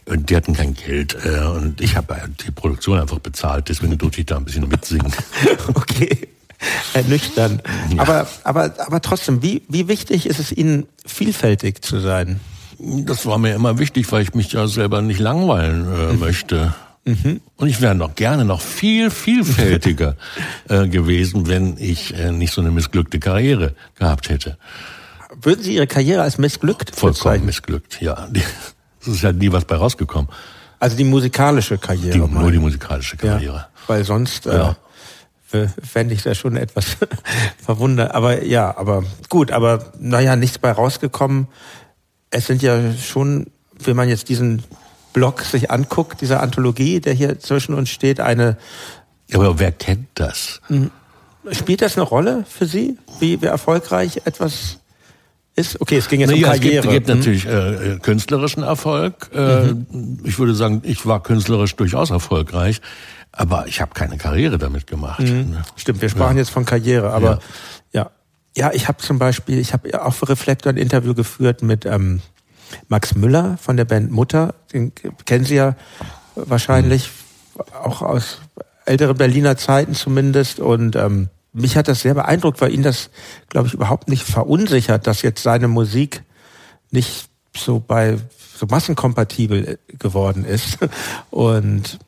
[0.04, 2.14] und die hatten kein Geld äh, und ich habe
[2.46, 5.10] die Produktion einfach bezahlt, deswegen durfte ich da ein bisschen mitsingen.
[5.68, 6.35] Okay.
[6.94, 7.62] Ernüchtern.
[7.96, 12.40] Aber, aber, aber trotzdem, wie, wie wichtig ist es Ihnen, vielfältig zu sein?
[12.78, 16.74] Das war mir immer wichtig, weil ich mich ja selber nicht langweilen äh, möchte.
[17.56, 20.16] Und ich wäre noch gerne noch viel vielfältiger
[20.68, 24.58] äh, gewesen, wenn ich äh, nicht so eine missglückte Karriere gehabt hätte.
[25.40, 27.46] Würden Sie Ihre Karriere als missglückt Vollkommen bezeichnen?
[27.46, 28.28] missglückt, ja.
[29.00, 30.28] Es ist ja nie was bei rausgekommen.
[30.80, 32.10] Also die musikalische Karriere.
[32.10, 33.66] Die, nur die musikalische ja, Karriere.
[33.86, 34.76] Weil sonst Ja.
[35.64, 36.96] Äh, fände ich das schon etwas
[37.64, 38.14] verwundert.
[38.14, 41.48] Aber ja, aber gut, aber naja, nichts bei rausgekommen.
[42.30, 43.46] Es sind ja schon,
[43.78, 44.62] wenn man jetzt diesen
[45.12, 48.56] Blog sich anguckt, diese Anthologie, der hier zwischen uns steht, eine
[49.32, 50.60] Aber wer kennt das?
[51.52, 54.78] Spielt das eine Rolle für Sie, wie, wie erfolgreich etwas
[55.54, 55.80] ist?
[55.80, 56.94] Okay, es ging jetzt Naja, um es gibt, Karriere.
[56.94, 57.16] gibt Hm?
[57.16, 59.30] natürlich äh, äh, künstlerischen Erfolg.
[59.32, 59.72] Äh,
[60.24, 62.80] Ich würde sagen, ich war künstlerisch durchaus erfolgreich,
[63.36, 65.20] aber ich habe keine Karriere damit gemacht.
[65.20, 65.62] ne?
[65.76, 66.40] Stimmt, wir sprachen Ja.
[66.42, 67.38] jetzt von Karriere, aber
[67.92, 68.10] ja.
[68.58, 72.22] Ja, ich habe zum Beispiel, ich habe auch für Reflektor ein Interview geführt mit ähm,
[72.88, 74.54] Max Müller von der Band Mutter.
[74.72, 74.92] Den
[75.26, 75.76] kennen Sie ja
[76.36, 77.10] wahrscheinlich
[77.82, 78.38] auch aus
[78.86, 80.58] älteren Berliner Zeiten zumindest.
[80.58, 83.10] Und ähm, mich hat das sehr beeindruckt, weil ihn das,
[83.50, 86.22] glaube ich, überhaupt nicht verunsichert, dass jetzt seine Musik
[86.90, 88.16] nicht so bei
[88.56, 90.78] so massenkompatibel geworden ist.
[91.30, 91.98] Und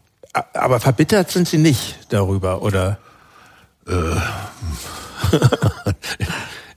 [0.53, 2.99] aber verbittert sind sie nicht darüber, oder?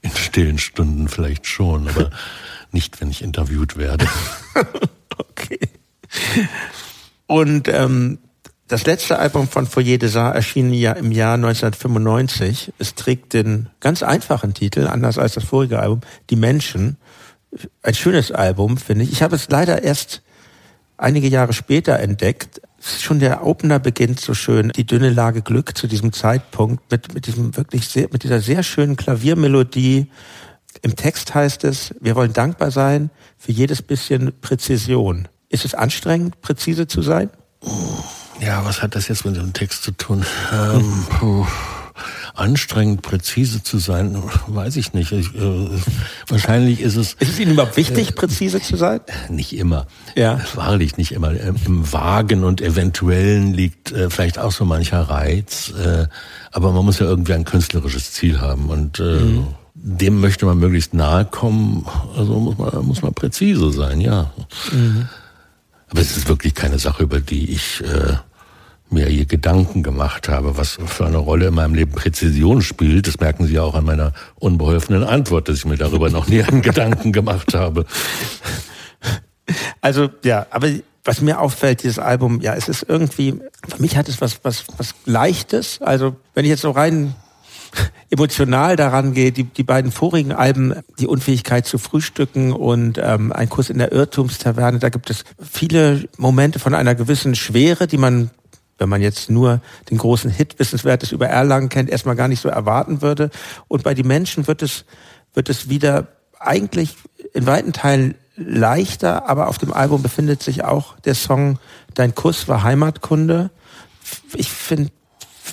[0.02, 2.10] In stillen Stunden vielleicht schon, aber
[2.72, 4.06] nicht, wenn ich interviewt werde.
[5.18, 5.60] Okay.
[7.26, 8.18] Und ähm,
[8.66, 12.72] das letzte Album von Foyer des Arts erschien ja im Jahr 1995.
[12.78, 16.96] Es trägt den ganz einfachen Titel, anders als das vorige Album, Die Menschen.
[17.82, 19.12] Ein schönes Album, finde ich.
[19.12, 20.22] Ich habe es leider erst
[20.96, 22.62] einige Jahre später entdeckt.
[22.84, 27.26] Schon der Opener beginnt so schön, die dünne Lage Glück zu diesem Zeitpunkt mit, mit
[27.28, 30.10] diesem wirklich sehr, mit dieser sehr schönen Klaviermelodie.
[30.82, 35.28] Im Text heißt es, wir wollen dankbar sein für jedes bisschen Präzision.
[35.48, 37.30] Ist es anstrengend, präzise zu sein?
[38.40, 40.26] Ja, was hat das jetzt mit dem Text zu tun?
[40.52, 41.46] Ähm, puh,
[42.34, 45.12] anstrengend, präzise zu sein, weiß ich nicht.
[45.12, 45.68] Ich, äh,
[46.28, 49.00] wahrscheinlich ist es Ist es Ihnen überhaupt wichtig, präzise zu sein?
[49.28, 49.86] nicht immer.
[50.14, 50.40] Ja.
[50.54, 51.32] Wahrlich nicht immer.
[51.32, 55.72] Ähm, Im Vagen und Eventuellen liegt äh, vielleicht auch so mancher Reiz.
[55.78, 56.06] Äh,
[56.50, 58.68] aber man muss ja irgendwie ein künstlerisches Ziel haben.
[58.68, 59.20] Und äh,
[59.74, 61.86] dem möchte man möglichst nahe kommen.
[62.16, 64.32] Also muss man, muss man präzise sein, ja.
[65.88, 68.14] Aber es ist wirklich keine Sache, über die ich äh,
[68.92, 73.06] mir je Gedanken gemacht habe, was für eine Rolle in meinem Leben Präzision spielt.
[73.06, 76.42] Das merken Sie ja auch an meiner unbeholfenen Antwort, dass ich mir darüber noch nie
[76.42, 77.86] einen Gedanken gemacht habe.
[79.80, 80.68] Also ja, aber
[81.04, 84.64] was mir auffällt, dieses Album, ja, es ist irgendwie, für mich hat es was, was,
[84.76, 85.80] was Leichtes.
[85.82, 87.14] Also wenn ich jetzt so rein
[88.10, 93.48] emotional daran gehe, die, die beiden vorigen Alben, die Unfähigkeit zu frühstücken und ähm, ein
[93.48, 98.30] Kurs in der Irrtumstaverne, da gibt es viele Momente von einer gewissen Schwere, die man
[98.82, 99.60] wenn man jetzt nur
[99.90, 103.30] den großen Hit Wissenswertes über Erlangen kennt, erstmal gar nicht so erwarten würde.
[103.68, 104.84] Und bei die Menschen wird es,
[105.34, 106.08] wird es wieder
[106.40, 106.96] eigentlich
[107.32, 111.60] in weiten Teilen leichter, aber auf dem Album befindet sich auch der Song
[111.94, 113.50] Dein Kuss war Heimatkunde.
[114.34, 114.90] Ich finde,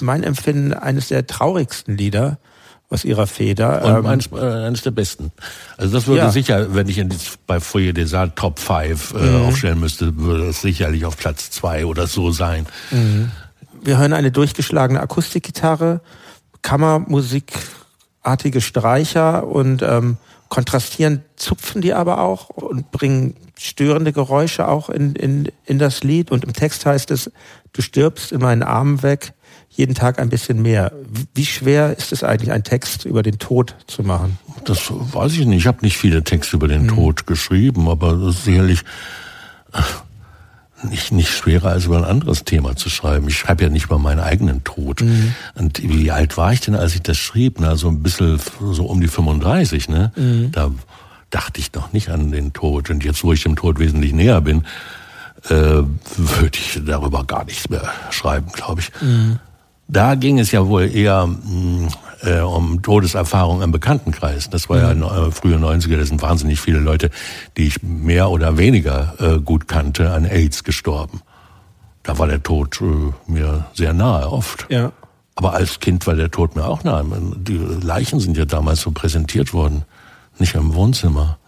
[0.01, 2.39] mein Empfinden eines der traurigsten Lieder
[2.89, 3.83] aus ihrer Feder.
[3.85, 5.31] Und Ähm, eines, äh, eines der besten.
[5.77, 6.31] Also das würde Ja.
[6.31, 7.09] sicher, wenn ich in,
[7.45, 9.45] bei Foyer des Arts Top 5 äh, Mhm.
[9.45, 12.65] aufstellen müsste, würde es sicherlich auf Platz zwei oder so sein.
[13.81, 16.01] Wir hören eine durchgeschlagene Akustikgitarre,
[16.63, 20.17] Kammermusikartige Streicher und ähm,
[20.49, 26.31] kontrastieren, zupfen die aber auch und bringen störende Geräusche auch in, in, in das Lied.
[26.31, 27.31] Und im Text heißt es,
[27.73, 29.33] du stirbst in meinen Armen weg,
[29.79, 30.91] jeden Tag ein bisschen mehr.
[31.33, 34.37] Wie schwer ist es eigentlich, einen Text über den Tod zu machen?
[34.65, 35.59] Das weiß ich nicht.
[35.59, 38.81] Ich habe nicht viele Texte über den Tod geschrieben, aber das ist sicherlich
[39.71, 43.29] äh, nicht, nicht schwerer als über ein anderes Thema zu schreiben.
[43.29, 45.01] Ich schreibe ja nicht über meinen eigenen Tod.
[45.55, 47.61] Und wie alt war ich denn, als ich das schrieb?
[47.61, 50.11] Na, so ein bisschen so um die 35, ne?
[50.51, 50.71] Da
[51.29, 52.89] dachte ich noch nicht an den Tod.
[52.89, 54.65] Und jetzt, wo ich dem Tod wesentlich näher bin,
[55.49, 55.83] äh,
[56.17, 58.91] würde ich darüber gar nichts mehr schreiben, glaube ich.
[59.91, 61.89] Da ging es ja wohl eher mh,
[62.21, 64.49] äh, um Todeserfahrung im Bekanntenkreis.
[64.49, 67.09] Das war ja äh, frühe 90er, da sind wahnsinnig viele Leute,
[67.57, 71.21] die ich mehr oder weniger äh, gut kannte, an AIDS gestorben.
[72.03, 74.67] Da war der Tod äh, mir sehr nahe oft.
[74.69, 74.91] Ja.
[75.33, 77.03] Aber als Kind war der Tod mir auch nahe.
[77.37, 79.85] Die Leichen sind ja damals so präsentiert worden,
[80.37, 81.39] nicht im Wohnzimmer.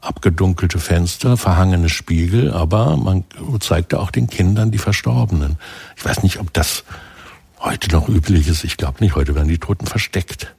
[0.00, 3.24] Abgedunkelte Fenster, verhangene Spiegel, aber man
[3.60, 5.58] zeigte auch den Kindern die Verstorbenen.
[5.96, 6.84] Ich weiß nicht, ob das
[7.62, 8.64] heute noch üblich ist.
[8.64, 9.14] Ich glaube nicht.
[9.14, 10.54] Heute werden die Toten versteckt.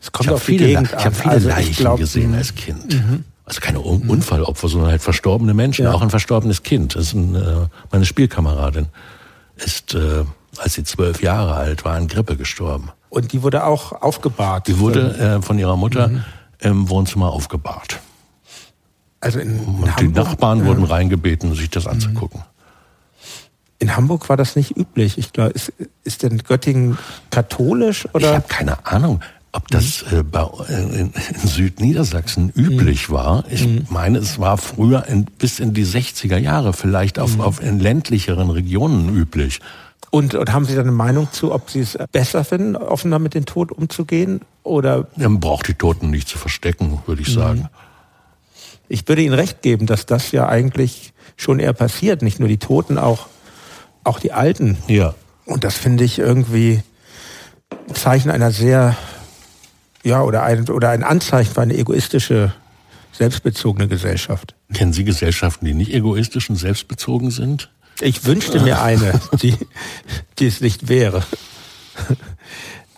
[0.00, 1.98] Es kommt ich habe auf die viele, Gegend ich hab viele Also ich Leichen glaub,
[1.98, 2.38] gesehen mh.
[2.38, 3.02] als Kind.
[3.44, 5.84] Also keine Un Unfallopfer, sondern halt verstorbene Menschen.
[5.84, 5.92] Ja.
[5.92, 6.94] Auch ein verstorbenes Kind.
[6.94, 8.86] Das ist ein, äh, meine Spielkameradin
[9.56, 10.24] ist, äh,
[10.58, 12.90] als sie zwölf Jahre alt war, an Grippe gestorben.
[13.08, 14.68] Und die wurde auch aufgebahrt.
[14.68, 16.10] Die wurde äh, von ihrer Mutter
[16.60, 18.00] im Wohnzimmer aufgebahrt.
[19.20, 20.64] also in, in Und die Hamburg, Nachbarn ja.
[20.66, 22.42] wurden reingebeten, sich das anzugucken.
[23.80, 25.18] In Hamburg war das nicht üblich.
[25.18, 25.72] Ich glaube, ist,
[26.04, 26.98] ist denn Göttingen
[27.30, 28.34] katholisch Ich oder?
[28.34, 29.20] habe keine Ahnung,
[29.52, 31.12] ob das äh, bei, äh, in,
[31.44, 33.44] Südniedersachsen üblich war.
[33.50, 37.80] Ich meine, es war früher in, bis in die 60er Jahre vielleicht auf, auf in
[37.80, 39.60] ländlicheren Regionen üblich.
[40.10, 43.34] Und, und haben Sie da eine Meinung zu, ob Sie es besser finden, offener mit
[43.34, 44.40] dem Tod umzugehen?
[44.62, 47.68] Oder Man braucht die Toten nicht zu verstecken, würde ich sagen.
[48.88, 52.22] ich würde Ihnen recht geben, dass das ja eigentlich schon eher passiert.
[52.22, 53.26] Nicht nur die Toten, auch,
[54.10, 54.76] auch die Alten.
[54.88, 55.14] Ja.
[55.46, 56.82] Und das finde ich irgendwie
[57.88, 58.96] ein Zeichen einer sehr,
[60.02, 62.52] ja, oder ein, oder ein Anzeichen für eine egoistische,
[63.12, 64.54] selbstbezogene Gesellschaft.
[64.72, 67.70] Kennen Sie Gesellschaften, die nicht egoistisch und selbstbezogen sind?
[68.00, 69.56] Ich wünschte mir eine, die,
[70.38, 71.22] die es nicht wäre.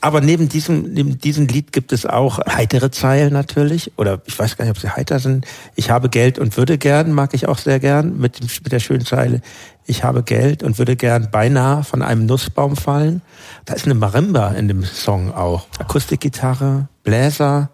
[0.03, 3.93] Aber neben diesem, neben diesem Lied gibt es auch heitere Zeilen natürlich.
[3.97, 5.47] Oder ich weiß gar nicht, ob sie heiter sind.
[5.77, 8.81] Ich habe Geld und würde gern, mag ich auch sehr gern, mit, dem, mit der
[8.81, 9.43] schönen Zeile.
[9.87, 13.23] Ich habe Geld und würde gern beinahe von einem Nussbaum fallen.
[13.65, 15.69] Da ist eine Marimba in dem Song auch.
[15.79, 17.71] Akustikgitarre, Bläser.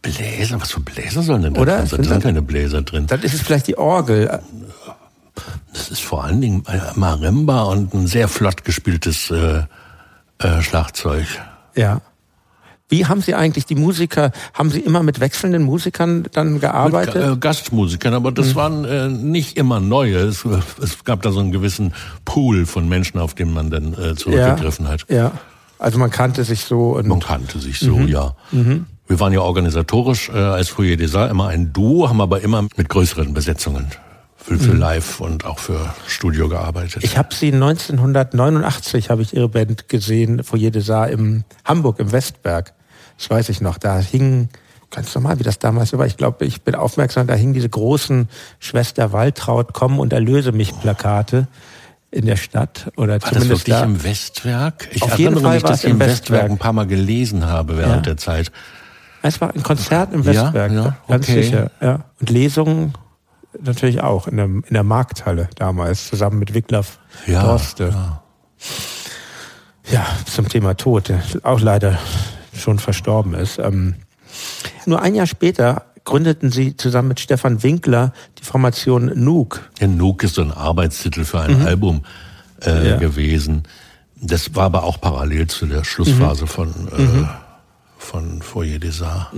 [0.00, 1.76] Bläser, was für Bläser sollen denn da Oder?
[1.76, 2.02] drin sein?
[2.04, 3.06] Da sind keine Bläser drin.
[3.06, 4.40] Dann ist es vielleicht die Orgel.
[5.74, 9.64] Das ist vor allen Dingen äh, Marimba und ein sehr flott gespieltes äh,
[10.38, 11.26] äh, Schlagzeug.
[11.74, 12.00] Ja.
[12.88, 17.14] Wie haben Sie eigentlich die Musiker, haben Sie immer mit wechselnden Musikern dann gearbeitet?
[17.14, 18.34] Mit, äh, Gastmusikern, aber Mhm.
[18.34, 20.16] das waren äh, nicht immer neue.
[20.18, 20.44] Es,
[20.82, 21.92] es gab da so einen gewissen
[22.24, 25.06] Pool von Menschen, auf den man dann äh, zurückgegriffen hat.
[25.08, 25.30] Ja.
[25.78, 28.08] Also man kannte sich so und Man kannte sich so, Mhm.
[28.08, 28.34] ja.
[29.06, 32.62] Wir waren ja organisatorisch äh, als Foyer des Arts immer ein Duo, haben aber immer
[32.76, 33.86] mit größeren Besetzungen
[34.42, 36.96] für, für Live und auch für Studio gearbeitet.
[36.96, 37.02] Mhm.
[37.04, 42.12] ich habe Sie 1989 habe ich Ihre Band gesehen, Foyer des Arts im Hamburg im
[42.12, 42.72] Westberg.
[43.18, 43.78] Das weiß ich noch.
[43.78, 44.48] Da hingen
[44.90, 46.06] ganz normal, wie das damals war.
[46.06, 47.26] Ich glaube, ich bin aufmerksam.
[47.26, 51.46] Da hingen diese großen Schwester Waltraud komm und erlöse mich Plakate
[52.10, 53.84] in der Stadt oder war das zumindest wirklich da.
[53.84, 54.88] im Westwerk?
[54.92, 57.46] Ich Auf jeden Fall mich, dass ich im im Westwerk Westwerk ein paar Mal gelesen
[57.46, 58.00] habe während Ja.
[58.02, 58.50] der Zeit.
[59.22, 61.42] Es war ein Konzert im Ja, Westberg, ja, ganz okay.
[61.42, 61.70] sicher.
[61.80, 62.00] Ja.
[62.20, 62.94] Und Lesungen
[63.60, 67.88] natürlich auch in der, in der Markthalle damals, zusammen mit Wiglaf Ja, Dorste.
[67.92, 68.22] ja.
[69.90, 71.98] Ja, zum Thema Tod, der auch leider
[72.56, 73.58] schon verstorben ist.
[73.58, 73.94] Ähm,
[74.86, 79.60] nur ein Jahr später gründeten sie zusammen mit Stefan Winkler die Formation Nuke.
[79.80, 82.04] Ja, Nuke ist so ein Arbeitstitel für ein Album
[82.62, 82.86] äh, Mhm.
[82.86, 82.96] Ja.
[82.98, 83.62] gewesen.
[84.16, 87.28] Das war aber auch parallel zu der Schlussphase von, äh, Mhm.
[87.98, 89.30] von Foyer des Arts.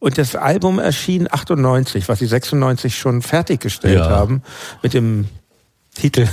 [0.00, 4.10] Und das Album erschien 98, was sie 96 schon fertiggestellt Ja.
[4.10, 4.42] haben,
[4.82, 5.26] mit dem
[5.94, 6.28] Titel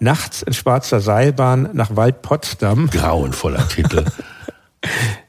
[0.00, 2.88] Nachts in schwarzer Seilbahn nach Wald Potsdam.
[2.90, 4.04] Grauenvoller Titel.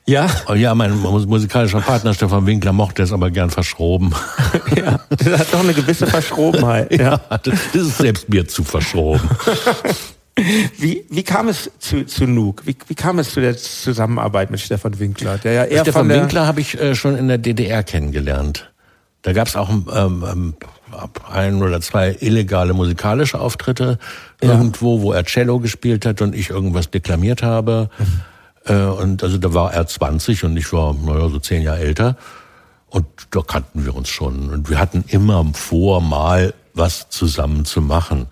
[0.05, 4.13] Ja, Oh ja, mein mus- musikalischer Partner Stefan Winkler mochte es aber gern verschroben.
[4.75, 4.99] ja.
[5.09, 6.91] Das hat doch eine gewisse Verschrobenheit.
[6.99, 7.17] Ja.
[7.41, 9.27] das ist selbst mir zu verschroben.
[10.77, 12.65] Wie, wie kam es zu, zu Nuke?
[12.67, 15.37] Wie, wie kam es zu der Zusammenarbeit mit Stefan Winkler?
[15.37, 18.71] Der ja eher Stefan der, Winkler habe ich äh, schon in der DDR kennengelernt.
[19.21, 20.53] Da gab es auch ähm, ähm,
[21.31, 23.97] ein oder zwei illegale musikalische Auftritte
[24.41, 27.89] irgendwo, wo er Cello gespielt hat und ich irgendwas deklamiert habe.
[28.65, 32.17] Äh, und also da war er 20 und ich war, naja, so zehn Jahre älter.
[32.89, 34.49] Und da kannten wir uns schon.
[34.49, 38.27] Und wir hatten immer vor, mal was zusammen zu machen.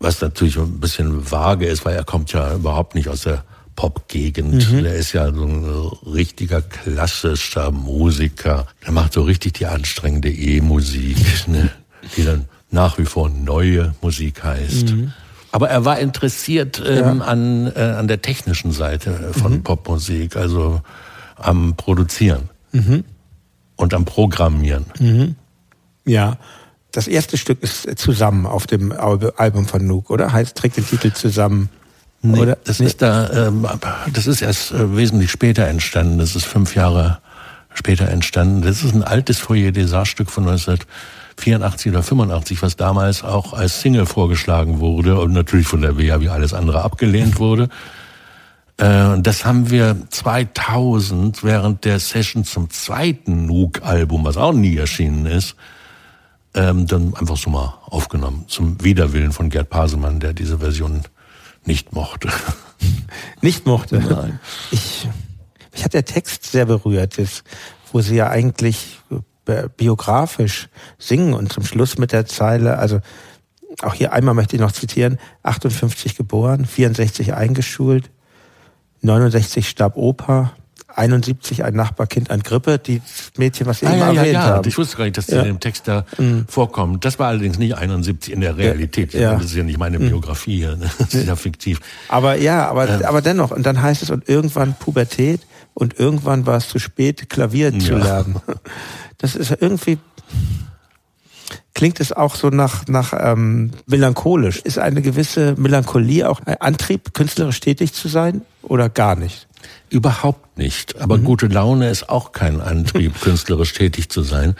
[0.00, 3.44] Was natürlich ein bisschen vage ist, weil er kommt ja überhaupt nicht aus der
[3.74, 4.62] Pop-Gegend.
[4.84, 5.64] Der ist ja so ein
[6.12, 8.66] richtiger klassischer Musiker.
[8.84, 11.16] Der macht so richtig die anstrengende E-Musik,
[11.46, 11.70] ne?
[12.16, 14.94] die dann nach wie vor neue Musik heißt.
[15.52, 20.82] Aber er war interessiert ähm, an, äh, an der technischen Seite von Popmusik, also
[21.36, 22.50] am Produzieren
[23.76, 24.86] und am Programmieren.
[26.04, 26.36] ja.
[26.92, 30.32] Das erste Stück ist zusammen auf dem Al- Album von Nuke, oder?
[30.32, 31.68] Heißt, trägt den Titel zusammen.
[32.22, 32.58] Nee, oder?
[32.64, 33.66] das ist da, ähm,
[34.12, 36.18] das ist erst äh, wesentlich später entstanden.
[36.18, 37.18] Das ist fünf Jahre
[37.74, 38.62] später entstanden.
[38.62, 43.80] Das ist ein altes Foyer des Stück von 1984 oder 85, was damals auch als
[43.80, 47.68] Single vorgeschlagen wurde und natürlich von der WEA wie alles andere abgelehnt wurde.
[48.78, 55.26] Äh, das haben wir 2000 während der Session zum zweiten Nuke-Album, was auch nie erschienen
[55.26, 55.54] ist,
[56.58, 58.44] ähm, dann einfach so mal aufgenommen.
[58.48, 61.02] Zum Widerwillen von Gerd Pasemann, der diese Version
[61.64, 62.28] nicht mochte.
[63.40, 63.98] Nicht mochte.
[63.98, 64.38] Nein.
[64.70, 65.08] Ich,
[65.72, 67.42] mich hat der Text sehr berührt, das,
[67.92, 69.00] wo sie ja eigentlich
[69.46, 70.68] äh, biografisch
[70.98, 73.00] singen und zum Schluss mit der Zeile, also
[73.82, 78.10] auch hier einmal möchte ich noch zitieren, 58 geboren, 64 eingeschult,
[79.02, 80.52] 69 starb Opa,
[80.94, 83.02] 71 ein Nachbarkind an Grippe, die
[83.36, 84.42] Mädchen, was Sie Ah, eben ja, ja, erwähnt ja.
[84.42, 84.68] haben.
[84.68, 85.42] Ich wusste gar nicht, dass das Ja.
[85.42, 85.48] Mhm.
[85.50, 86.04] in dem Text da
[86.48, 87.04] vorkommt.
[87.04, 89.14] Das war allerdings nicht 71 in der Realität.
[89.14, 89.34] Ja.
[89.34, 90.76] Das ist ja nicht meine Biografie hier.
[90.76, 90.90] ne?
[90.98, 91.80] Das ist ja fiktiv.
[92.08, 95.40] Aber ja, aber, aber dennoch, und dann heißt es, und irgendwann Pubertät
[95.74, 97.98] und irgendwann war es zu spät, Klavier zu Ja.
[97.98, 98.36] lernen.
[99.20, 99.98] Das ist irgendwie,
[101.74, 104.58] klingt es auch so nach, nach ähm, melancholisch.
[104.60, 109.47] Ist eine gewisse Melancholie auch ein Antrieb, künstlerisch tätig zu sein oder gar nicht?
[109.90, 111.00] Überhaupt nicht.
[111.00, 114.54] Aber gute Laune ist auch kein Antrieb, künstlerisch tätig zu sein.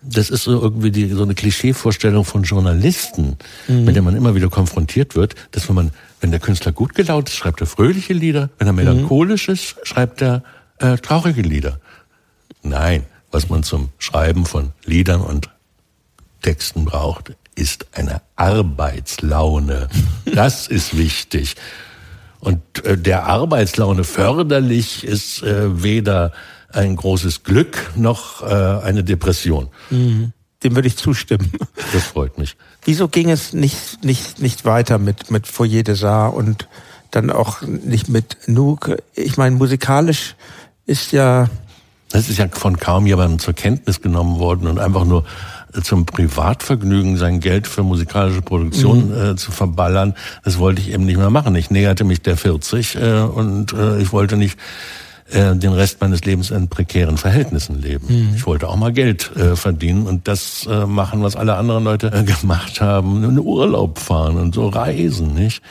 [0.00, 4.48] Das ist so irgendwie die, so eine Klischeevorstellung von Journalisten, mit der man immer wieder
[4.48, 8.48] konfrontiert wird, dass wenn man, wenn der Künstler gut gelaunt ist, schreibt er fröhliche Lieder,
[8.58, 10.44] wenn er melancholisch ist, schreibt er
[10.78, 11.80] äh, traurige Lieder.
[12.62, 15.50] Nein, was man zum Schreiben von Liedern und
[16.42, 19.88] Texten braucht, ist eine Arbeitslaune.
[20.24, 21.56] Das ist wichtig.
[22.40, 26.32] Und äh, der Arbeitslaune förderlich ist äh, weder
[26.70, 29.68] ein großes Glück noch äh, eine Depression.
[29.90, 31.50] Dem würde ich zustimmen.
[31.92, 32.56] Das freut mich.
[32.84, 36.68] Wieso ging es nicht, nicht, nicht weiter mit, mit Foyer des Arts und
[37.10, 39.02] dann auch nicht mit Nuke?
[39.14, 40.34] Ich meine, musikalisch
[40.84, 41.48] ist ja,
[42.10, 45.24] Das ist ja von kaum jemandem zur Kenntnis genommen worden und einfach nur
[45.82, 50.14] zum Privatvergnügen sein Geld für musikalische Produktion äh, zu verballern,
[50.44, 51.54] das wollte ich eben nicht mehr machen.
[51.56, 54.58] Ich näherte mich der 40 äh, und äh, ich wollte nicht
[55.30, 58.32] äh, den Rest meines Lebens in prekären Verhältnissen leben.
[58.34, 62.10] Ich wollte auch mal Geld äh, verdienen und das äh, machen, was alle anderen Leute
[62.12, 65.62] äh, gemacht haben, in Urlaub fahren und so reisen, nicht?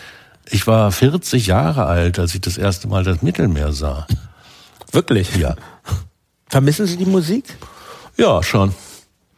[0.50, 4.08] Ich war 40 Jahre alt, als ich das erste Mal das Mittelmeer sah.
[4.92, 5.36] wirklich.
[5.36, 5.56] Ja.
[6.50, 7.44] Vermissen Sie die Musik?
[8.16, 8.74] Ja, schon.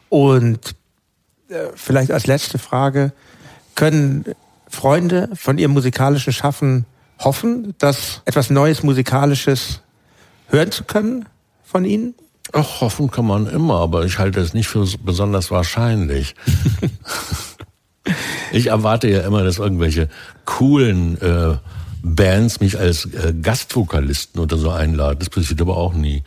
[0.10, 0.76] Und
[1.49, 3.14] äh, vielleicht als letzte Frage,
[3.76, 4.26] können
[4.68, 6.86] Freunde von ihrem musikalischen Schaffen
[7.19, 9.81] hoffen, dass etwas Neues Musikalisches
[10.48, 11.26] hören zu können
[11.64, 12.15] von Ihnen?
[12.52, 16.36] Ach, hoffen kann man immer, aber ich halte es nicht für so besonders wahrscheinlich.
[18.52, 20.10] ich erwarte ja immer, dass irgendwelche
[20.45, 21.57] coolen äh,
[22.02, 25.19] Bands mich als äh, Gastvokalisten oder so einladen.
[25.19, 26.23] Das passiert aber auch nie.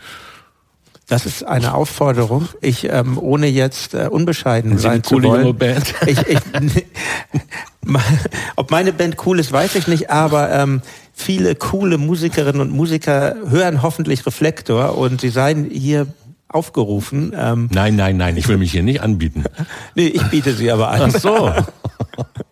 [1.13, 2.49] Das ist eine Aufforderung.
[2.63, 5.57] Ich, ähm, ohne jetzt äh, unbescheiden Sie sein zu coole junge wollen.
[5.59, 5.95] Band?
[6.07, 6.39] Ich, ich,
[8.57, 10.81] ob meine Band cool ist, weiß ich nicht, aber ähm,
[11.13, 16.07] viele coole Musikerinnen und Musiker hören hoffentlich Reflektor und sie seien hier
[16.49, 17.35] aufgerufen.
[17.37, 19.45] Ähm, Nein, nein, nein, ich will mich hier nicht anbieten.
[19.95, 21.13] nee, ich biete sie aber an.
[21.15, 21.53] Ach so.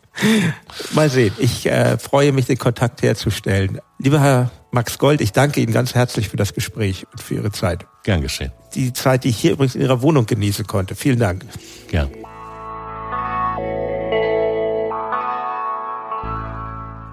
[0.93, 1.35] Mal sehen.
[1.39, 3.81] Ich äh, freue mich, den Kontakt herzustellen.
[3.99, 7.51] Lieber Herr Max Gold, ich danke Ihnen ganz herzlich für das Gespräch und für Ihre
[7.51, 7.87] Zeit.
[8.05, 8.53] Gern geschehen.
[8.75, 10.95] Die Zeit, die ich hier übrigens in Ihrer Wohnung genießen konnte.
[10.95, 11.45] Vielen Dank.
[11.89, 12.11] Gern.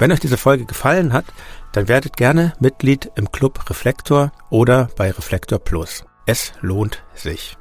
[0.02, 1.26] Wenn euch diese Folge gefallen hat,
[1.70, 6.04] dann werdet gerne Mitglied im Club Reflektor oder bei Reflektor Plus.
[6.26, 7.56] Es lohnt sich.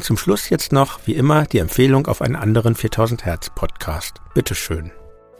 [0.00, 4.20] Zum Schluss jetzt noch, wie immer, die Empfehlung auf einen anderen 4000 Hertz Podcast.
[4.34, 4.92] Bitteschön.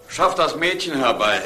[0.08, 1.40] Schaff das Mädchen herbei.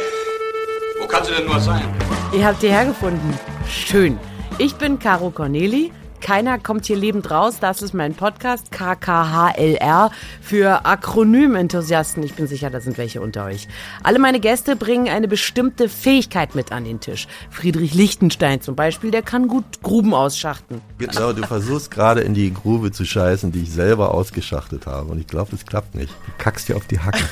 [0.98, 1.84] Wo kann sie denn nur sein?
[2.32, 3.38] Ihr habt hierher gefunden.
[3.68, 4.18] Schön.
[4.56, 5.92] Ich bin Caro Corneli.
[6.20, 7.58] Keiner kommt hier lebend raus.
[7.60, 12.22] Das ist mein Podcast KKHLR für Akronym-Enthusiasten.
[12.22, 13.68] Ich bin sicher, da sind welche unter euch.
[14.02, 17.28] Alle meine Gäste bringen eine bestimmte Fähigkeit mit an den Tisch.
[17.50, 20.80] Friedrich Lichtenstein zum Beispiel, der kann gut Gruben ausschachten.
[20.98, 25.10] Genau, du versuchst gerade in die Grube zu scheißen, die ich selber ausgeschachtet habe.
[25.10, 26.12] Und ich glaube, es klappt nicht.
[26.26, 27.18] Du kackst dir auf die Hacke.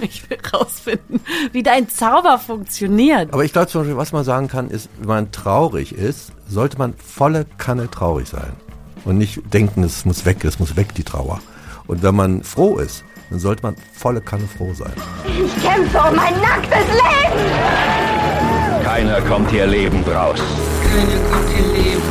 [0.00, 1.20] Ich will rausfinden,
[1.52, 3.32] wie dein Zauber funktioniert.
[3.32, 6.78] Aber ich glaube zum Beispiel, was man sagen kann, ist, wenn man traurig ist, sollte
[6.78, 8.52] man volle Kanne traurig sein.
[9.04, 11.40] Und nicht denken, es muss weg, es muss weg, die Trauer.
[11.86, 14.92] Und wenn man froh ist, dann sollte man volle Kanne froh sein.
[15.26, 17.50] Ich kämpfe um mein nacktes Leben!
[18.82, 20.38] Keiner kommt hier lebend raus.
[20.82, 22.04] Keiner kommt hier lebend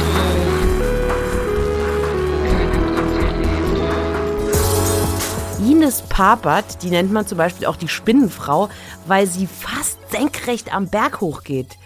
[5.59, 8.69] Ines Papert, die nennt man zum Beispiel auch die Spinnenfrau,
[9.05, 11.77] weil sie fast senkrecht am Berg hochgeht.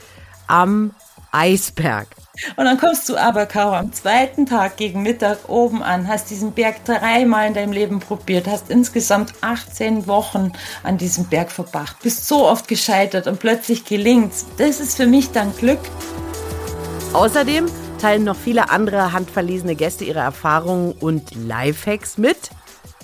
[0.47, 0.91] Am
[1.31, 2.07] Eisberg.
[2.55, 6.51] Und dann kommst du aber, Caro, am zweiten Tag gegen Mittag oben an, hast diesen
[6.53, 10.51] Berg dreimal in deinem Leben probiert, hast insgesamt 18 Wochen
[10.84, 14.45] an diesem Berg verbracht, bist so oft gescheitert und plötzlich gelingt's.
[14.57, 15.80] Das ist für mich dann Glück.
[17.14, 17.65] Außerdem
[17.99, 22.51] teilen noch viele andere handverlesene Gäste ihre Erfahrungen und Lifehacks mit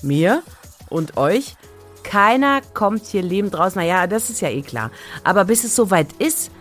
[0.01, 0.43] mir
[0.89, 1.55] und euch.
[2.03, 3.75] Keiner kommt hier lebend raus.
[3.75, 4.91] Naja, das ist ja eh klar.
[5.23, 6.51] Aber bis es soweit ist,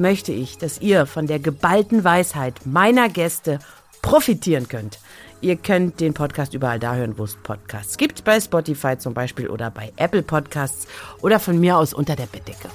[0.00, 3.60] möchte ich, dass ihr von der geballten Weisheit meiner Gäste
[4.02, 4.98] profitieren könnt.
[5.42, 9.48] Ihr könnt den Podcast überall da hören, wo es Podcasts gibt, bei Spotify zum Beispiel
[9.48, 10.86] oder bei Apple Podcasts
[11.22, 12.68] oder von mir aus unter der Bettdecke.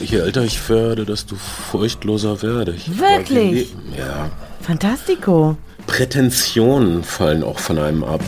[0.00, 2.98] Je älter ich werde, desto furchtloser werde ich.
[2.98, 3.74] Wirklich?
[3.96, 4.30] Ja.
[4.60, 5.56] Fantastico.
[5.86, 8.20] Prätensionen fallen auch von einem ab.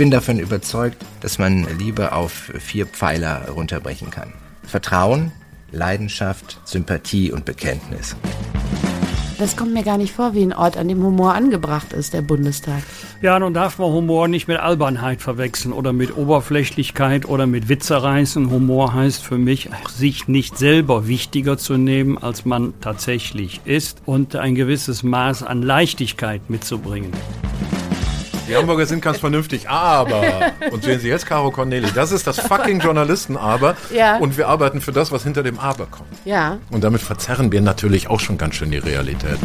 [0.00, 4.32] Ich bin davon überzeugt, dass man Liebe auf vier Pfeiler runterbrechen kann.
[4.62, 5.30] Vertrauen,
[5.72, 8.16] Leidenschaft, Sympathie und Bekenntnis.
[9.38, 12.22] Das kommt mir gar nicht vor wie ein Ort, an dem Humor angebracht ist, der
[12.22, 12.82] Bundestag.
[13.20, 18.02] Ja, nun darf man Humor nicht mit Albernheit verwechseln oder mit Oberflächlichkeit oder mit Witze
[18.02, 18.50] reißen.
[18.50, 24.34] Humor heißt für mich, sich nicht selber wichtiger zu nehmen, als man tatsächlich ist und
[24.34, 27.12] ein gewisses Maß an Leichtigkeit mitzubringen.
[28.50, 30.22] Die Hamburger sind ganz vernünftig, aber,
[30.72, 34.16] und sehen Sie jetzt Caro Corneli, das ist das fucking Journalisten-Aber Ja.
[34.16, 36.08] und wir arbeiten für das, was hinter dem Aber kommt.
[36.24, 36.58] Ja.
[36.70, 39.38] Und damit verzerren wir natürlich auch schon ganz schön die Realität.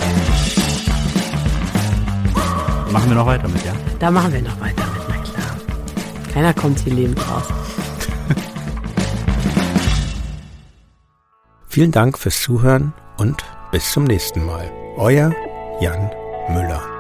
[2.91, 3.73] Machen wir noch weiter mit, ja?
[3.99, 5.55] Da machen wir noch weiter mit, na klar.
[6.33, 7.43] Keiner kommt hier lebend raus.
[11.67, 14.71] Vielen Dank fürs Zuhören und bis zum nächsten Mal.
[14.97, 15.31] Euer
[15.79, 16.09] Jan
[16.49, 16.94] Müller.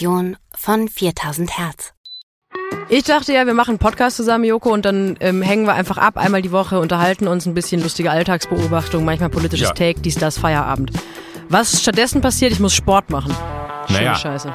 [0.00, 1.92] Produktion von 4000 Hertz.
[2.88, 5.98] Ich dachte ja, wir machen einen Podcast zusammen, Joko, und dann ähm, hängen wir einfach
[5.98, 9.74] ab, einmal die Woche, unterhalten uns ein bisschen lustige Alltagsbeobachtung, manchmal politisches Ja.
[9.74, 10.92] Take, dies, das, Feierabend.
[11.50, 13.34] Was stattdessen passiert, ich muss Sport machen.
[13.86, 14.54] Schöne Naja, Scheiße.